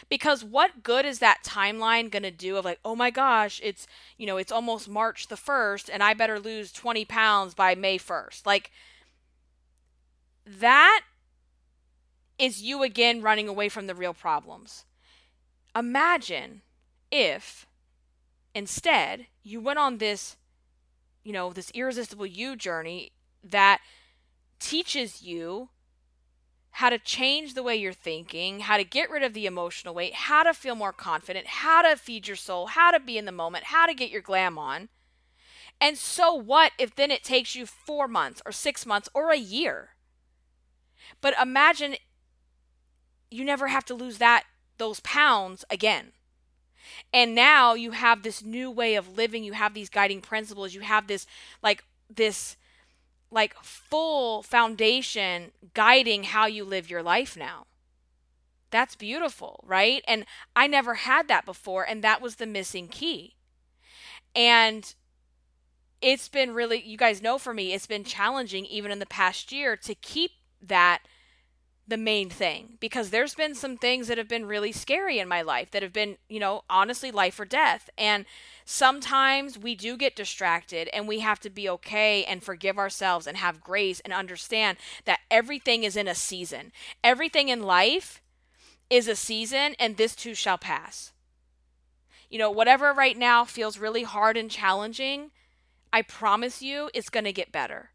Because 0.09 0.43
what 0.43 0.81
good 0.81 1.05
is 1.05 1.19
that 1.19 1.43
timeline 1.45 2.09
going 2.09 2.23
to 2.23 2.31
do 2.31 2.57
of 2.57 2.65
like, 2.65 2.79
oh 2.83 2.95
my 2.95 3.11
gosh, 3.11 3.61
it's, 3.63 3.85
you 4.17 4.25
know, 4.25 4.37
it's 4.37 4.51
almost 4.51 4.89
March 4.89 5.27
the 5.27 5.35
1st 5.35 5.91
and 5.93 6.01
I 6.01 6.15
better 6.15 6.39
lose 6.39 6.71
20 6.71 7.05
pounds 7.05 7.53
by 7.53 7.75
May 7.75 7.99
1st. 7.99 8.43
Like, 8.43 8.71
that 10.45 11.01
is 12.39 12.61
you 12.61 12.83
again 12.83 13.21
running 13.21 13.47
away 13.47 13.69
from 13.69 13.87
the 13.87 13.95
real 13.95 14.13
problems. 14.13 14.85
Imagine 15.75 16.61
if 17.11 17.65
Instead, 18.55 19.27
you 19.41 19.59
went 19.59 19.79
on 19.79 19.97
this, 19.97 20.37
you 21.23 21.33
know, 21.33 21.51
this 21.51 21.71
irresistible 21.73 22.25
you 22.25 22.55
journey 22.55 23.11
that 23.43 23.81
teaches 24.59 25.21
you 25.21 25.69
how 26.77 26.89
to 26.89 26.97
change 26.97 27.53
the 27.53 27.63
way 27.63 27.75
you're 27.75 27.93
thinking, 27.93 28.61
how 28.61 28.77
to 28.77 28.83
get 28.83 29.09
rid 29.09 29.23
of 29.23 29.33
the 29.33 29.45
emotional 29.45 29.93
weight, 29.93 30.13
how 30.13 30.43
to 30.43 30.53
feel 30.53 30.75
more 30.75 30.93
confident, 30.93 31.47
how 31.47 31.81
to 31.81 31.95
feed 31.95 32.27
your 32.27 32.35
soul, 32.35 32.67
how 32.67 32.91
to 32.91 32.99
be 32.99 33.17
in 33.17 33.25
the 33.25 33.31
moment, 33.31 33.65
how 33.65 33.85
to 33.85 33.93
get 33.93 34.09
your 34.09 34.21
glam 34.21 34.57
on. 34.57 34.89
And 35.81 35.97
so 35.97 36.33
what 36.33 36.71
if 36.77 36.95
then 36.95 37.11
it 37.11 37.23
takes 37.23 37.55
you 37.55 37.65
four 37.65 38.07
months 38.07 38.41
or 38.45 38.51
six 38.51 38.85
months 38.85 39.09
or 39.13 39.31
a 39.31 39.37
year? 39.37 39.89
But 41.21 41.35
imagine 41.41 41.95
you 43.33 43.43
never 43.43 43.67
have 43.67 43.85
to 43.85 43.95
lose 43.95 44.19
that 44.19 44.43
those 44.77 44.99
pounds 45.01 45.65
again. 45.69 46.11
And 47.11 47.33
now 47.33 47.73
you 47.73 47.91
have 47.91 48.23
this 48.23 48.43
new 48.43 48.69
way 48.69 48.95
of 48.95 49.17
living, 49.17 49.43
you 49.43 49.53
have 49.53 49.73
these 49.73 49.89
guiding 49.89 50.21
principles, 50.21 50.73
you 50.73 50.81
have 50.81 51.07
this 51.07 51.25
like 51.61 51.83
this 52.13 52.57
like 53.31 53.55
full 53.63 54.43
foundation 54.43 55.51
guiding 55.73 56.23
how 56.23 56.45
you 56.45 56.63
live 56.63 56.89
your 56.89 57.01
life 57.01 57.35
now. 57.35 57.65
That's 58.69 58.95
beautiful, 58.95 59.63
right? 59.65 60.03
And 60.07 60.25
I 60.55 60.67
never 60.67 60.95
had 60.95 61.27
that 61.27 61.45
before 61.45 61.83
and 61.83 62.03
that 62.03 62.21
was 62.21 62.35
the 62.35 62.45
missing 62.45 62.87
key. 62.87 63.35
And 64.35 64.93
it's 66.01 66.27
been 66.27 66.53
really 66.53 66.81
you 66.81 66.97
guys 66.97 67.21
know 67.21 67.37
for 67.37 67.53
me 67.53 67.73
it's 67.73 67.87
been 67.87 68.03
challenging 68.03 68.65
even 68.65 68.91
in 68.91 68.99
the 68.99 69.05
past 69.05 69.51
year 69.51 69.77
to 69.77 69.95
keep 69.95 70.31
that 70.61 71.03
the 71.85 71.97
main 71.97 72.29
thing 72.29 72.77
because 72.79 73.09
there's 73.09 73.35
been 73.35 73.53
some 73.53 73.77
things 73.77 74.07
that 74.07 74.17
have 74.17 74.29
been 74.29 74.45
really 74.45 74.71
scary 74.71 75.19
in 75.19 75.27
my 75.27 75.41
life 75.41 75.71
that 75.71 75.83
have 75.83 75.91
been, 75.91 76.17
you 76.29 76.39
know, 76.39 76.63
honestly 76.69 77.11
life 77.11 77.39
or 77.39 77.45
death. 77.45 77.89
And 77.97 78.25
sometimes 78.63 79.57
we 79.57 79.75
do 79.75 79.97
get 79.97 80.15
distracted 80.15 80.89
and 80.93 81.07
we 81.07 81.19
have 81.19 81.41
to 81.41 81.49
be 81.49 81.67
okay 81.69 82.23
and 82.23 82.41
forgive 82.41 82.77
ourselves 82.77 83.27
and 83.27 83.35
have 83.35 83.61
grace 83.61 83.99
and 83.99 84.13
understand 84.13 84.77
that 85.03 85.19
everything 85.29 85.83
is 85.83 85.97
in 85.97 86.07
a 86.07 86.15
season. 86.15 86.71
Everything 87.03 87.49
in 87.49 87.63
life 87.63 88.21
is 88.89 89.09
a 89.09 89.15
season 89.15 89.75
and 89.77 89.97
this 89.97 90.15
too 90.15 90.33
shall 90.33 90.57
pass. 90.57 91.11
You 92.29 92.39
know, 92.39 92.49
whatever 92.49 92.93
right 92.93 93.17
now 93.17 93.43
feels 93.43 93.77
really 93.77 94.03
hard 94.03 94.37
and 94.37 94.49
challenging, 94.49 95.31
I 95.91 96.01
promise 96.01 96.61
you 96.61 96.89
it's 96.93 97.09
going 97.09 97.25
to 97.25 97.33
get 97.33 97.51
better 97.51 97.91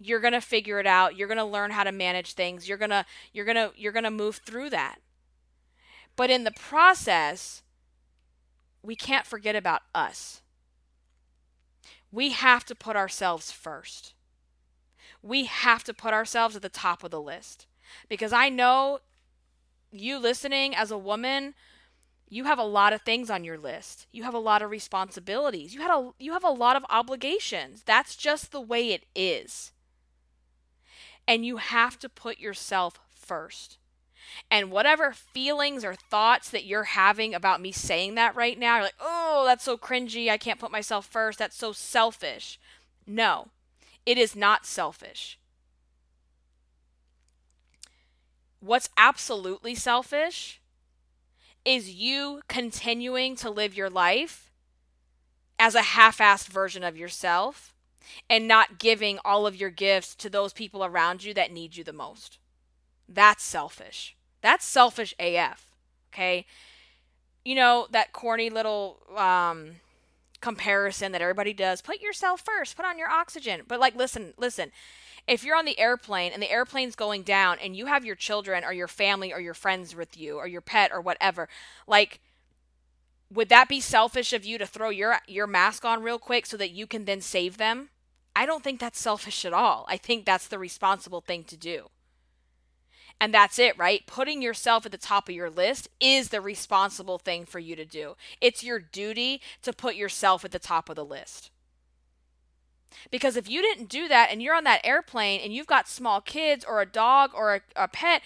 you're 0.00 0.20
going 0.20 0.32
to 0.32 0.40
figure 0.40 0.80
it 0.80 0.86
out 0.86 1.16
you're 1.16 1.28
going 1.28 1.38
to 1.38 1.44
learn 1.44 1.70
how 1.70 1.84
to 1.84 1.92
manage 1.92 2.32
things 2.34 2.68
you're 2.68 2.78
going 2.78 2.90
to 2.90 3.04
you're 3.32 3.44
going 3.44 3.56
to 3.56 3.72
you're 3.76 3.92
going 3.92 4.04
to 4.04 4.10
move 4.10 4.36
through 4.44 4.70
that 4.70 4.98
But 6.16 6.30
in 6.30 6.44
the 6.44 6.50
process, 6.52 7.62
we 8.82 8.96
can't 8.96 9.26
forget 9.26 9.56
about 9.56 9.82
us. 9.94 10.42
We 12.12 12.30
have 12.30 12.64
to 12.66 12.74
put 12.74 12.96
ourselves 12.96 13.52
first. 13.52 14.14
We 15.22 15.44
have 15.44 15.84
to 15.84 15.94
put 15.94 16.14
ourselves 16.14 16.56
at 16.56 16.62
the 16.62 16.68
top 16.68 17.04
of 17.04 17.10
the 17.10 17.20
list. 17.20 17.66
Because 18.08 18.32
I 18.32 18.48
know 18.48 19.00
you 19.92 20.18
listening 20.18 20.74
as 20.74 20.90
a 20.90 20.98
woman, 20.98 21.54
you 22.28 22.44
have 22.44 22.58
a 22.58 22.64
lot 22.64 22.92
of 22.92 23.02
things 23.02 23.30
on 23.30 23.44
your 23.44 23.58
list. 23.58 24.06
You 24.12 24.24
have 24.24 24.34
a 24.34 24.38
lot 24.38 24.62
of 24.62 24.70
responsibilities. 24.70 25.74
You 25.74 25.80
had 25.82 25.90
a 25.92 26.10
you 26.18 26.32
have 26.32 26.44
a 26.44 26.50
lot 26.50 26.76
of 26.76 26.84
obligations. 26.90 27.82
That's 27.84 28.16
just 28.16 28.52
the 28.52 28.60
way 28.60 28.90
it 28.92 29.06
is. 29.14 29.72
And 31.30 31.46
you 31.46 31.58
have 31.58 31.96
to 32.00 32.08
put 32.08 32.40
yourself 32.40 32.98
first. 33.14 33.78
And 34.50 34.72
whatever 34.72 35.12
feelings 35.12 35.84
or 35.84 35.94
thoughts 35.94 36.50
that 36.50 36.64
you're 36.64 36.82
having 36.82 37.36
about 37.36 37.60
me 37.60 37.70
saying 37.70 38.16
that 38.16 38.34
right 38.34 38.58
now, 38.58 38.74
you're 38.74 38.84
like, 38.86 38.94
oh, 38.98 39.44
that's 39.46 39.62
so 39.62 39.78
cringy. 39.78 40.28
I 40.28 40.38
can't 40.38 40.58
put 40.58 40.72
myself 40.72 41.06
first. 41.06 41.38
That's 41.38 41.56
so 41.56 41.70
selfish. 41.70 42.58
No, 43.06 43.46
it 44.04 44.18
is 44.18 44.34
not 44.34 44.66
selfish. 44.66 45.38
What's 48.58 48.90
absolutely 48.96 49.76
selfish 49.76 50.60
is 51.64 51.90
you 51.90 52.40
continuing 52.48 53.36
to 53.36 53.50
live 53.50 53.76
your 53.76 53.88
life 53.88 54.50
as 55.60 55.76
a 55.76 55.82
half 55.82 56.18
assed 56.18 56.48
version 56.48 56.82
of 56.82 56.96
yourself 56.96 57.72
and 58.28 58.46
not 58.48 58.78
giving 58.78 59.18
all 59.24 59.46
of 59.46 59.56
your 59.56 59.70
gifts 59.70 60.14
to 60.16 60.30
those 60.30 60.52
people 60.52 60.84
around 60.84 61.24
you 61.24 61.34
that 61.34 61.52
need 61.52 61.76
you 61.76 61.84
the 61.84 61.92
most. 61.92 62.38
That's 63.08 63.42
selfish. 63.42 64.16
That's 64.40 64.64
selfish 64.64 65.14
AF. 65.18 65.70
Okay. 66.12 66.46
You 67.44 67.54
know, 67.54 67.86
that 67.90 68.12
corny 68.12 68.50
little 68.50 68.98
um, 69.16 69.76
comparison 70.40 71.12
that 71.12 71.22
everybody 71.22 71.52
does 71.52 71.82
put 71.82 72.00
yourself 72.00 72.42
first, 72.42 72.76
put 72.76 72.84
on 72.84 72.98
your 72.98 73.08
oxygen. 73.08 73.62
But, 73.66 73.80
like, 73.80 73.96
listen, 73.96 74.34
listen. 74.36 74.72
If 75.26 75.44
you're 75.44 75.56
on 75.56 75.64
the 75.64 75.78
airplane 75.78 76.32
and 76.32 76.42
the 76.42 76.50
airplane's 76.50 76.96
going 76.96 77.22
down 77.22 77.58
and 77.62 77.76
you 77.76 77.86
have 77.86 78.04
your 78.04 78.16
children 78.16 78.64
or 78.64 78.72
your 78.72 78.88
family 78.88 79.32
or 79.32 79.40
your 79.40 79.54
friends 79.54 79.94
with 79.94 80.16
you 80.16 80.36
or 80.36 80.46
your 80.46 80.60
pet 80.60 80.90
or 80.92 81.00
whatever, 81.00 81.48
like, 81.86 82.20
would 83.32 83.48
that 83.48 83.68
be 83.68 83.80
selfish 83.80 84.32
of 84.32 84.44
you 84.44 84.58
to 84.58 84.66
throw 84.66 84.90
your 84.90 85.18
your 85.28 85.46
mask 85.46 85.84
on 85.84 86.02
real 86.02 86.18
quick 86.18 86.46
so 86.46 86.56
that 86.56 86.70
you 86.70 86.86
can 86.86 87.04
then 87.04 87.20
save 87.20 87.58
them? 87.58 87.90
I 88.40 88.46
don't 88.46 88.64
think 88.64 88.80
that's 88.80 88.98
selfish 88.98 89.44
at 89.44 89.52
all. 89.52 89.84
I 89.86 89.98
think 89.98 90.24
that's 90.24 90.46
the 90.46 90.58
responsible 90.58 91.20
thing 91.20 91.44
to 91.44 91.58
do. 91.58 91.90
And 93.20 93.34
that's 93.34 93.58
it, 93.58 93.76
right? 93.76 94.06
Putting 94.06 94.40
yourself 94.40 94.86
at 94.86 94.92
the 94.92 94.96
top 94.96 95.28
of 95.28 95.34
your 95.34 95.50
list 95.50 95.90
is 96.00 96.30
the 96.30 96.40
responsible 96.40 97.18
thing 97.18 97.44
for 97.44 97.58
you 97.58 97.76
to 97.76 97.84
do. 97.84 98.16
It's 98.40 98.64
your 98.64 98.78
duty 98.78 99.42
to 99.60 99.74
put 99.74 99.94
yourself 99.94 100.42
at 100.42 100.52
the 100.52 100.58
top 100.58 100.88
of 100.88 100.96
the 100.96 101.04
list. 101.04 101.50
Because 103.10 103.36
if 103.36 103.50
you 103.50 103.60
didn't 103.60 103.90
do 103.90 104.08
that 104.08 104.30
and 104.32 104.40
you're 104.40 104.56
on 104.56 104.64
that 104.64 104.86
airplane 104.86 105.42
and 105.44 105.52
you've 105.52 105.66
got 105.66 105.86
small 105.86 106.22
kids 106.22 106.64
or 106.64 106.80
a 106.80 106.86
dog 106.86 107.32
or 107.34 107.56
a, 107.56 107.60
a 107.76 107.88
pet, 107.88 108.22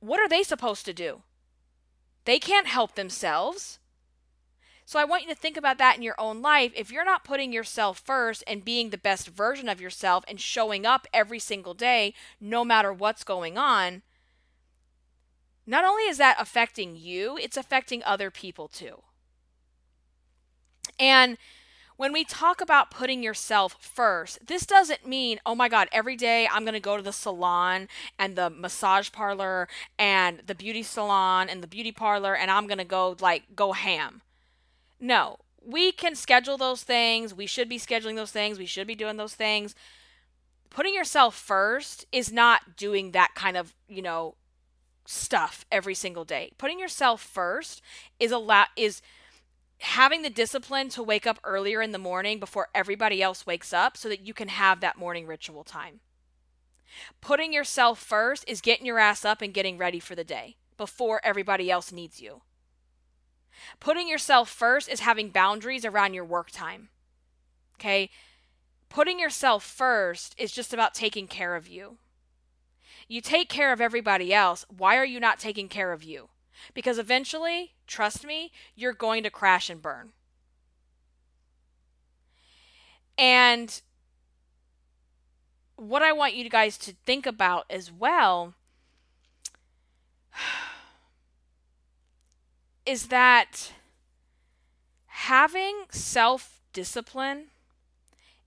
what 0.00 0.20
are 0.20 0.28
they 0.28 0.42
supposed 0.42 0.84
to 0.84 0.92
do? 0.92 1.22
They 2.26 2.38
can't 2.38 2.66
help 2.66 2.96
themselves. 2.96 3.78
So 4.88 4.98
I 4.98 5.04
want 5.04 5.22
you 5.22 5.28
to 5.28 5.34
think 5.34 5.58
about 5.58 5.76
that 5.76 5.98
in 5.98 6.02
your 6.02 6.18
own 6.18 6.40
life. 6.40 6.72
If 6.74 6.90
you're 6.90 7.04
not 7.04 7.22
putting 7.22 7.52
yourself 7.52 7.98
first 7.98 8.42
and 8.46 8.64
being 8.64 8.88
the 8.88 8.96
best 8.96 9.28
version 9.28 9.68
of 9.68 9.82
yourself 9.82 10.24
and 10.26 10.40
showing 10.40 10.86
up 10.86 11.06
every 11.12 11.38
single 11.38 11.74
day, 11.74 12.14
no 12.40 12.64
matter 12.64 12.90
what's 12.90 13.22
going 13.22 13.58
on, 13.58 14.00
not 15.66 15.84
only 15.84 16.04
is 16.04 16.16
that 16.16 16.40
affecting 16.40 16.96
you, 16.96 17.36
it's 17.36 17.58
affecting 17.58 18.02
other 18.02 18.30
people 18.30 18.66
too. 18.66 19.02
And 20.98 21.36
when 21.98 22.10
we 22.10 22.24
talk 22.24 22.62
about 22.62 22.90
putting 22.90 23.22
yourself 23.22 23.76
first, 23.78 24.46
this 24.46 24.64
doesn't 24.64 25.06
mean, 25.06 25.38
oh 25.44 25.54
my 25.54 25.68
God, 25.68 25.88
every 25.92 26.16
day 26.16 26.48
I'm 26.50 26.64
going 26.64 26.72
to 26.72 26.80
go 26.80 26.96
to 26.96 27.02
the 27.02 27.12
salon 27.12 27.88
and 28.18 28.36
the 28.36 28.48
massage 28.48 29.12
parlor 29.12 29.68
and 29.98 30.40
the 30.46 30.54
beauty 30.54 30.82
salon 30.82 31.50
and 31.50 31.62
the 31.62 31.66
beauty 31.66 31.92
parlor 31.92 32.34
and 32.34 32.50
I'm 32.50 32.66
going 32.66 32.78
to 32.78 32.84
go 32.84 33.18
like 33.20 33.54
go 33.54 33.72
ham. 33.72 34.22
No, 35.00 35.38
we 35.64 35.92
can 35.92 36.14
schedule 36.14 36.56
those 36.56 36.82
things. 36.82 37.34
We 37.34 37.46
should 37.46 37.68
be 37.68 37.78
scheduling 37.78 38.16
those 38.16 38.30
things. 38.30 38.58
We 38.58 38.66
should 38.66 38.86
be 38.86 38.94
doing 38.94 39.16
those 39.16 39.34
things. 39.34 39.74
Putting 40.70 40.94
yourself 40.94 41.34
first 41.34 42.06
is 42.12 42.32
not 42.32 42.76
doing 42.76 43.12
that 43.12 43.34
kind 43.34 43.56
of, 43.56 43.74
you 43.88 44.02
know, 44.02 44.34
stuff 45.06 45.64
every 45.72 45.94
single 45.94 46.24
day. 46.24 46.52
Putting 46.58 46.78
yourself 46.78 47.22
first 47.22 47.80
is 48.20 48.30
a 48.30 48.38
lot 48.38 48.68
is 48.76 49.00
having 49.80 50.22
the 50.22 50.30
discipline 50.30 50.88
to 50.90 51.02
wake 51.02 51.26
up 51.26 51.38
earlier 51.44 51.80
in 51.80 51.92
the 51.92 51.98
morning 51.98 52.38
before 52.38 52.68
everybody 52.74 53.22
else 53.22 53.46
wakes 53.46 53.72
up 53.72 53.96
so 53.96 54.08
that 54.08 54.26
you 54.26 54.34
can 54.34 54.48
have 54.48 54.80
that 54.80 54.98
morning 54.98 55.26
ritual 55.26 55.64
time. 55.64 56.00
Putting 57.20 57.52
yourself 57.52 57.98
first 57.98 58.44
is 58.48 58.60
getting 58.60 58.86
your 58.86 58.98
ass 58.98 59.24
up 59.24 59.40
and 59.40 59.54
getting 59.54 59.78
ready 59.78 60.00
for 60.00 60.14
the 60.14 60.24
day 60.24 60.56
before 60.76 61.20
everybody 61.22 61.70
else 61.70 61.92
needs 61.92 62.20
you. 62.20 62.42
Putting 63.80 64.08
yourself 64.08 64.48
first 64.48 64.88
is 64.88 65.00
having 65.00 65.30
boundaries 65.30 65.84
around 65.84 66.14
your 66.14 66.24
work 66.24 66.50
time. 66.50 66.88
Okay? 67.76 68.10
Putting 68.88 69.18
yourself 69.18 69.64
first 69.64 70.34
is 70.38 70.52
just 70.52 70.72
about 70.72 70.94
taking 70.94 71.26
care 71.26 71.54
of 71.54 71.68
you. 71.68 71.98
You 73.06 73.20
take 73.20 73.48
care 73.48 73.72
of 73.72 73.80
everybody 73.80 74.34
else. 74.34 74.66
Why 74.68 74.96
are 74.96 75.04
you 75.04 75.20
not 75.20 75.38
taking 75.38 75.68
care 75.68 75.92
of 75.92 76.02
you? 76.02 76.28
Because 76.74 76.98
eventually, 76.98 77.74
trust 77.86 78.26
me, 78.26 78.52
you're 78.74 78.92
going 78.92 79.22
to 79.22 79.30
crash 79.30 79.70
and 79.70 79.80
burn. 79.80 80.12
And 83.16 83.80
what 85.76 86.02
I 86.02 86.12
want 86.12 86.34
you 86.34 86.48
guys 86.50 86.76
to 86.78 86.94
think 87.06 87.26
about 87.26 87.64
as 87.70 87.90
well 87.92 88.54
is 92.88 93.08
that 93.08 93.72
having 95.08 95.84
self 95.90 96.62
discipline 96.72 97.48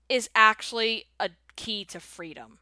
is 0.08 0.28
actually 0.34 1.04
a 1.20 1.30
key 1.54 1.84
to 1.84 2.00
freedom. 2.00 2.58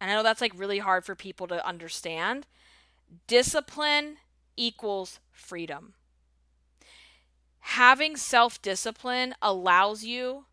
And 0.00 0.10
I 0.10 0.14
know 0.14 0.22
that's 0.22 0.40
like 0.40 0.54
really 0.56 0.78
hard 0.78 1.04
for 1.04 1.14
people 1.14 1.46
to 1.48 1.66
understand. 1.66 2.46
Discipline 3.26 4.16
equals 4.56 5.20
freedom. 5.30 5.92
Having 7.60 8.16
self 8.16 8.62
discipline 8.62 9.34
allows 9.42 10.04
you 10.04 10.46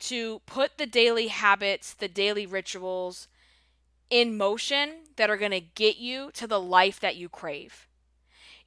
to 0.00 0.40
put 0.44 0.76
the 0.76 0.86
daily 0.86 1.28
habits, 1.28 1.94
the 1.94 2.08
daily 2.08 2.44
rituals 2.44 3.26
in 4.10 4.36
motion 4.36 4.96
that 5.16 5.30
are 5.30 5.38
going 5.38 5.50
to 5.50 5.60
get 5.60 5.96
you 5.96 6.30
to 6.34 6.46
the 6.46 6.60
life 6.60 7.00
that 7.00 7.16
you 7.16 7.30
crave. 7.30 7.86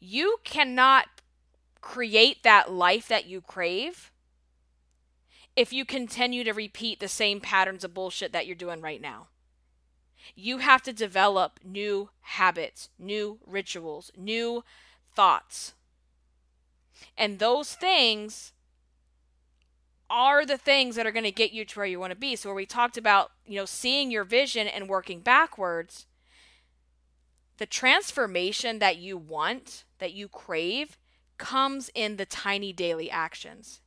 You 0.06 0.40
cannot 0.44 1.06
create 1.80 2.44
that 2.44 2.70
life 2.70 3.08
that 3.08 3.26
you 3.26 3.40
crave 3.40 4.12
if 5.56 5.72
you 5.72 5.86
continue 5.86 6.44
to 6.44 6.52
repeat 6.52 7.00
the 7.00 7.08
same 7.08 7.40
patterns 7.40 7.86
of 7.86 7.94
bullshit 7.94 8.34
that 8.34 8.46
you're 8.46 8.54
doing 8.54 8.82
right 8.82 9.02
now. 9.02 9.28
You 10.36 10.58
have 10.58 10.82
to 10.84 10.92
develop 10.92 11.62
new 11.64 12.10
habits, 12.20 12.90
new 13.00 13.40
rituals, 13.48 14.12
new 14.18 14.66
thoughts. 15.16 15.74
And 17.18 17.40
those 17.40 17.74
things 17.74 18.52
are 20.10 20.46
the 20.46 20.58
things 20.58 20.98
that 20.98 21.08
are 21.08 21.14
going 21.14 21.24
to 21.24 21.32
get 21.32 21.54
you 21.54 21.64
to 21.64 21.80
where 21.80 21.88
you 21.88 22.00
want 22.02 22.12
to 22.12 22.18
be. 22.18 22.36
So 22.36 22.50
where 22.50 22.56
we 22.56 22.66
talked 22.66 22.98
about, 22.98 23.32
you 23.46 23.56
know, 23.56 23.66
seeing 23.66 24.12
your 24.12 24.26
vision 24.26 24.68
and 24.68 24.90
working 24.90 25.22
backwards, 25.22 26.08
the 27.64 27.68
transformation 27.68 28.80
that 28.80 28.98
you 28.98 29.18
want, 29.18 29.86
that 30.00 30.12
you 30.12 30.28
crave, 30.28 30.98
comes 31.38 31.90
in 31.96 32.18
the 32.18 32.26
tiny 32.26 32.74
daily 32.74 33.10
actions. 33.10 33.80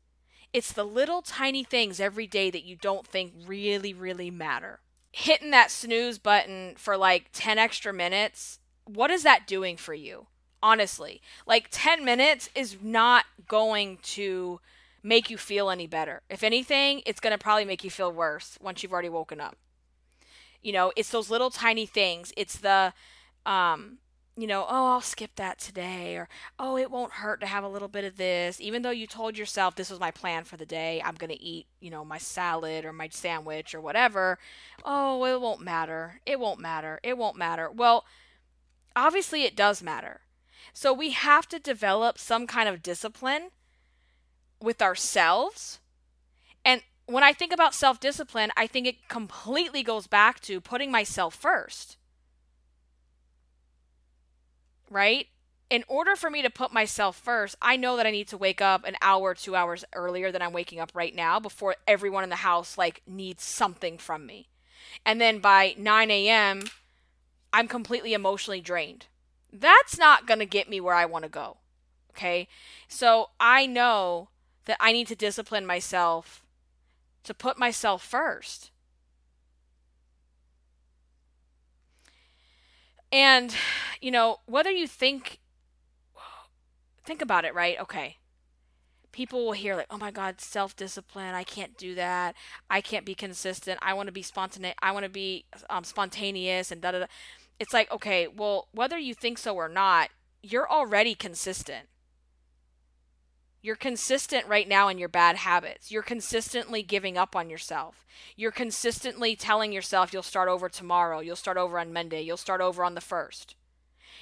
It's 0.55 0.73
the 0.73 0.85
little 0.85 1.21
tiny 1.21 1.63
things 1.63 2.01
every 2.01 2.27
day 2.27 2.51
that 2.51 2.65
you 2.65 2.77
don't 2.77 3.07
think 3.07 3.35
really, 3.47 3.93
really 3.93 4.31
matter 4.31 4.81
hitting 5.17 5.51
that 5.51 5.71
snooze 5.71 6.19
button 6.19 6.75
for 6.77 6.95
like 6.95 7.31
10 7.33 7.59
extra 7.59 7.91
minutes, 7.91 8.59
what 8.85 9.11
is 9.11 9.23
that 9.23 9.47
doing 9.47 9.79
for 9.79 9.95
you? 9.95 10.27
Honestly, 10.63 11.23
like 11.47 11.69
10 11.71 12.05
minutes 12.05 12.51
is 12.55 12.77
not 12.83 13.25
going 13.49 13.97
to 14.03 14.61
make 15.03 15.31
you 15.31 15.39
feel 15.39 15.71
any 15.71 15.87
better. 15.87 16.21
If 16.29 16.43
anything, 16.43 17.01
it's 17.07 17.19
going 17.19 17.31
to 17.31 17.43
probably 17.43 17.65
make 17.65 17.83
you 17.83 17.89
feel 17.89 18.13
worse 18.13 18.59
once 18.61 18.83
you've 18.83 18.93
already 18.93 19.09
woken 19.09 19.41
up. 19.41 19.57
You 20.63 20.73
know, 20.75 20.93
it's 20.97 21.11
those 21.11 21.31
little 21.31 21.51
tiny 21.51 21.87
things. 21.87 22.35
It's 22.37 22.59
the 22.59 22.93
um 23.47 23.99
you 24.39 24.47
know, 24.47 24.67
oh, 24.69 24.93
I'll 24.93 25.01
skip 25.01 25.31
that 25.37 25.59
today, 25.59 26.15
or 26.15 26.29
oh, 26.59 26.77
it 26.77 26.91
won't 26.91 27.15
hurt 27.15 27.41
to 27.41 27.47
have 27.47 27.65
a 27.65 27.69
little 27.69 27.89
bit 27.89 28.05
of 28.05 28.19
this, 28.19 28.61
even 28.61 28.83
though 28.83 28.91
you 28.91 29.07
told 29.07 29.39
yourself 29.39 29.75
this 29.75 29.89
was 29.89 29.99
my 29.99 30.11
plan 30.11 30.45
for 30.45 30.59
the 30.59 30.67
day. 30.67 31.01
I'm 31.03 31.15
going 31.15 31.31
to 31.31 31.43
eat, 31.43 31.67
you 31.81 31.91
know, 31.91 32.05
my 32.05 32.19
salad 32.19 32.85
or 32.85 32.93
my 32.93 33.09
sandwich 33.09 33.75
or 33.75 33.81
whatever. 33.81 34.39
Oh, 34.85 35.25
it 35.25 35.41
won't 35.41 35.63
matter. 35.63 36.21
It 36.27 36.39
won't 36.39 36.61
matter. 36.61 37.01
It 37.03 37.17
won't 37.17 37.39
matter. 37.39 37.71
Well, 37.71 38.05
obviously, 38.95 39.45
it 39.45 39.57
does 39.57 39.83
matter. 39.83 40.21
So 40.75 40.93
we 40.93 41.13
have 41.13 41.49
to 41.49 41.59
develop 41.59 42.19
some 42.19 42.47
kind 42.47 42.69
of 42.69 42.83
discipline 42.83 43.49
with 44.61 44.83
ourselves. 44.83 45.81
And 46.63 46.83
when 47.07 47.25
I 47.25 47.33
think 47.33 47.55
about 47.55 47.75
self 47.75 48.01
discipline, 48.01 48.51
I 48.55 48.67
think 48.67 48.87
it 48.87 49.09
completely 49.09 49.83
goes 49.83 50.07
back 50.07 50.41
to 50.41 50.61
putting 50.61 50.91
myself 50.91 51.35
first. 51.35 51.97
Right? 54.91 55.29
In 55.69 55.83
order 55.89 56.15
for 56.15 56.31
me 56.31 56.43
to 56.43 56.51
put 56.51 56.73
myself 56.73 57.17
first, 57.17 57.57
I 57.61 57.77
know 57.77 57.97
that 57.97 58.07
I 58.07 58.13
need 58.13 58.29
to 58.29 58.39
wake 58.39 58.61
up 58.61 58.85
an 58.85 58.97
hour, 59.03 59.35
two 59.35 59.57
hours 59.57 59.85
earlier 59.93 60.31
than 60.31 60.43
I'm 60.43 60.53
waking 60.53 60.79
up 60.79 60.93
right 60.95 61.15
now 61.15 61.41
before 61.41 61.75
everyone 61.89 62.23
in 62.23 62.31
the 62.31 62.37
house 62.37 62.79
like 62.79 63.03
needs 63.07 63.43
something 63.43 63.99
from 63.99 64.27
me. 64.27 64.49
And 65.05 65.21
then 65.21 65.41
by 65.41 65.75
9 65.77 66.11
a.m., 66.11 66.65
I'm 67.53 67.69
completely 67.69 68.13
emotionally 68.13 68.61
drained. 68.61 69.07
That's 69.53 69.99
not 69.99 70.27
going 70.27 70.41
to 70.41 70.47
get 70.47 70.69
me 70.69 70.81
where 70.81 70.95
I 70.95 71.07
want 71.07 71.25
to 71.25 71.31
go. 71.31 71.57
Okay? 72.11 72.49
So 72.87 73.31
I 73.41 73.67
know 73.67 74.29
that 74.67 74.77
I 74.79 74.93
need 74.93 75.07
to 75.09 75.17
discipline 75.17 75.67
myself 75.67 76.45
to 77.25 77.35
put 77.35 77.59
myself 77.59 78.05
first. 78.05 78.71
And, 83.13 83.55
you 84.01 84.11
know, 84.11 84.39
whether 84.47 84.71
you 84.71 84.87
think, 84.87 85.41
think 87.05 87.23
about 87.23 87.45
it, 87.45 87.55
right? 87.55 87.79
Okay. 87.81 88.19
People 89.13 89.47
will 89.47 89.53
hear, 89.53 89.77
like, 89.77 89.87
oh 89.91 89.97
my 89.97 90.11
God, 90.11 90.41
self 90.41 90.77
discipline. 90.77 91.35
I 91.35 91.43
can't 91.45 91.77
do 91.79 91.95
that. 91.95 92.35
I 92.69 92.81
can't 92.81 93.07
be 93.07 93.15
consistent. 93.15 93.79
I 93.81 93.95
want 93.95 94.09
to 94.09 94.13
be 94.13 94.23
spontaneous. 94.23 94.75
I 94.83 94.93
want 94.93 95.05
to 95.05 95.11
be 95.11 95.47
um, 95.71 95.85
spontaneous 95.85 96.71
and 96.71 96.83
da 96.83 96.93
da 96.93 96.99
da. 97.01 97.07
It's 97.59 97.73
like, 97.73 97.91
okay, 97.91 98.29
well, 98.29 98.69
whether 98.73 98.99
you 98.99 99.15
think 99.15 99.39
so 99.39 99.57
or 99.57 99.69
not, 99.69 100.11
you're 100.43 100.71
already 100.71 101.15
consistent. 101.15 101.89
You're 103.63 103.77
consistent 103.77 104.47
right 104.47 104.69
now 104.69 104.89
in 104.89 104.99
your 104.99 105.09
bad 105.09 105.37
habits. 105.37 105.91
You're 105.91 106.03
consistently 106.03 106.83
giving 106.83 107.19
up 107.19 107.35
on 107.35 107.51
yourself. 107.51 108.07
You're 108.37 108.53
consistently 108.53 109.35
telling 109.35 109.73
yourself 109.73 110.13
you'll 110.13 110.23
start 110.23 110.49
over 110.49 110.69
tomorrow, 110.69 111.21
you'll 111.21 111.37
start 111.37 111.57
over 111.57 111.79
on 111.79 111.93
Monday, 111.93 112.23
you'll 112.23 112.37
start 112.37 112.61
over 112.61 112.85
on 112.85 112.95
the 112.95 113.01
first. 113.01 113.55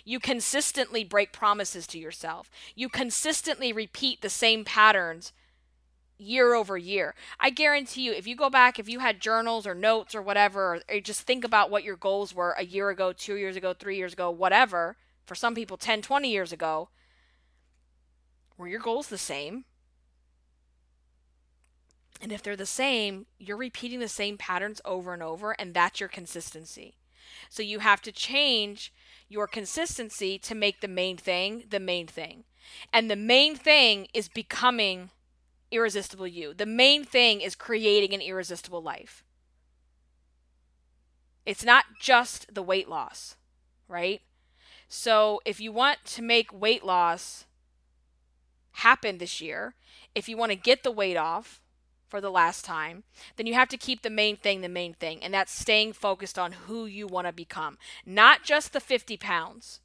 You 0.04 0.20
consistently 0.20 1.04
break 1.04 1.32
promises 1.32 1.86
to 1.88 1.98
yourself. 1.98 2.50
You 2.74 2.88
consistently 2.88 3.72
repeat 3.72 4.20
the 4.20 4.30
same 4.30 4.64
patterns 4.64 5.32
year 6.18 6.54
over 6.54 6.76
year. 6.76 7.14
I 7.40 7.50
guarantee 7.50 8.02
you, 8.02 8.12
if 8.12 8.26
you 8.26 8.36
go 8.36 8.50
back, 8.50 8.78
if 8.78 8.88
you 8.88 9.00
had 9.00 9.20
journals 9.20 9.66
or 9.66 9.74
notes 9.74 10.14
or 10.14 10.22
whatever, 10.22 10.80
or 10.88 11.00
just 11.00 11.22
think 11.22 11.44
about 11.44 11.70
what 11.70 11.84
your 11.84 11.96
goals 11.96 12.34
were 12.34 12.54
a 12.58 12.64
year 12.64 12.90
ago, 12.90 13.12
two 13.12 13.36
years 13.36 13.56
ago, 13.56 13.74
three 13.74 13.96
years 13.96 14.12
ago, 14.12 14.30
whatever, 14.30 14.96
for 15.26 15.34
some 15.34 15.54
people 15.54 15.76
10, 15.76 16.02
20 16.02 16.30
years 16.30 16.52
ago, 16.52 16.88
were 18.56 18.68
your 18.68 18.80
goals 18.80 19.08
the 19.08 19.18
same? 19.18 19.64
And 22.20 22.32
if 22.32 22.42
they're 22.42 22.56
the 22.56 22.66
same, 22.66 23.26
you're 23.38 23.56
repeating 23.56 24.00
the 24.00 24.08
same 24.08 24.38
patterns 24.38 24.80
over 24.84 25.12
and 25.12 25.22
over, 25.22 25.52
and 25.52 25.74
that's 25.74 26.00
your 26.00 26.08
consistency. 26.08 26.96
So 27.48 27.62
you 27.62 27.80
have 27.80 28.00
to 28.02 28.12
change 28.12 28.92
your 29.28 29.46
consistency 29.46 30.38
to 30.38 30.54
make 30.54 30.80
the 30.80 30.88
main 30.88 31.16
thing 31.16 31.64
the 31.68 31.80
main 31.80 32.06
thing. 32.06 32.44
And 32.92 33.10
the 33.10 33.16
main 33.16 33.56
thing 33.56 34.08
is 34.14 34.28
becoming 34.28 35.10
irresistible 35.70 36.26
you. 36.26 36.54
The 36.54 36.66
main 36.66 37.04
thing 37.04 37.40
is 37.40 37.54
creating 37.54 38.14
an 38.14 38.20
irresistible 38.20 38.82
life. 38.82 39.24
It's 41.44 41.64
not 41.64 41.84
just 42.00 42.54
the 42.54 42.62
weight 42.62 42.88
loss, 42.88 43.36
right? 43.88 44.22
So 44.88 45.40
if 45.44 45.60
you 45.60 45.72
want 45.72 46.04
to 46.06 46.22
make 46.22 46.52
weight 46.52 46.84
loss 46.84 47.44
happen 48.74 49.18
this 49.18 49.40
year, 49.40 49.74
if 50.14 50.28
you 50.28 50.36
want 50.36 50.50
to 50.50 50.56
get 50.56 50.82
the 50.82 50.90
weight 50.90 51.16
off 51.16 51.60
for 52.08 52.20
the 52.20 52.30
last 52.30 52.64
time, 52.64 53.04
then 53.36 53.46
you 53.46 53.54
have 53.54 53.68
to 53.68 53.76
keep 53.76 54.02
the 54.02 54.10
main 54.10 54.36
thing 54.36 54.60
the 54.60 54.68
main 54.68 54.94
thing, 54.94 55.22
and 55.22 55.32
that's 55.32 55.52
staying 55.52 55.92
focused 55.92 56.38
on 56.38 56.52
who 56.52 56.84
you 56.86 57.06
want 57.06 57.26
to 57.26 57.32
become, 57.32 57.78
not 58.04 58.42
just 58.42 58.72
the 58.72 58.80
50 58.80 59.16
pounds. 59.16 59.80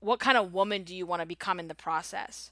What 0.00 0.20
kind 0.20 0.38
of 0.38 0.52
woman 0.52 0.84
do 0.84 0.94
you 0.94 1.06
want 1.06 1.20
to 1.22 1.26
become 1.26 1.58
in 1.58 1.68
the 1.68 1.74
process? 1.74 2.50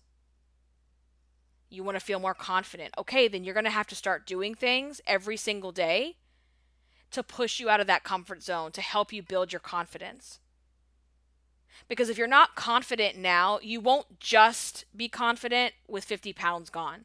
You 1.69 1.85
want 1.85 1.97
to 1.97 2.05
feel 2.05 2.21
more 2.21 2.35
confident. 2.35 2.95
Okay, 2.99 3.29
then 3.29 3.45
you're 3.45 3.55
going 3.55 3.65
to 3.65 3.71
have 3.71 3.87
to 3.89 3.95
start 3.95 4.27
doing 4.27 4.55
things 4.55 5.01
every 5.07 5.37
single 5.37 5.73
day 5.73 6.17
to 7.11 7.23
push 7.23 7.61
you 7.61 7.69
out 7.69 7.81
of 7.81 7.87
that 7.87 8.05
comfort 8.05 8.43
zone, 8.43 8.73
to 8.73 8.81
help 8.81 9.13
you 9.13 9.23
build 9.23 9.53
your 9.53 9.61
confidence. 9.61 10.41
Because 11.89 12.09
if 12.09 12.19
you're 12.19 12.27
not 12.27 12.57
confident 12.57 13.17
now, 13.17 13.59
you 13.63 13.81
won't 13.81 14.19
just 14.19 14.85
be 14.97 15.09
confident 15.09 15.75
with 15.89 16.05
50 16.05 16.33
pounds 16.33 16.71
gone. 16.71 17.05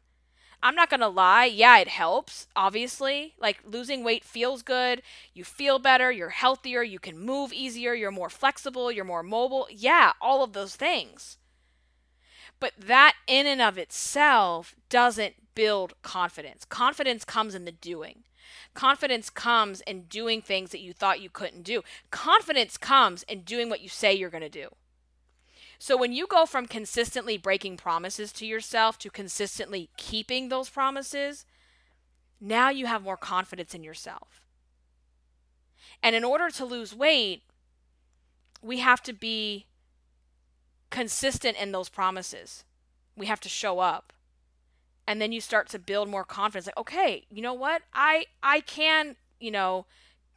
I'm 0.62 0.74
not 0.76 0.90
going 0.90 1.00
to 1.00 1.08
lie. 1.08 1.46
Yeah, 1.46 1.78
it 1.78 1.88
helps, 1.88 2.46
obviously. 2.54 3.34
Like 3.40 3.58
losing 3.64 4.04
weight 4.04 4.24
feels 4.24 4.62
good. 4.62 5.02
You 5.34 5.44
feel 5.44 5.78
better. 5.78 6.12
You're 6.12 6.28
healthier. 6.28 6.82
You 6.82 7.00
can 7.00 7.18
move 7.18 7.52
easier. 7.52 7.94
You're 7.94 8.12
more 8.12 8.30
flexible. 8.30 8.92
You're 8.92 9.04
more 9.04 9.24
mobile. 9.24 9.66
Yeah, 9.70 10.12
all 10.20 10.44
of 10.44 10.52
those 10.52 10.76
things. 10.76 11.38
But 12.60 12.74
that 12.78 13.14
in 13.26 13.46
and 13.46 13.60
of 13.60 13.76
itself 13.76 14.76
doesn't 14.88 15.34
build 15.56 15.94
confidence. 16.02 16.64
Confidence 16.64 17.24
comes 17.24 17.56
in 17.56 17.64
the 17.64 17.72
doing. 17.72 18.22
Confidence 18.74 19.30
comes 19.30 19.80
in 19.82 20.02
doing 20.02 20.40
things 20.40 20.70
that 20.70 20.80
you 20.80 20.92
thought 20.92 21.20
you 21.20 21.30
couldn't 21.30 21.62
do. 21.62 21.82
Confidence 22.10 22.76
comes 22.76 23.22
in 23.24 23.42
doing 23.42 23.68
what 23.68 23.80
you 23.80 23.88
say 23.88 24.12
you're 24.12 24.30
going 24.30 24.42
to 24.42 24.48
do. 24.48 24.68
So 25.78 25.96
when 25.96 26.12
you 26.12 26.26
go 26.26 26.46
from 26.46 26.66
consistently 26.66 27.36
breaking 27.36 27.76
promises 27.76 28.32
to 28.34 28.46
yourself 28.46 28.98
to 28.98 29.10
consistently 29.10 29.90
keeping 29.96 30.48
those 30.48 30.68
promises, 30.68 31.44
now 32.40 32.70
you 32.70 32.86
have 32.86 33.02
more 33.02 33.16
confidence 33.16 33.74
in 33.74 33.82
yourself. 33.82 34.46
And 36.02 36.14
in 36.14 36.24
order 36.24 36.50
to 36.50 36.64
lose 36.64 36.94
weight, 36.94 37.42
we 38.62 38.78
have 38.78 39.02
to 39.02 39.12
be 39.12 39.66
consistent 40.90 41.56
in 41.56 41.72
those 41.72 41.88
promises. 41.88 42.64
We 43.16 43.26
have 43.26 43.40
to 43.40 43.48
show 43.48 43.80
up 43.80 44.12
and 45.12 45.20
then 45.20 45.30
you 45.30 45.42
start 45.42 45.68
to 45.68 45.78
build 45.78 46.08
more 46.08 46.24
confidence 46.24 46.64
like 46.64 46.78
okay 46.78 47.24
you 47.30 47.42
know 47.42 47.52
what? 47.52 47.82
I 47.92 48.24
i 48.42 48.60
can 48.60 49.16
you 49.38 49.50
know 49.50 49.84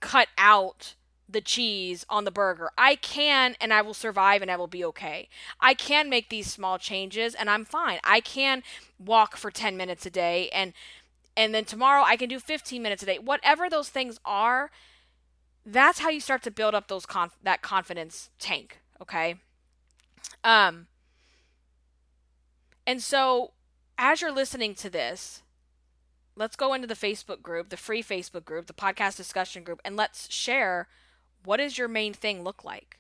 cut 0.02 0.28
out 0.38 0.96
the 1.30 1.40
cheese 1.40 2.06
on 2.10 2.26
the 2.26 2.30
burger. 2.30 2.70
I 2.78 2.96
can 2.98 3.56
and 3.62 3.74
i 3.74 3.82
will 3.82 3.94
survive 3.94 4.42
and 4.42 4.52
i 4.52 4.58
will 4.58 4.68
be 4.68 4.84
okay. 4.84 5.30
I 5.62 5.74
can 5.76 6.10
make 6.10 6.28
these 6.30 6.52
small 6.52 6.78
changes 6.78 7.34
and 7.34 7.50
i'm 7.50 7.64
fine. 7.64 8.00
I 8.04 8.20
can 8.20 8.64
walk 9.00 9.38
for 9.38 9.50
10 9.50 9.78
minutes 9.78 10.06
a 10.06 10.10
day 10.10 10.50
and 10.50 10.74
and 11.38 11.56
then 11.56 11.64
tomorrow 11.64 12.04
i 12.06 12.18
can 12.18 12.28
do 12.28 12.40
15 12.40 12.84
minutes 12.84 13.02
a 13.02 13.06
day. 13.06 13.18
Whatever 13.18 13.70
those 13.70 13.88
things 13.88 14.20
are 14.26 14.72
that's 15.66 16.00
how 16.00 16.10
you 16.10 16.20
start 16.20 16.44
to 16.44 16.52
build 16.52 16.76
up 16.76 16.90
those 16.90 17.06
conf- 17.06 17.40
that 17.44 17.62
confidence 17.62 18.30
tank 18.40 18.82
okay? 19.02 19.36
Um 20.44 20.88
and 22.86 23.02
so 23.02 23.52
as 23.98 24.22
you're 24.22 24.32
listening 24.32 24.76
to 24.76 24.90
this, 24.90 25.42
let's 26.36 26.56
go 26.56 26.74
into 26.74 26.88
the 26.88 26.96
Facebook 26.96 27.42
group, 27.42 27.70
the 27.70 27.78
free 27.78 28.04
Facebook 28.04 28.46
group, 28.46 28.68
the 28.68 28.74
podcast 28.74 29.18
discussion 29.18 29.64
group, 29.64 29.82
and 29.86 29.96
let's 29.96 30.32
share 30.32 30.88
what 31.44 31.58
does 31.58 31.78
your 31.78 31.88
main 31.88 32.14
thing 32.14 32.44
look 32.44 32.64
like? 32.64 33.00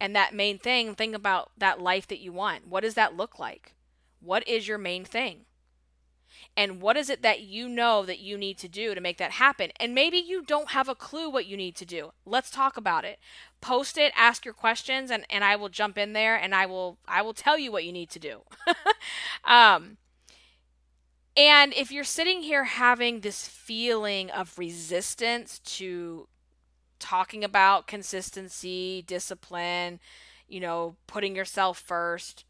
And 0.00 0.14
that 0.14 0.34
main 0.34 0.58
thing, 0.58 0.94
think 0.94 1.14
about 1.14 1.50
that 1.58 1.80
life 1.80 2.06
that 2.08 2.20
you 2.20 2.32
want. 2.32 2.68
What 2.68 2.82
does 2.82 2.94
that 2.94 3.16
look 3.16 3.38
like? 3.38 3.74
What 4.20 4.46
is 4.48 4.66
your 4.66 4.78
main 4.78 5.04
thing? 5.04 5.44
And 6.58 6.82
what 6.82 6.96
is 6.96 7.08
it 7.08 7.22
that 7.22 7.42
you 7.42 7.68
know 7.68 8.04
that 8.04 8.18
you 8.18 8.36
need 8.36 8.58
to 8.58 8.66
do 8.66 8.92
to 8.92 9.00
make 9.00 9.16
that 9.18 9.30
happen? 9.30 9.70
And 9.78 9.94
maybe 9.94 10.18
you 10.18 10.42
don't 10.42 10.70
have 10.70 10.88
a 10.88 10.96
clue 10.96 11.30
what 11.30 11.46
you 11.46 11.56
need 11.56 11.76
to 11.76 11.86
do. 11.86 12.10
Let's 12.26 12.50
talk 12.50 12.76
about 12.76 13.04
it. 13.04 13.20
Post 13.60 13.96
it 13.96 14.12
ask 14.16 14.44
your 14.44 14.54
questions 14.54 15.12
and, 15.12 15.24
and 15.30 15.44
i 15.44 15.54
will 15.54 15.68
jump 15.68 15.96
in 15.96 16.14
there 16.14 16.34
and 16.34 16.56
i 16.56 16.66
will 16.66 16.98
i 17.06 17.22
will 17.22 17.32
tell 17.32 17.58
you 17.58 17.70
what 17.70 17.84
you 17.84 17.92
need 17.92 18.10
to 18.10 18.18
do. 18.18 18.40
Um, 19.44 19.98
and 21.36 21.72
if 21.72 21.92
you're 21.92 22.04
sitting 22.04 22.42
here 22.42 22.64
having 22.64 23.20
this 23.20 23.46
feeling 23.46 24.28
of 24.30 24.58
resistance 24.58 25.60
to 25.60 26.26
talking 26.98 27.44
about 27.44 27.86
consistency 27.86 29.02
discipline 29.06 30.00
you 30.48 30.60
know 30.60 30.96
putting 31.06 31.36
yourself 31.36 31.78
first 31.78 32.44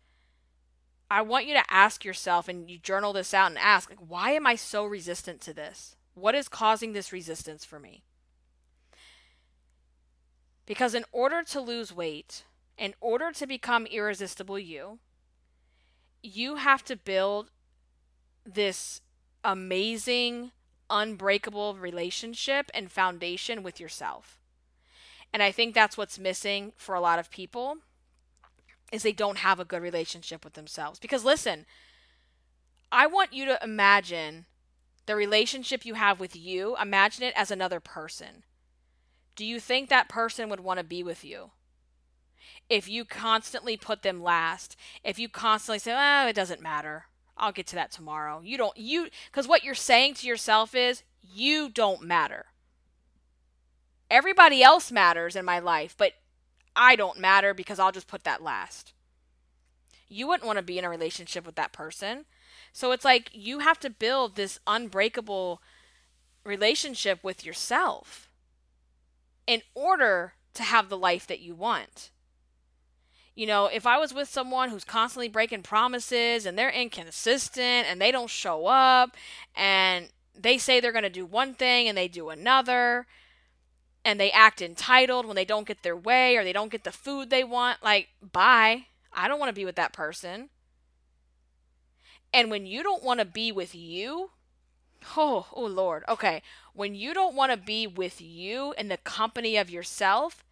I 1.11 1.22
want 1.22 1.46
you 1.46 1.54
to 1.54 1.72
ask 1.72 2.04
yourself 2.04 2.48
and 2.48 2.70
you 2.70 2.78
journal 2.78 3.12
this 3.12 3.32
out 3.32 3.50
and 3.50 3.59
ask, 3.59 3.88
like, 3.88 3.98
why 4.06 4.32
am 4.32 4.46
I 4.46 4.56
so 4.56 4.84
resistant 4.84 5.40
to 5.42 5.54
this? 5.54 5.96
What 6.14 6.34
is 6.34 6.48
causing 6.48 6.92
this 6.92 7.12
resistance 7.12 7.64
for 7.64 7.78
me? 7.78 8.02
Because 10.66 10.94
in 10.94 11.04
order 11.12 11.42
to 11.44 11.61
lose 11.61 11.94
weight, 11.94 12.44
in 12.76 12.94
order 13.00 13.32
to 13.32 13.46
become 13.46 13.86
irresistible 13.86 14.59
you, 14.59 14.98
you 16.22 16.56
have 16.56 16.84
to 16.84 16.96
build 16.96 17.50
this 18.44 19.00
amazing, 19.42 20.50
unbreakable 20.90 21.74
relationship 21.76 22.70
and 22.74 22.90
foundation 22.90 23.62
with 23.62 23.80
yourself. 23.80 24.38
And 25.32 25.42
I 25.42 25.52
think 25.52 25.74
that's 25.74 25.96
what's 25.96 26.18
missing 26.18 26.72
for 26.76 26.94
a 26.94 27.00
lot 27.00 27.18
of 27.18 27.30
people 27.30 27.78
is 28.91 29.03
they 29.03 29.12
don't 29.12 29.39
have 29.39 29.61
a 29.61 29.64
good 29.64 29.82
relationship 29.82 30.45
with 30.45 30.55
themselves. 30.55 30.99
Because 30.99 31.24
listen, 31.24 31.66
I 32.91 33.07
want 33.07 33.32
you 33.32 33.45
to 33.47 33.59
imagine 33.62 34.47
the 35.07 35.16
relationship 35.16 35.84
you 35.84 35.95
have 35.95 36.20
with 36.20 36.36
you, 36.36 36.76
imagine 36.80 37.22
it 37.22 37.34
as 37.36 37.51
another 37.51 37.80
person. 37.80 38.45
Do 39.36 39.45
you 39.45 39.61
think 39.61 39.89
that 39.89 40.09
person 40.09 40.49
would 40.49 40.61
want 40.61 40.78
to 40.78 40.84
be 40.84 41.03
with 41.03 41.24
you? 41.24 41.51
If 42.68 42.89
you 42.89 43.05
constantly 43.05 43.76
put 43.76 44.03
them 44.03 44.22
last, 44.22 44.76
if 45.05 45.18
you 45.18 45.28
constantly 45.28 45.78
say, 45.78 45.95
"Oh, 45.97 46.28
it 46.28 46.34
doesn't 46.34 46.61
matter. 46.61 47.07
I'll 47.36 47.53
get 47.53 47.66
to 47.68 47.74
that 47.76 47.91
tomorrow." 47.91 48.41
You 48.41 48.59
don't 48.59 48.76
you 48.76 49.11
cuz 49.32 49.47
what 49.47 49.64
you're 49.64 49.74
saying 49.74 50.14
to 50.14 50.26
yourself 50.26 50.74
is, 50.74 51.05
"You 51.22 51.68
don't 51.68 52.03
matter." 52.03 52.47
Everybody 54.11 54.62
else 54.62 54.91
matters 54.91 55.36
in 55.36 55.45
my 55.45 55.59
life, 55.59 55.95
but 55.97 56.14
I 56.79 56.95
don't 56.95 57.18
matter 57.18 57.53
because 57.53 57.81
I'll 57.81 57.93
just 57.93 58.07
put 58.07 58.22
that 58.22 58.43
last. 58.43 58.93
You 60.09 60.29
wouldn't 60.29 60.47
want 60.47 60.59
to 60.59 60.62
be 60.62 60.79
in 60.79 60.85
a 60.85 60.89
relationship 60.89 61.45
with 61.45 61.57
that 61.57 61.72
person. 61.72 62.24
So 62.72 62.93
it's 62.93 63.05
like 63.05 63.31
you 63.33 63.59
have 63.59 63.81
to 63.81 63.91
build 63.91 64.37
this 64.37 64.61
unbreakable 64.66 65.61
relationship 66.45 67.22
with 67.24 67.45
yourself 67.45 68.31
in 69.47 69.62
order 69.74 70.35
to 70.55 70.62
have 70.62 70.89
the 70.89 70.97
life 70.97 71.26
that 71.26 71.41
you 71.41 71.55
want. 71.55 72.11
You 73.35 73.47
know, 73.47 73.66
if 73.66 73.87
I 73.87 73.99
was 73.99 74.14
with 74.14 74.29
someone 74.29 74.70
who's 74.70 74.85
constantly 74.85 75.29
breaking 75.29 75.62
promises 75.62 76.47
and 76.47 76.57
they're 76.57 76.70
inconsistent 76.70 77.87
and 77.89 78.01
they 78.01 78.12
don't 78.12 78.31
show 78.31 78.66
up 78.66 79.16
and 79.57 80.09
they 80.35 80.59
say 80.59 80.81
they're 80.81 80.93
going 80.93 81.03
to 81.03 81.11
do 81.11 81.26
one 81.26 81.55
thing 81.55 81.89
and 81.89 81.99
they 81.99 82.09
do 82.09 82.31
another, 82.31 83.07
and 84.09 84.18
they 84.18 84.32
act 84.32 84.62
entitled 84.62 85.26
when 85.26 85.36
they 85.36 85.44
don't 85.44 85.66
get 85.66 85.82
their 85.82 85.96
way 85.96 86.36
or 86.36 86.42
they 86.42 86.54
don't 86.54 86.72
get 86.72 86.82
the 86.82 86.90
food 86.90 87.28
they 87.28 87.44
want, 87.44 87.82
like, 87.82 88.09
bye. 88.22 88.86
I 89.12 89.28
don't 89.28 89.38
want 89.38 89.50
to 89.50 89.54
be 89.54 89.66
with 89.66 89.76
that 89.76 89.92
person. 89.92 90.48
And 92.32 92.50
when 92.50 92.64
you 92.64 92.82
don't 92.82 93.02
want 93.02 93.20
to 93.20 93.26
be 93.26 93.52
with 93.52 93.74
you, 93.74 94.30
oh, 95.14 95.48
oh 95.52 95.66
Lord, 95.66 96.04
okay. 96.09 96.40
When 96.72 96.94
you 96.94 97.12
don't 97.12 97.34
want 97.34 97.52
to 97.52 97.59
be 97.59 97.86
with 97.86 98.18
you 98.18 98.72
in 98.78 98.88
the 98.88 98.96
company 98.96 99.59
of 99.59 99.68
yourself, 99.68 100.42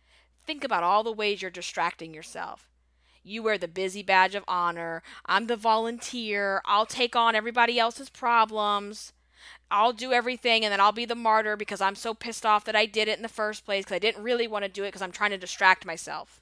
think 0.45 0.63
about 0.63 0.83
all 0.83 1.03
the 1.03 1.11
ways 1.11 1.41
you're 1.41 1.51
distracting 1.51 2.13
yourself. 2.13 2.69
You 3.23 3.43
wear 3.43 3.57
the 3.57 3.69
busy 3.69 4.03
badge 4.03 4.35
of 4.35 4.45
honor. 4.47 5.03
I'm 5.25 5.47
the 5.47 5.57
volunteer. 5.57 6.61
I'll 6.67 6.85
take 6.85 7.17
on 7.17 7.35
everybody 7.35 7.79
else's 7.79 8.11
problems. 8.11 9.15
I'll 9.71 9.93
do 9.93 10.13
everything 10.13 10.65
and 10.65 10.73
then 10.73 10.81
I'll 10.81 10.93
be 10.93 11.05
the 11.05 11.15
martyr 11.15 11.57
because 11.57 11.81
I'm 11.81 11.95
so 11.95 12.15
pissed 12.15 12.47
off 12.47 12.65
that 12.65 12.77
I 12.77 12.87
did 12.87 13.09
it 13.09 13.17
in 13.17 13.23
the 13.23 13.29
first 13.29 13.65
place 13.65 13.85
because 13.85 13.97
I 13.97 14.01
didn't 14.01 14.23
really 14.23 14.47
want 14.47 14.65
to 14.65 14.71
do 14.71 14.85
it 14.85 14.89
because 14.89 15.03
I'm 15.03 15.13
trying 15.13 15.31
to 15.31 15.39
distract 15.39 15.85
myself. 15.85 16.41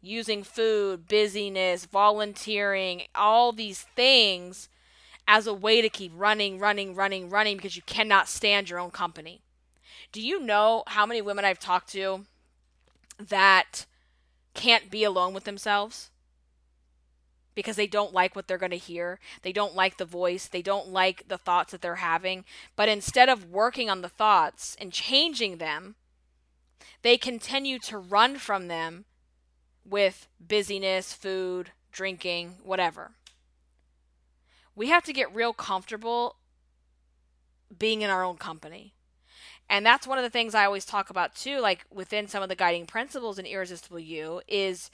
Using 0.00 0.42
food, 0.42 1.08
busyness, 1.08 1.84
volunteering, 1.84 3.02
all 3.14 3.52
these 3.52 3.82
things 3.96 4.68
as 5.28 5.46
a 5.46 5.54
way 5.54 5.80
to 5.80 5.88
keep 5.88 6.12
running, 6.14 6.58
running, 6.58 6.94
running, 6.94 7.28
running 7.28 7.56
because 7.56 7.76
you 7.76 7.82
cannot 7.82 8.28
stand 8.28 8.70
your 8.70 8.78
own 8.78 8.90
company. 8.90 9.42
Do 10.12 10.20
you 10.20 10.40
know 10.40 10.82
how 10.88 11.06
many 11.06 11.22
women 11.22 11.44
I've 11.44 11.60
talked 11.60 11.90
to 11.92 12.24
that 13.18 13.86
can't 14.54 14.90
be 14.90 15.04
alone 15.04 15.34
with 15.34 15.44
themselves? 15.44 16.10
Because 17.60 17.76
they 17.76 17.86
don't 17.86 18.14
like 18.14 18.34
what 18.34 18.48
they're 18.48 18.58
going 18.58 18.70
to 18.70 18.76
hear. 18.76 19.18
They 19.42 19.52
don't 19.52 19.74
like 19.74 19.98
the 19.98 20.04
voice. 20.04 20.48
They 20.48 20.62
don't 20.62 20.88
like 20.88 21.28
the 21.28 21.38
thoughts 21.38 21.72
that 21.72 21.82
they're 21.82 21.96
having. 21.96 22.44
But 22.74 22.88
instead 22.88 23.28
of 23.28 23.50
working 23.50 23.90
on 23.90 24.00
the 24.00 24.08
thoughts 24.08 24.76
and 24.80 24.92
changing 24.92 25.58
them, 25.58 25.94
they 27.02 27.16
continue 27.16 27.78
to 27.80 27.98
run 27.98 28.36
from 28.36 28.68
them 28.68 29.04
with 29.84 30.28
busyness, 30.40 31.12
food, 31.12 31.72
drinking, 31.92 32.56
whatever. 32.62 33.12
We 34.74 34.88
have 34.88 35.04
to 35.04 35.12
get 35.12 35.34
real 35.34 35.52
comfortable 35.52 36.36
being 37.78 38.02
in 38.02 38.10
our 38.10 38.24
own 38.24 38.36
company. 38.36 38.94
And 39.68 39.86
that's 39.86 40.06
one 40.06 40.18
of 40.18 40.24
the 40.24 40.30
things 40.30 40.54
I 40.54 40.64
always 40.64 40.84
talk 40.84 41.10
about 41.10 41.34
too, 41.34 41.60
like 41.60 41.84
within 41.92 42.26
some 42.26 42.42
of 42.42 42.48
the 42.48 42.56
guiding 42.56 42.86
principles 42.86 43.38
in 43.38 43.46
Irresistible 43.46 44.00
You, 44.00 44.40
is 44.48 44.90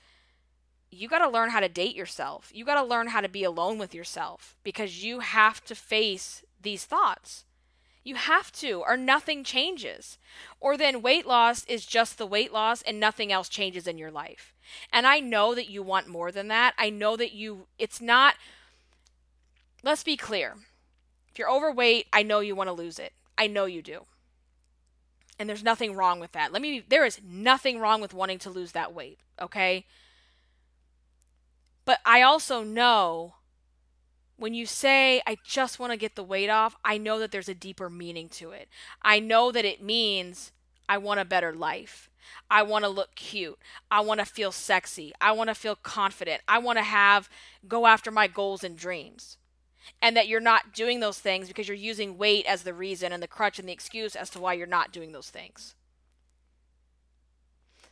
you 0.91 1.09
got 1.09 1.19
to 1.19 1.29
learn 1.29 1.51
how 1.51 1.61
to 1.61 1.69
date 1.69 1.97
yourself. 1.97 2.51
You 2.55 2.65
got 2.65 2.81
to 2.81 2.87
learn 2.87 3.09
how 3.09 3.21
to 3.21 3.29
be 3.29 3.45
alone 3.45 3.79
with 3.79 3.95
yourself 3.95 4.57
because 4.63 5.05
you 5.05 5.21
have 5.21 5.65
to 5.65 5.75
face 5.75 6.43
these 6.61 6.85
thoughts. 6.85 7.45
You 8.05 8.15
have 8.15 8.53
to, 8.53 8.85
or 8.87 8.97
nothing 8.97 9.43
changes. 9.43 10.17
Or 10.61 10.77
then 10.77 11.03
weight 11.03 11.27
loss 11.27 11.65
is 11.65 11.85
just 11.85 12.19
the 12.19 12.27
weight 12.27 12.53
loss 12.53 12.83
and 12.83 13.01
nothing 13.01 13.33
else 13.33 13.49
changes 13.49 13.89
in 13.89 13.99
your 13.99 14.13
life. 14.13 14.55
And 14.93 15.07
I 15.07 15.19
know 15.19 15.57
that 15.57 15.69
you 15.69 15.83
want 15.83 16.07
more 16.07 16.31
than 16.31 16.47
that. 16.49 16.75
I 16.79 16.89
know 16.89 17.17
that 17.17 17.33
you, 17.33 17.67
it's 17.79 18.01
not, 18.01 18.37
let's 19.83 20.05
be 20.05 20.17
clear. 20.17 20.55
If 21.33 21.39
you're 21.39 21.51
overweight, 21.51 22.07
I 22.13 22.23
know 22.23 22.39
you 22.41 22.55
want 22.55 22.69
to 22.69 22.73
lose 22.73 23.01
it. 23.01 23.13
I 23.37 23.49
know 23.49 23.65
you 23.65 23.83
do. 23.83 24.07
And 25.39 25.49
there's 25.49 25.65
nothing 25.65 25.95
wrong 25.95 26.21
with 26.21 26.33
that. 26.33 26.53
Let 26.53 26.63
me, 26.63 26.85
there 26.89 27.05
is 27.05 27.21
nothing 27.29 27.81
wrong 27.81 28.01
with 28.01 28.15
wanting 28.15 28.39
to 28.39 28.51
lose 28.51 28.73
that 28.73 28.95
weight, 28.95 29.19
okay? 29.43 29.85
But 31.87 32.01
I 32.05 32.21
also 32.21 32.63
know 32.63 33.37
when 34.37 34.53
you 34.53 34.67
say, 34.67 35.23
I 35.27 35.39
just 35.43 35.79
want 35.79 35.93
to 35.93 35.97
get 35.97 36.15
the 36.15 36.23
weight 36.23 36.51
off, 36.51 36.77
I 36.85 36.99
know 36.99 37.19
that 37.21 37.31
there's 37.31 37.49
a 37.49 37.55
deeper 37.55 37.89
meaning 37.89 38.29
to 38.31 38.51
it. 38.51 38.69
I 39.01 39.19
know 39.19 39.51
that 39.51 39.65
it 39.65 39.83
means 39.83 40.53
I 40.89 40.99
want 40.99 41.21
a 41.21 41.25
better 41.25 41.55
life. 41.55 42.11
I 42.51 42.63
want 42.65 42.85
to 42.85 42.89
look 42.91 43.15
cute. 43.15 43.59
I 43.91 44.01
want 44.01 44.21
to 44.21 44.27
feel 44.27 44.53
sexy. 44.53 45.13
I 45.21 45.33
want 45.33 45.49
to 45.49 45.55
feel 45.55 45.77
confident. 45.77 46.43
I 46.47 46.59
want 46.59 46.77
to 46.79 46.85
have, 46.85 47.31
go 47.67 47.87
after 47.87 48.11
my 48.11 48.27
goals 48.27 48.63
and 48.63 48.77
dreams. 48.77 49.39
And 50.03 50.17
that 50.17 50.27
you're 50.27 50.41
not 50.41 50.75
doing 50.75 50.99
those 50.99 51.21
things 51.21 51.47
because 51.47 51.69
you're 51.69 51.77
using 51.77 52.19
weight 52.19 52.45
as 52.47 52.65
the 52.65 52.75
reason 52.75 53.13
and 53.13 53.23
the 53.23 53.29
crutch 53.29 53.61
and 53.61 53.69
the 53.69 53.73
excuse 53.73 54.17
as 54.17 54.29
to 54.31 54.41
why 54.41 54.55
you're 54.55 54.67
not 54.67 54.93
doing 54.93 55.13
those 55.13 55.31
things. 55.31 55.77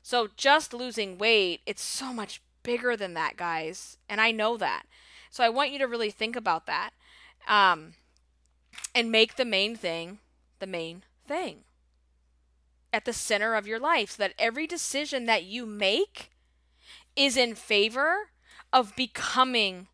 So 0.02 0.28
just 0.36 0.74
losing 0.74 1.16
weight, 1.16 1.60
it's 1.64 1.82
so 1.82 2.12
much 2.12 2.42
bigger 2.64 2.96
than 2.96 3.14
that, 3.14 3.36
guys. 3.36 3.96
And 4.08 4.20
I 4.20 4.32
know 4.32 4.56
that. 4.56 4.82
So 5.30 5.44
I 5.44 5.48
want 5.48 5.70
you 5.70 5.78
to 5.78 5.86
really 5.86 6.10
think 6.10 6.34
about 6.34 6.66
that. 6.66 6.90
Um, 7.46 7.94
and 8.94 9.12
make 9.12 9.36
the 9.36 9.44
main 9.44 9.76
thing 9.76 10.18
the 10.60 10.66
main 10.66 11.02
thing 11.26 11.58
at 12.92 13.04
the 13.04 13.12
center 13.12 13.54
of 13.54 13.66
your 13.66 13.78
life 13.78 14.12
so 14.12 14.22
that 14.22 14.34
every 14.38 14.66
decision 14.66 15.26
that 15.26 15.44
you 15.44 15.66
make 15.66 16.30
is 17.16 17.36
in 17.36 17.54
favor 17.54 18.30
of 18.72 18.94
becoming 18.96 19.88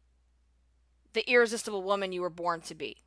the 1.13 1.29
irresistible 1.29 1.83
woman 1.83 2.13
you 2.13 2.21
were 2.21 2.31
born 2.31 2.61
to 2.61 2.75
be. 2.75 2.99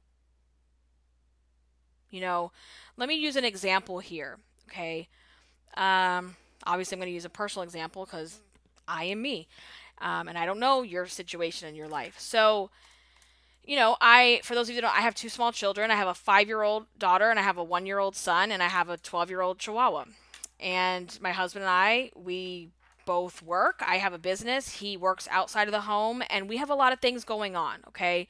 You 2.10 2.22
know, 2.22 2.52
let 2.98 3.08
me 3.08 3.16
use 3.16 3.36
an 3.36 3.46
example 3.46 4.00
here, 4.00 4.40
okay? 4.70 5.08
Um, 5.78 6.36
obviously, 6.66 6.96
I'm 6.96 7.00
going 7.00 7.10
to 7.10 7.14
use 7.14 7.26
a 7.26 7.30
personal 7.30 7.64
example 7.64 8.06
because 8.06 8.40
I 8.88 9.06
am 9.06 9.22
me. 9.22 9.48
Um, 10.02 10.28
and 10.28 10.38
I 10.38 10.46
don't 10.46 10.60
know 10.60 10.82
your 10.82 11.08
situation 11.08 11.68
in 11.70 11.76
your 11.76 11.88
life. 11.88 12.16
So, 12.20 12.70
you 13.64 13.78
know, 13.78 13.96
I, 14.02 14.42
for 14.44 14.56
those 14.56 14.68
of 14.68 14.76
you 14.76 14.82
that 14.82 14.88
don't, 14.88 14.98
I 14.98 15.02
have 15.02 15.16
two 15.16 15.30
small 15.30 15.52
children. 15.52 15.92
I 15.92 15.96
have 15.96 16.08
a 16.08 16.14
five 16.14 16.48
year 16.48 16.62
old 16.62 16.86
daughter 16.98 17.30
and 17.30 17.40
I 17.40 17.44
have 17.44 17.58
a 17.58 17.64
one 17.64 17.86
year 17.86 18.00
old 18.00 18.16
son 18.16 18.52
and 18.52 18.62
I 18.62 18.68
have 18.68 18.90
a 18.90 18.98
12 18.98 19.30
year 19.30 19.42
old 19.42 19.60
chihuahua. 19.60 20.06
And 20.60 21.18
my 21.22 21.32
husband 21.32 21.64
and 21.64 21.72
I, 21.72 22.12
we 22.16 22.70
both 23.06 23.42
work. 23.42 23.82
I 23.86 23.98
have 23.98 24.14
a 24.14 24.18
business. 24.18 24.80
He 24.80 24.98
works 24.98 25.28
outside 25.32 25.68
of 25.68 25.74
the 25.74 25.82
home 25.82 26.24
and 26.30 26.50
we 26.50 26.58
have 26.58 26.70
a 26.70 26.76
lot 26.76 26.94
of 26.94 27.00
things 27.00 27.24
going 27.24 27.56
on. 27.56 27.80
Okay. 27.88 28.28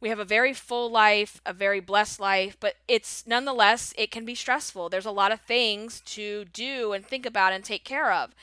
We 0.00 0.10
have 0.10 0.18
a 0.18 0.26
very 0.26 0.52
full 0.52 0.90
life, 0.90 1.40
a 1.46 1.54
very 1.54 1.80
blessed 1.80 2.20
life, 2.20 2.56
but 2.60 2.74
it's 2.86 3.26
nonetheless, 3.26 3.94
it 3.96 4.10
can 4.10 4.26
be 4.26 4.34
stressful. 4.34 4.90
There's 4.90 5.06
a 5.06 5.10
lot 5.10 5.32
of 5.32 5.40
things 5.40 6.00
to 6.02 6.44
do 6.52 6.92
and 6.92 7.04
think 7.04 7.24
about 7.24 7.54
and 7.54 7.64
take 7.64 7.84
care 7.84 8.12
of. 8.12 8.34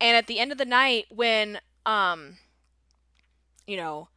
And 0.00 0.16
at 0.16 0.26
the 0.26 0.38
end 0.38 0.52
of 0.52 0.58
the 0.58 0.64
night, 0.64 1.06
when 1.10 1.58
um, 1.86 2.38
you 3.66 3.76
know, 3.76 4.08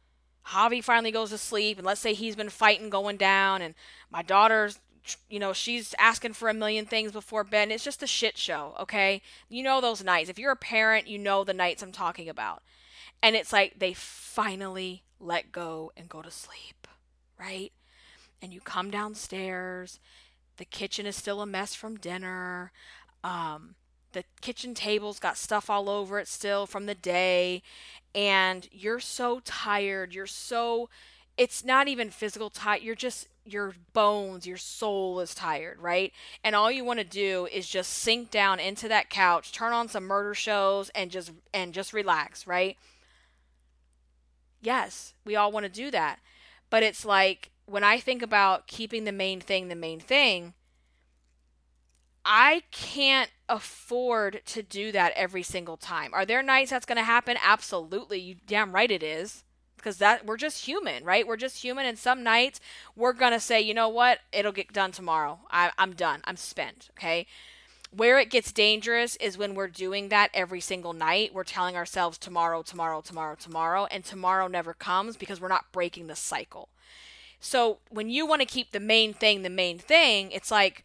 Javi 0.48 0.82
finally 0.82 1.12
goes 1.12 1.30
to 1.30 1.38
sleep, 1.38 1.78
and 1.78 1.86
let's 1.86 2.00
say 2.00 2.14
he's 2.14 2.34
been 2.34 2.48
fighting 2.48 2.90
going 2.90 3.16
down, 3.16 3.62
and 3.62 3.74
my 4.10 4.22
daughter's, 4.22 4.80
you 5.28 5.38
know, 5.38 5.52
she's 5.52 5.94
asking 5.98 6.32
for 6.32 6.48
a 6.48 6.54
million 6.54 6.86
things 6.86 7.12
before 7.12 7.44
bed. 7.44 7.64
And 7.64 7.72
It's 7.72 7.84
just 7.84 8.02
a 8.02 8.06
shit 8.06 8.36
show, 8.38 8.74
okay? 8.80 9.22
You 9.48 9.62
know 9.62 9.80
those 9.80 10.02
nights. 10.02 10.30
If 10.30 10.38
you're 10.38 10.52
a 10.52 10.56
parent, 10.56 11.06
you 11.06 11.18
know 11.18 11.44
the 11.44 11.54
nights 11.54 11.82
I'm 11.82 11.92
talking 11.92 12.28
about. 12.28 12.62
And 13.22 13.36
it's 13.36 13.52
like 13.52 13.78
they 13.78 13.92
finally 13.92 15.02
let 15.20 15.52
go 15.52 15.92
and 15.96 16.08
go 16.08 16.22
to 16.22 16.30
sleep, 16.30 16.88
right? 17.38 17.72
And 18.40 18.52
you 18.52 18.60
come 18.60 18.90
downstairs, 18.90 20.00
the 20.56 20.64
kitchen 20.64 21.06
is 21.06 21.14
still 21.14 21.40
a 21.40 21.46
mess 21.46 21.74
from 21.74 21.96
dinner. 21.96 22.72
Um, 23.22 23.76
the 24.12 24.24
kitchen 24.40 24.74
table's 24.74 25.18
got 25.18 25.36
stuff 25.36 25.68
all 25.68 25.88
over 25.88 26.18
it 26.18 26.28
still 26.28 26.66
from 26.66 26.86
the 26.86 26.94
day 26.94 27.62
and 28.14 28.68
you're 28.72 29.00
so 29.00 29.40
tired 29.44 30.14
you're 30.14 30.26
so 30.26 30.88
it's 31.36 31.64
not 31.64 31.88
even 31.88 32.10
physical 32.10 32.50
tired 32.50 32.82
you're 32.82 32.94
just 32.94 33.28
your 33.44 33.74
bones, 33.92 34.46
your 34.46 34.56
soul 34.56 35.20
is 35.20 35.34
tired, 35.34 35.80
right? 35.80 36.12
And 36.44 36.54
all 36.54 36.70
you 36.70 36.84
want 36.84 37.00
to 37.00 37.04
do 37.04 37.48
is 37.52 37.68
just 37.68 37.92
sink 37.92 38.30
down 38.30 38.60
into 38.60 38.88
that 38.88 39.10
couch, 39.10 39.52
turn 39.52 39.72
on 39.72 39.88
some 39.88 40.04
murder 40.04 40.34
shows 40.34 40.90
and 40.90 41.10
just 41.10 41.32
and 41.52 41.74
just 41.74 41.92
relax, 41.92 42.46
right? 42.46 42.76
Yes, 44.60 45.14
we 45.24 45.34
all 45.34 45.50
want 45.50 45.64
to 45.64 45.72
do 45.72 45.90
that. 45.90 46.20
But 46.70 46.82
it's 46.82 47.04
like 47.04 47.50
when 47.66 47.84
I 47.84 47.98
think 47.98 48.22
about 48.22 48.66
keeping 48.66 49.04
the 49.04 49.12
main 49.12 49.40
thing 49.40 49.68
the 49.68 49.74
main 49.74 50.00
thing, 50.00 50.54
I 52.24 52.62
can't 52.70 53.30
afford 53.48 54.42
to 54.46 54.62
do 54.62 54.92
that 54.92 55.12
every 55.16 55.42
single 55.42 55.76
time. 55.76 56.14
Are 56.14 56.24
there 56.24 56.42
nights 56.42 56.70
that's 56.70 56.86
going 56.86 56.96
to 56.96 57.02
happen? 57.02 57.36
Absolutely. 57.42 58.20
You 58.20 58.36
damn 58.46 58.72
right 58.72 58.90
it 58.90 59.02
is. 59.02 59.44
Because 59.76 59.98
that 59.98 60.24
we're 60.24 60.36
just 60.36 60.66
human, 60.66 61.04
right? 61.04 61.26
We're 61.26 61.36
just 61.36 61.64
human, 61.64 61.86
and 61.86 61.98
some 61.98 62.22
nights 62.22 62.60
we're 62.94 63.12
gonna 63.12 63.40
say, 63.40 63.60
you 63.60 63.74
know 63.74 63.88
what, 63.88 64.20
it'll 64.30 64.52
get 64.52 64.72
done 64.72 64.92
tomorrow. 64.92 65.40
I, 65.50 65.72
I'm 65.76 65.94
done. 65.94 66.20
I'm 66.22 66.36
spent. 66.36 66.90
Okay. 66.96 67.26
Where 67.90 68.20
it 68.20 68.30
gets 68.30 68.52
dangerous 68.52 69.16
is 69.16 69.36
when 69.36 69.56
we're 69.56 69.66
doing 69.66 70.08
that 70.10 70.30
every 70.34 70.60
single 70.60 70.92
night. 70.92 71.34
We're 71.34 71.42
telling 71.42 71.74
ourselves 71.74 72.16
tomorrow, 72.16 72.62
tomorrow, 72.62 73.00
tomorrow, 73.00 73.34
tomorrow, 73.34 73.88
and 73.90 74.04
tomorrow 74.04 74.46
never 74.46 74.72
comes 74.72 75.16
because 75.16 75.40
we're 75.40 75.48
not 75.48 75.72
breaking 75.72 76.06
the 76.06 76.14
cycle. 76.14 76.68
So 77.40 77.78
when 77.90 78.08
you 78.08 78.24
want 78.24 78.40
to 78.40 78.46
keep 78.46 78.70
the 78.70 78.78
main 78.78 79.12
thing 79.12 79.42
the 79.42 79.50
main 79.50 79.80
thing, 79.80 80.30
it's 80.30 80.52
like, 80.52 80.84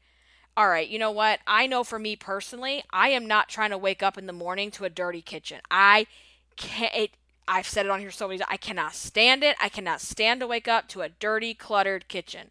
all 0.57 0.67
right, 0.67 0.89
you 0.89 0.97
know 0.97 1.11
what? 1.11 1.39
I 1.45 1.67
know 1.67 1.83
for 1.83 1.99
me 1.99 2.15
personally, 2.15 2.83
I 2.91 3.09
am 3.09 3.27
not 3.27 3.47
trying 3.47 3.69
to 3.69 3.77
wake 3.77 4.01
up 4.01 4.17
in 4.17 4.25
the 4.25 4.33
morning 4.33 4.71
to 4.71 4.85
a 4.85 4.89
dirty 4.89 5.21
kitchen. 5.21 5.61
I 5.69 6.07
can't. 6.55 6.93
It, 6.95 7.11
I've 7.47 7.67
said 7.67 7.85
it 7.85 7.91
on 7.91 7.99
here 7.99 8.09
so 8.09 8.27
many 8.27 8.39
times. 8.39 8.49
I 8.51 8.57
cannot 8.57 8.95
stand 8.95 9.43
it. 9.43 9.55
I 9.61 9.69
cannot 9.69 10.01
stand 10.01 10.39
to 10.41 10.47
wake 10.47 10.67
up 10.67 10.89
to 10.89 11.03
a 11.03 11.09
dirty, 11.09 11.53
cluttered 11.53 12.07
kitchen 12.07 12.49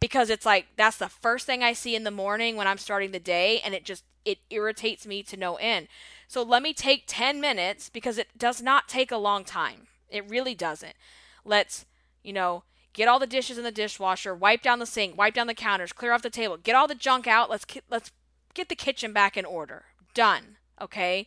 because 0.00 0.28
it's 0.28 0.44
like 0.44 0.66
that's 0.76 0.98
the 0.98 1.08
first 1.08 1.46
thing 1.46 1.62
I 1.62 1.72
see 1.72 1.96
in 1.96 2.04
the 2.04 2.10
morning 2.10 2.56
when 2.56 2.66
I'm 2.66 2.78
starting 2.78 3.10
the 3.10 3.18
day, 3.18 3.60
and 3.64 3.74
it 3.74 3.84
just 3.84 4.04
it 4.26 4.38
irritates 4.50 5.06
me 5.06 5.22
to 5.22 5.36
no 5.38 5.56
end. 5.56 5.88
So 6.28 6.42
let 6.42 6.62
me 6.62 6.74
take 6.74 7.04
10 7.06 7.40
minutes 7.40 7.88
because 7.88 8.18
it 8.18 8.36
does 8.36 8.60
not 8.60 8.86
take 8.86 9.10
a 9.10 9.16
long 9.16 9.44
time. 9.44 9.86
It 10.10 10.28
really 10.28 10.54
doesn't. 10.54 10.94
Let's, 11.42 11.86
you 12.22 12.34
know, 12.34 12.64
Get 12.92 13.08
all 13.08 13.18
the 13.18 13.26
dishes 13.26 13.56
in 13.56 13.64
the 13.64 13.70
dishwasher, 13.70 14.34
wipe 14.34 14.62
down 14.62 14.80
the 14.80 14.86
sink, 14.86 15.16
wipe 15.16 15.34
down 15.34 15.46
the 15.46 15.54
counters, 15.54 15.92
clear 15.92 16.12
off 16.12 16.22
the 16.22 16.30
table, 16.30 16.56
get 16.56 16.74
all 16.74 16.88
the 16.88 16.94
junk 16.94 17.26
out. 17.26 17.48
Let's 17.48 17.64
let's 17.88 18.10
get 18.54 18.68
the 18.68 18.74
kitchen 18.74 19.12
back 19.12 19.36
in 19.36 19.44
order. 19.44 19.84
Done. 20.14 20.56
Okay? 20.80 21.26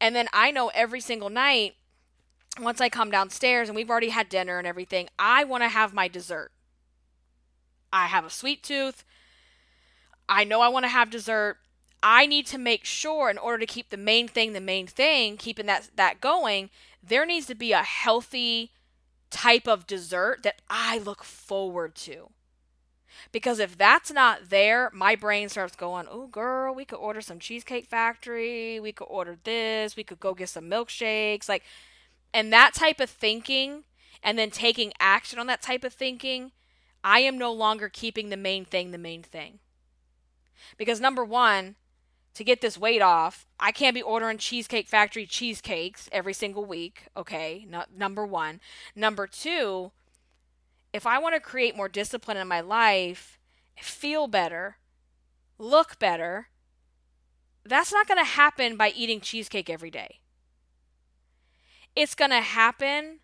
And 0.00 0.16
then 0.16 0.28
I 0.32 0.50
know 0.50 0.70
every 0.74 1.00
single 1.00 1.30
night 1.30 1.74
once 2.60 2.80
I 2.80 2.88
come 2.88 3.10
downstairs 3.10 3.68
and 3.68 3.76
we've 3.76 3.90
already 3.90 4.10
had 4.10 4.28
dinner 4.28 4.58
and 4.58 4.66
everything, 4.66 5.08
I 5.18 5.44
want 5.44 5.62
to 5.62 5.68
have 5.68 5.94
my 5.94 6.08
dessert. 6.08 6.52
I 7.92 8.06
have 8.06 8.24
a 8.24 8.30
sweet 8.30 8.62
tooth. 8.62 9.04
I 10.28 10.44
know 10.44 10.60
I 10.60 10.68
want 10.68 10.84
to 10.84 10.88
have 10.88 11.10
dessert. 11.10 11.58
I 12.02 12.26
need 12.26 12.46
to 12.46 12.58
make 12.58 12.84
sure 12.84 13.30
in 13.30 13.38
order 13.38 13.58
to 13.58 13.66
keep 13.66 13.90
the 13.90 13.96
main 13.96 14.26
thing 14.26 14.54
the 14.54 14.60
main 14.60 14.86
thing, 14.86 15.36
keeping 15.36 15.66
that 15.66 15.90
that 15.96 16.20
going, 16.20 16.70
there 17.02 17.26
needs 17.26 17.46
to 17.46 17.54
be 17.54 17.72
a 17.72 17.82
healthy 17.82 18.72
type 19.32 19.66
of 19.66 19.86
dessert 19.86 20.42
that 20.42 20.62
I 20.68 20.98
look 20.98 21.24
forward 21.24 21.94
to. 21.96 22.30
Because 23.30 23.58
if 23.58 23.76
that's 23.76 24.10
not 24.12 24.50
there, 24.50 24.90
my 24.92 25.14
brain 25.14 25.48
starts 25.48 25.76
going, 25.76 26.06
oh, 26.10 26.26
girl, 26.26 26.74
we 26.74 26.84
could 26.84 26.98
order 26.98 27.20
some 27.20 27.38
Cheesecake 27.38 27.86
Factory. 27.86 28.80
We 28.80 28.92
could 28.92 29.06
order 29.06 29.38
this. 29.42 29.96
We 29.96 30.04
could 30.04 30.20
go 30.20 30.34
get 30.34 30.48
some 30.48 30.68
milkshakes. 30.68 31.48
Like, 31.48 31.62
and 32.34 32.52
that 32.52 32.74
type 32.74 33.00
of 33.00 33.10
thinking 33.10 33.84
and 34.22 34.38
then 34.38 34.50
taking 34.50 34.92
action 35.00 35.38
on 35.38 35.46
that 35.48 35.62
type 35.62 35.84
of 35.84 35.92
thinking, 35.92 36.52
I 37.04 37.20
am 37.20 37.36
no 37.38 37.52
longer 37.52 37.88
keeping 37.88 38.28
the 38.28 38.36
main 38.36 38.64
thing 38.64 38.90
the 38.90 38.98
main 38.98 39.22
thing. 39.22 39.58
Because 40.76 41.00
number 41.00 41.24
one, 41.24 41.76
to 42.34 42.44
get 42.44 42.60
this 42.60 42.78
weight 42.78 43.02
off, 43.02 43.46
I 43.60 43.72
can't 43.72 43.94
be 43.94 44.02
ordering 44.02 44.38
Cheesecake 44.38 44.88
Factory 44.88 45.26
cheesecakes 45.26 46.08
every 46.10 46.32
single 46.32 46.64
week. 46.64 47.04
Okay, 47.16 47.66
not 47.68 47.94
number 47.94 48.26
one. 48.26 48.60
Number 48.96 49.26
two, 49.26 49.92
if 50.92 51.06
I 51.06 51.18
want 51.18 51.34
to 51.34 51.40
create 51.40 51.76
more 51.76 51.88
discipline 51.88 52.36
in 52.36 52.48
my 52.48 52.60
life, 52.60 53.38
feel 53.76 54.26
better, 54.26 54.76
look 55.58 55.98
better, 55.98 56.48
that's 57.64 57.92
not 57.92 58.08
going 58.08 58.18
to 58.18 58.24
happen 58.24 58.76
by 58.76 58.90
eating 58.90 59.20
cheesecake 59.20 59.70
every 59.70 59.90
day. 59.90 60.20
It's 61.94 62.14
going 62.14 62.30
to 62.30 62.40
happen 62.40 63.20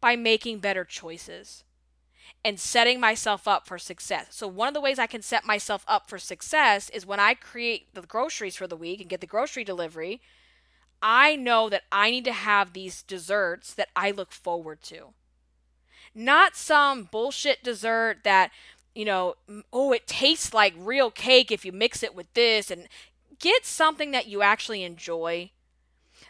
by 0.00 0.16
making 0.16 0.58
better 0.58 0.84
choices 0.84 1.64
and 2.44 2.58
setting 2.58 3.00
myself 3.00 3.48
up 3.48 3.66
for 3.66 3.78
success. 3.78 4.28
So, 4.30 4.46
one 4.46 4.68
of 4.68 4.74
the 4.74 4.80
ways 4.80 4.98
I 4.98 5.06
can 5.06 5.22
set 5.22 5.44
myself 5.44 5.84
up 5.88 6.08
for 6.08 6.18
success 6.18 6.88
is 6.90 7.04
when 7.06 7.20
I 7.20 7.34
create 7.34 7.94
the 7.94 8.02
groceries 8.02 8.56
for 8.56 8.66
the 8.66 8.76
week 8.76 9.00
and 9.00 9.10
get 9.10 9.20
the 9.20 9.26
grocery 9.26 9.64
delivery, 9.64 10.20
I 11.02 11.36
know 11.36 11.68
that 11.68 11.84
I 11.92 12.10
need 12.10 12.24
to 12.24 12.32
have 12.32 12.72
these 12.72 13.02
desserts 13.02 13.74
that 13.74 13.88
I 13.94 14.10
look 14.10 14.32
forward 14.32 14.82
to. 14.84 15.14
Not 16.14 16.56
some 16.56 17.04
bullshit 17.04 17.62
dessert 17.62 18.18
that, 18.24 18.50
you 18.94 19.04
know, 19.04 19.34
oh, 19.72 19.92
it 19.92 20.06
tastes 20.06 20.52
like 20.52 20.74
real 20.76 21.10
cake 21.10 21.52
if 21.52 21.64
you 21.64 21.72
mix 21.72 22.02
it 22.02 22.14
with 22.14 22.32
this 22.34 22.70
and 22.70 22.88
get 23.38 23.64
something 23.64 24.10
that 24.10 24.26
you 24.26 24.42
actually 24.42 24.82
enjoy. 24.82 25.50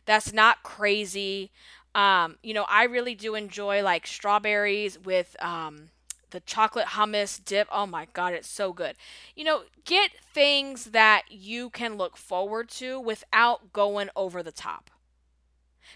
That's 0.04 0.32
not 0.32 0.62
crazy. 0.62 1.50
Um, 1.94 2.36
you 2.42 2.52
know, 2.52 2.66
I 2.68 2.84
really 2.84 3.14
do 3.14 3.34
enjoy 3.34 3.82
like 3.82 4.06
strawberries 4.06 4.98
with 4.98 5.36
um, 5.42 5.88
the 6.30 6.40
chocolate 6.40 6.88
hummus 6.88 7.42
dip. 7.44 7.68
Oh 7.70 7.86
my 7.86 8.06
god, 8.12 8.34
it's 8.34 8.48
so 8.48 8.72
good. 8.72 8.96
You 9.34 9.44
know, 9.44 9.62
get 9.84 10.10
things 10.32 10.86
that 10.86 11.24
you 11.30 11.70
can 11.70 11.96
look 11.96 12.16
forward 12.16 12.68
to 12.70 13.00
without 13.00 13.72
going 13.72 14.10
over 14.14 14.42
the 14.42 14.52
top. 14.52 14.90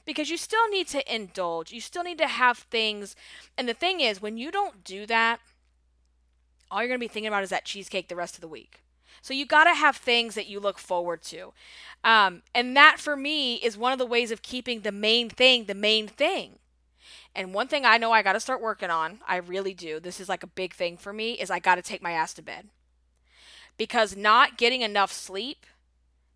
Because 0.05 0.30
you 0.30 0.39
still 0.39 0.68
need 0.70 0.89
to 0.89 1.14
indulge. 1.14 1.72
You 1.72 1.80
still 1.80 2.03
need 2.03 2.18
to 2.18 2.26
have 2.26 2.59
things. 2.59 3.14
And 3.59 3.68
the 3.68 3.74
thing 3.74 4.01
is, 4.01 4.22
when 4.22 4.39
you 4.39 4.51
don't 4.51 4.83
do 4.85 5.05
that, 5.07 5.41
all 6.70 6.80
you're 6.80 6.89
going 6.89 6.99
to 6.99 7.05
be 7.05 7.09
thinking 7.09 7.28
about 7.28 7.43
is 7.43 7.51
that 7.51 7.66
cheesecake 7.66 8.09
the 8.09 8.16
rest 8.16 8.35
of 8.35 8.41
the 8.41 8.49
week. 8.49 8.83
So 9.20 9.35
you 9.35 9.45
got 9.45 9.64
to 9.64 9.74
have 9.74 9.97
things 9.97 10.35
that 10.35 10.47
you 10.47 10.59
look 10.59 10.78
forward 10.78 11.22
to. 11.24 11.53
Um, 12.03 12.43
and 12.55 12.76
that 12.76 12.99
for 12.99 13.16
me 13.16 13.57
is 13.57 13.76
one 13.76 13.93
of 13.93 13.99
the 13.99 14.07
ways 14.07 14.30
of 14.30 14.43
keeping 14.43 14.80
the 14.80 14.93
main 14.93 15.28
thing 15.28 15.64
the 15.66 15.74
main 15.74 16.09
thing. 16.09 16.59
And 17.35 17.55
one 17.55 17.68
thing 17.68 17.85
I 17.85 17.97
know 17.97 18.12
I 18.12 18.22
got 18.22 18.35
to 18.35 18.41
start 18.41 18.61
working 18.61 18.91
on, 18.91 19.20
I 19.26 19.37
really 19.37 19.74
do. 19.74 20.01
This 20.01 20.20
is 20.20 20.28
like 20.28 20.43
a 20.43 20.49
big 20.49 20.74
thing 20.74 20.97
for 20.97 21.12
me 21.12 21.33
is 21.33 21.51
I 21.51 21.59
got 21.59 21.76
to 21.76 21.83
take 21.83 22.03
my 22.03 22.12
ass 22.12 22.35
to 22.35 22.43
bed. 22.43 22.68
Because 23.78 24.14
not 24.14 24.59
getting 24.59 24.83
enough 24.83 25.11
sleep, 25.11 25.64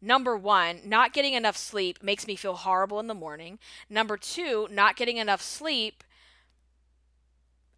number 0.00 0.36
1, 0.36 0.80
not 0.84 1.12
getting 1.12 1.34
enough 1.34 1.56
sleep 1.56 2.02
makes 2.02 2.26
me 2.26 2.34
feel 2.34 2.54
horrible 2.54 2.98
in 2.98 3.08
the 3.08 3.14
morning. 3.14 3.58
Number 3.90 4.16
2, 4.16 4.68
not 4.70 4.96
getting 4.96 5.18
enough 5.18 5.42
sleep 5.42 6.02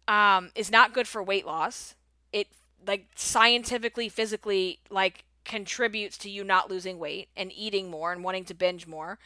um, 0.07 0.51
is 0.55 0.71
not 0.71 0.93
good 0.93 1.07
for 1.07 1.21
weight 1.21 1.45
loss. 1.45 1.95
It 2.31 2.47
like 2.87 3.07
scientifically, 3.15 4.07
physically 4.07 4.79
like 4.89 5.25
contributes 5.43 6.17
to 6.19 6.29
you 6.29 6.43
not 6.43 6.69
losing 6.69 6.99
weight 6.99 7.27
and 7.35 7.51
eating 7.53 7.89
more 7.89 8.13
and 8.13 8.23
wanting 8.23 8.45
to 8.45 8.53
binge 8.53 8.87
more. 8.87 9.19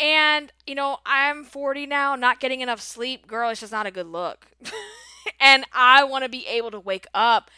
And, 0.00 0.50
you 0.66 0.74
know, 0.74 0.98
I'm 1.04 1.44
40 1.44 1.84
now, 1.84 2.16
not 2.16 2.40
getting 2.40 2.62
enough 2.62 2.80
sleep. 2.80 3.26
Girl, 3.26 3.50
it's 3.50 3.60
just 3.60 3.70
not 3.70 3.86
a 3.86 3.90
good 3.90 4.06
look. 4.06 4.46
and 5.40 5.66
I 5.74 6.04
want 6.04 6.24
to 6.24 6.30
be 6.30 6.46
able 6.46 6.70
to 6.70 6.80
wake 6.80 7.06
up 7.12 7.50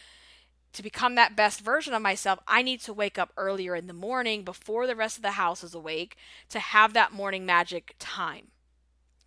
to 0.72 0.82
become 0.82 1.14
that 1.14 1.36
best 1.36 1.60
version 1.60 1.94
of 1.94 2.02
myself. 2.02 2.40
I 2.48 2.62
need 2.62 2.80
to 2.80 2.92
wake 2.92 3.16
up 3.16 3.30
earlier 3.36 3.76
in 3.76 3.86
the 3.86 3.92
morning 3.92 4.42
before 4.42 4.88
the 4.88 4.96
rest 4.96 5.16
of 5.16 5.22
the 5.22 5.32
house 5.32 5.62
is 5.62 5.74
awake 5.74 6.16
to 6.48 6.58
have 6.58 6.94
that 6.94 7.12
morning 7.12 7.46
magic 7.46 7.94
time. 8.00 8.48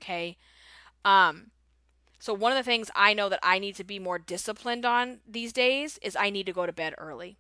Okay? 0.01 0.37
Um 1.05 1.51
so 2.17 2.33
one 2.33 2.51
of 2.51 2.57
the 2.57 2.63
things 2.63 2.89
I 2.95 3.13
know 3.13 3.29
that 3.29 3.41
I 3.43 3.59
need 3.59 3.75
to 3.75 3.83
be 3.83 3.99
more 3.99 4.17
disciplined 4.17 4.83
on 4.83 5.19
these 5.27 5.53
days 5.53 5.99
is 6.01 6.15
I 6.15 6.31
need 6.31 6.47
to 6.47 6.53
go 6.53 6.65
to 6.65 6.73
bed 6.73 6.95
early 6.97 7.37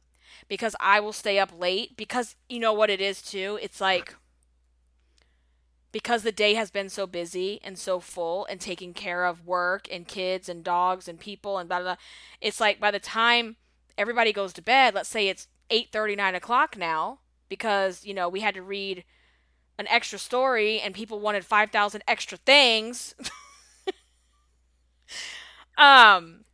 because 0.47 0.75
I 0.79 0.99
will 0.99 1.13
stay 1.13 1.39
up 1.39 1.51
late 1.57 1.97
because 1.97 2.35
you 2.47 2.59
know 2.59 2.73
what 2.73 2.91
it 2.91 3.01
is 3.01 3.23
too. 3.23 3.57
It's 3.63 3.81
like 3.81 4.15
because 5.95 6.23
the 6.23 6.31
day 6.33 6.55
has 6.55 6.71
been 6.71 6.89
so 6.89 7.07
busy 7.07 7.57
and 7.63 7.79
so 7.79 8.01
full 8.01 8.45
and 8.47 8.59
taking 8.59 8.93
care 8.93 9.23
of 9.23 9.47
work 9.47 9.87
and 9.89 10.09
kids 10.09 10.49
and 10.49 10.61
dogs 10.61 11.07
and 11.07 11.21
people 11.21 11.57
and 11.57 11.69
blah 11.69 11.77
blah, 11.77 11.93
blah 11.93 11.95
it's 12.41 12.59
like 12.59 12.81
by 12.81 12.91
the 12.91 12.99
time 12.99 13.55
everybody 13.97 14.33
goes 14.33 14.51
to 14.51 14.61
bed 14.61 14.93
let's 14.93 15.07
say 15.07 15.29
it's 15.29 15.47
8 15.69 15.87
9 15.93 16.35
o'clock 16.35 16.75
now 16.77 17.19
because 17.47 18.03
you 18.03 18.13
know 18.13 18.27
we 18.27 18.41
had 18.41 18.55
to 18.55 18.61
read 18.61 19.05
an 19.79 19.87
extra 19.87 20.19
story 20.19 20.81
and 20.81 20.93
people 20.93 21.21
wanted 21.21 21.45
5000 21.45 22.03
extra 22.09 22.37
things. 22.39 23.15
Um 25.77 26.45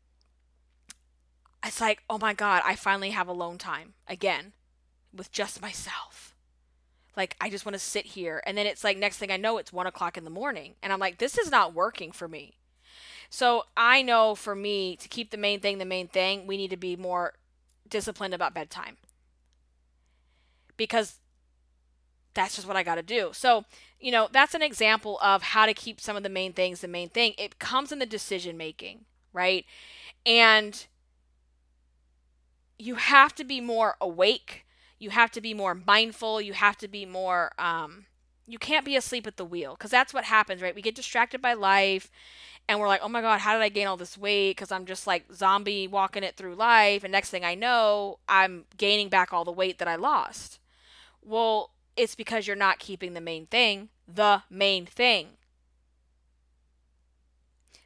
it's 1.63 1.79
like 1.79 2.01
oh 2.09 2.17
my 2.17 2.33
god 2.33 2.63
i 2.65 2.75
finally 2.75 3.11
have 3.11 3.27
alone 3.27 3.59
time 3.59 3.93
again 4.07 4.51
with 5.13 5.31
just 5.31 5.61
myself 5.61 6.30
like 7.15 7.35
I 7.41 7.49
just 7.49 7.65
want 7.65 7.73
to 7.73 7.79
sit 7.79 8.05
here. 8.05 8.41
And 8.45 8.57
then 8.57 8.65
it's 8.65 8.83
like 8.83 8.97
next 8.97 9.17
thing 9.17 9.31
I 9.31 9.37
know, 9.37 9.57
it's 9.57 9.73
one 9.73 9.87
o'clock 9.87 10.17
in 10.17 10.23
the 10.23 10.29
morning. 10.29 10.75
And 10.81 10.93
I'm 10.93 10.99
like, 10.99 11.17
this 11.17 11.37
is 11.37 11.51
not 11.51 11.73
working 11.73 12.11
for 12.11 12.27
me. 12.27 12.57
So 13.29 13.63
I 13.77 14.01
know 14.01 14.35
for 14.35 14.55
me 14.55 14.95
to 14.97 15.07
keep 15.07 15.31
the 15.31 15.37
main 15.37 15.59
thing 15.59 15.77
the 15.77 15.85
main 15.85 16.07
thing, 16.07 16.47
we 16.47 16.57
need 16.57 16.69
to 16.71 16.77
be 16.77 16.95
more 16.95 17.33
disciplined 17.89 18.33
about 18.33 18.53
bedtime. 18.53 18.97
Because 20.77 21.19
that's 22.33 22.55
just 22.55 22.67
what 22.67 22.77
I 22.77 22.83
got 22.83 22.95
to 22.95 23.03
do. 23.03 23.31
So, 23.33 23.65
you 23.99 24.11
know, 24.11 24.29
that's 24.31 24.53
an 24.53 24.61
example 24.61 25.19
of 25.21 25.41
how 25.41 25.65
to 25.65 25.73
keep 25.73 25.99
some 25.99 26.15
of 26.15 26.23
the 26.23 26.29
main 26.29 26.53
things 26.53 26.81
the 26.81 26.87
main 26.87 27.09
thing. 27.09 27.33
It 27.37 27.59
comes 27.59 27.91
in 27.91 27.99
the 27.99 28.05
decision 28.05 28.57
making, 28.57 29.05
right? 29.33 29.65
And 30.25 30.85
you 32.79 32.95
have 32.95 33.35
to 33.35 33.43
be 33.43 33.61
more 33.61 33.95
awake. 34.01 34.65
You 35.01 35.09
have 35.09 35.31
to 35.31 35.41
be 35.41 35.53
more 35.53 35.73
mindful. 35.73 36.39
You 36.39 36.53
have 36.53 36.77
to 36.77 36.87
be 36.87 37.05
more, 37.05 37.51
um, 37.57 38.05
you 38.47 38.59
can't 38.59 38.85
be 38.85 38.95
asleep 38.95 39.25
at 39.25 39.37
the 39.37 39.45
wheel 39.45 39.73
because 39.73 39.89
that's 39.89 40.13
what 40.13 40.25
happens, 40.25 40.61
right? 40.61 40.75
We 40.75 40.81
get 40.81 40.95
distracted 40.95 41.41
by 41.41 41.53
life 41.53 42.11
and 42.69 42.79
we're 42.79 42.87
like, 42.87 43.01
oh 43.03 43.09
my 43.09 43.21
God, 43.21 43.39
how 43.39 43.53
did 43.53 43.63
I 43.63 43.69
gain 43.69 43.87
all 43.87 43.97
this 43.97 44.17
weight? 44.17 44.51
Because 44.51 44.71
I'm 44.71 44.85
just 44.85 45.07
like 45.07 45.25
zombie 45.33 45.87
walking 45.87 46.23
it 46.23 46.37
through 46.37 46.53
life. 46.53 47.03
And 47.03 47.11
next 47.11 47.31
thing 47.31 47.43
I 47.43 47.55
know, 47.55 48.19
I'm 48.29 48.65
gaining 48.77 49.09
back 49.09 49.33
all 49.33 49.43
the 49.43 49.51
weight 49.51 49.79
that 49.79 49.87
I 49.87 49.95
lost. 49.95 50.59
Well, 51.23 51.71
it's 51.97 52.15
because 52.15 52.45
you're 52.45 52.55
not 52.55 52.79
keeping 52.79 53.13
the 53.13 53.21
main 53.21 53.47
thing 53.47 53.89
the 54.15 54.43
main 54.49 54.85
thing. 54.85 55.29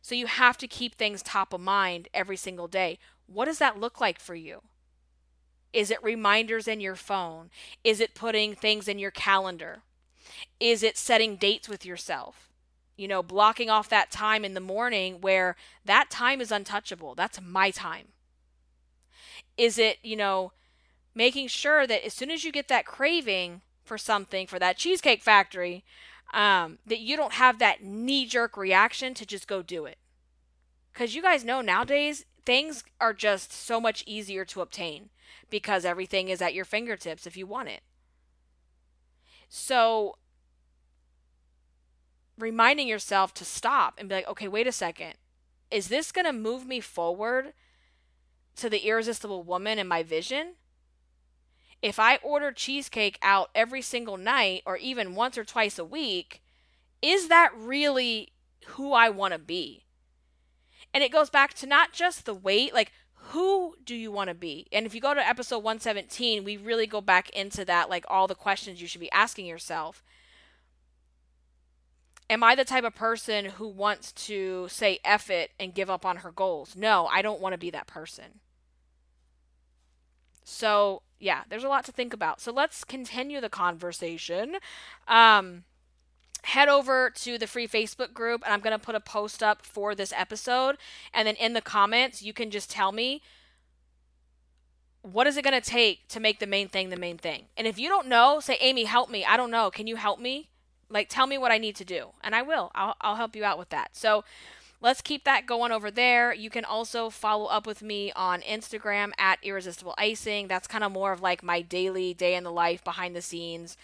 So 0.01 0.15
you 0.15 0.27
have 0.27 0.57
to 0.57 0.67
keep 0.67 0.95
things 0.95 1.21
top 1.21 1.53
of 1.53 1.61
mind 1.61 2.07
every 2.13 2.37
single 2.37 2.67
day. 2.67 2.99
What 3.27 3.45
does 3.45 3.57
that 3.59 3.79
look 3.79 3.99
like 3.99 4.19
for 4.19 4.35
you? 4.35 4.61
Is 5.75 5.91
it 5.91 6.01
reminders 6.01 6.67
in 6.67 6.79
your 6.79 6.95
phone? 6.95 7.51
Is 7.83 7.99
it 7.99 8.15
putting 8.15 8.55
things 8.55 8.87
in 8.87 8.97
your 8.97 9.11
calendar? 9.11 9.83
Is 10.59 10.81
it 10.81 10.97
setting 10.97 11.35
dates 11.35 11.69
with 11.69 11.85
yourself? 11.85 12.49
You 12.97 13.07
know, 13.07 13.21
blocking 13.21 13.69
off 13.69 13.89
that 13.89 14.09
time 14.09 14.43
in 14.43 14.53
the 14.53 14.59
morning 14.59 15.19
where 15.19 15.55
that 15.83 16.09
time 16.09 16.39
is 16.39 16.51
untouchable. 16.51 17.13
That's 17.13 17.41
my 17.41 17.69
time. 17.69 18.07
Is 19.57 19.77
it, 19.77 19.97
you 20.01 20.15
know, 20.15 20.53
making 21.13 21.49
sure 21.49 21.85
that 21.85 22.05
as 22.05 22.13
soon 22.13 22.31
as 22.31 22.43
you 22.43 22.51
get 22.51 22.69
that 22.69 22.85
craving, 22.85 23.61
for 23.85 23.97
something 23.97 24.47
for 24.47 24.59
that 24.59 24.77
cheesecake 24.77 25.21
factory 25.21 25.83
um, 26.33 26.79
that 26.85 26.99
you 26.99 27.15
don't 27.15 27.33
have 27.33 27.59
that 27.59 27.83
knee 27.83 28.25
jerk 28.25 28.57
reaction 28.57 29.13
to 29.13 29.25
just 29.25 29.47
go 29.47 29.61
do 29.61 29.85
it. 29.85 29.97
Because 30.91 31.15
you 31.15 31.21
guys 31.21 31.45
know 31.45 31.61
nowadays 31.61 32.25
things 32.45 32.83
are 32.99 33.13
just 33.13 33.53
so 33.53 33.79
much 33.79 34.03
easier 34.05 34.43
to 34.45 34.61
obtain 34.61 35.09
because 35.49 35.85
everything 35.85 36.29
is 36.29 36.41
at 36.41 36.53
your 36.53 36.65
fingertips 36.65 37.25
if 37.25 37.37
you 37.37 37.45
want 37.45 37.69
it. 37.69 37.81
So, 39.47 40.17
reminding 42.37 42.87
yourself 42.87 43.33
to 43.35 43.45
stop 43.45 43.95
and 43.97 44.09
be 44.09 44.15
like, 44.15 44.27
okay, 44.27 44.47
wait 44.47 44.67
a 44.67 44.71
second. 44.71 45.13
Is 45.71 45.87
this 45.87 46.11
going 46.11 46.25
to 46.25 46.33
move 46.33 46.65
me 46.65 46.79
forward 46.79 47.53
to 48.57 48.69
the 48.69 48.87
irresistible 48.87 49.43
woman 49.43 49.79
in 49.79 49.87
my 49.87 50.03
vision? 50.03 50.55
if 51.85 51.99
I 51.99 52.17
order 52.23 52.51
cheesecake 52.51 53.19
out 53.21 53.51
every 53.53 53.83
single 53.83 54.17
night 54.17 54.63
or 54.65 54.75
even 54.75 55.13
once 55.13 55.37
or 55.37 55.43
twice 55.43 55.77
a 55.77 55.85
week, 55.85 56.41
is 56.99 57.27
that 57.27 57.51
really 57.55 58.33
who 58.69 58.93
I 58.93 59.09
want 59.09 59.33
to 59.33 59.39
be? 59.39 59.85
And 60.95 61.03
it 61.03 61.11
goes 61.11 61.29
back 61.29 61.53
to 61.55 61.67
not 61.67 61.93
just 61.93 62.25
the 62.25 62.33
weight, 62.33 62.73
like 62.73 62.91
who 63.29 63.75
do 63.83 63.95
you 63.95 64.11
want 64.11 64.29
to 64.29 64.35
be? 64.35 64.67
And 64.71 64.85
if 64.85 64.93
you 64.93 65.01
go 65.01 65.13
to 65.13 65.27
episode 65.27 65.59
117, 65.59 66.43
we 66.43 66.57
really 66.57 66.85
go 66.85 67.01
back 67.01 67.29
into 67.31 67.65
that, 67.65 67.89
like 67.89 68.05
all 68.07 68.27
the 68.27 68.35
questions 68.35 68.81
you 68.81 68.87
should 68.87 69.01
be 69.01 69.11
asking 69.11 69.47
yourself. 69.47 70.03
Am 72.29 72.43
I 72.43 72.55
the 72.55 72.65
type 72.65 72.83
of 72.83 72.93
person 72.93 73.45
who 73.45 73.67
wants 73.67 74.11
to 74.13 74.67
say 74.69 74.99
F 75.03 75.29
it 75.29 75.51
and 75.59 75.73
give 75.73 75.89
up 75.89 76.05
on 76.05 76.17
her 76.17 76.31
goals? 76.31 76.75
No, 76.75 77.07
I 77.07 77.21
don't 77.21 77.41
want 77.41 77.53
to 77.53 77.59
be 77.59 77.71
that 77.71 77.87
person. 77.87 78.41
So 80.43 81.01
yeah, 81.19 81.43
there's 81.49 81.63
a 81.63 81.69
lot 81.69 81.85
to 81.85 81.91
think 81.91 82.13
about. 82.13 82.41
So 82.41 82.51
let's 82.51 82.83
continue 82.83 83.41
the 83.41 83.49
conversation. 83.49 84.57
Um, 85.07 85.63
head 86.45 86.69
over 86.69 87.09
to 87.09 87.37
the 87.37 87.47
free 87.47 87.67
Facebook 87.67 88.13
group, 88.13 88.43
and 88.43 88.53
I'm 88.53 88.61
going 88.61 88.77
to 88.77 88.83
put 88.83 88.95
a 88.95 88.99
post 88.99 89.41
up 89.41 89.65
for 89.65 89.95
this 89.95 90.13
episode. 90.15 90.77
And 91.13 91.27
then 91.27 91.35
in 91.35 91.53
the 91.53 91.61
comments, 91.61 92.21
you 92.21 92.33
can 92.33 92.51
just 92.51 92.69
tell 92.69 92.91
me 92.91 93.21
what 95.01 95.27
is 95.27 95.37
it 95.37 95.43
going 95.43 95.59
to 95.59 95.69
take 95.69 96.07
to 96.07 96.19
make 96.19 96.39
the 96.39 96.47
main 96.47 96.67
thing 96.67 96.89
the 96.89 96.97
main 96.97 97.17
thing. 97.17 97.45
And 97.57 97.67
if 97.67 97.77
you 97.77 97.89
don't 97.89 98.07
know, 98.07 98.39
say, 98.39 98.57
Amy, 98.59 98.85
help 98.85 99.09
me. 99.09 99.25
I 99.25 99.37
don't 99.37 99.51
know. 99.51 99.69
Can 99.69 99.87
you 99.87 99.95
help 99.95 100.19
me? 100.19 100.49
Like, 100.89 101.09
tell 101.09 101.27
me 101.27 101.37
what 101.37 101.51
I 101.51 101.57
need 101.57 101.75
to 101.77 101.85
do, 101.85 102.09
and 102.23 102.35
I 102.35 102.43
will. 102.43 102.71
I'll, 102.75 102.95
I'll 103.01 103.15
help 103.15 103.35
you 103.35 103.43
out 103.43 103.57
with 103.57 103.69
that. 103.69 103.95
So, 103.95 104.23
let's 104.81 105.01
keep 105.01 105.23
that 105.23 105.47
going 105.47 105.71
over 105.71 105.89
there. 105.89 106.31
You 106.31 106.51
can 106.51 106.63
also 106.63 107.09
follow 107.09 107.45
up 107.45 107.65
with 107.65 107.81
me 107.81 108.11
on 108.15 108.41
Instagram 108.41 109.11
at 109.17 109.39
Irresistible 109.41 109.95
Icing. 109.97 110.47
That's 110.47 110.67
kind 110.67 110.83
of 110.83 110.91
more 110.91 111.11
of 111.11 111.21
like 111.21 111.41
my 111.41 111.61
daily 111.61 112.13
day 112.13 112.35
in 112.35 112.43
the 112.43 112.51
life 112.51 112.83
behind 112.83 113.15
the 113.15 113.21
scenes 113.21 113.77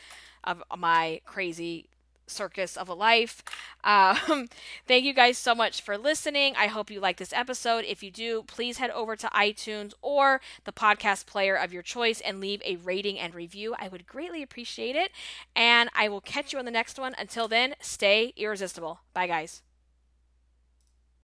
of 0.44 0.62
my 0.78 1.22
crazy 1.26 1.88
circus 2.32 2.78
of 2.78 2.90
a 2.90 2.94
life. 2.94 3.44
Um, 3.84 4.50
thank 4.88 5.04
you 5.04 5.14
guys 5.14 5.38
so 5.38 5.54
much 5.54 5.82
for 5.82 5.98
listening. 5.98 6.54
I 6.58 6.68
hope 6.68 6.90
you 6.90 7.00
like 7.00 7.18
this 7.18 7.34
episode. 7.34 7.86
If 7.86 8.02
you 8.04 8.12
do, 8.12 8.44
please 8.44 8.78
head 8.78 8.92
over 8.92 9.16
to 9.16 9.28
iTunes 9.28 9.94
or 10.02 10.42
the 10.64 10.72
podcast 10.72 11.26
player 11.26 11.56
of 11.56 11.74
your 11.74 11.84
choice 11.84 12.22
and 12.22 12.40
leave 12.40 12.62
a 12.66 12.78
rating 12.78 13.20
and 13.20 13.34
review. 13.36 13.76
I 13.78 13.88
would 13.88 14.08
greatly 14.08 14.42
appreciate 14.42 14.96
it. 14.96 15.12
And 15.56 15.90
I 15.96 16.10
will 16.10 16.22
catch 16.22 16.54
you 16.54 16.60
on 16.60 16.66
the 16.66 16.72
next 16.72 17.00
one. 17.00 17.16
Until 17.18 17.48
then, 17.48 17.76
stay 17.82 18.34
irresistible. 18.36 19.02
Bye, 19.14 19.28
guys. 19.28 19.62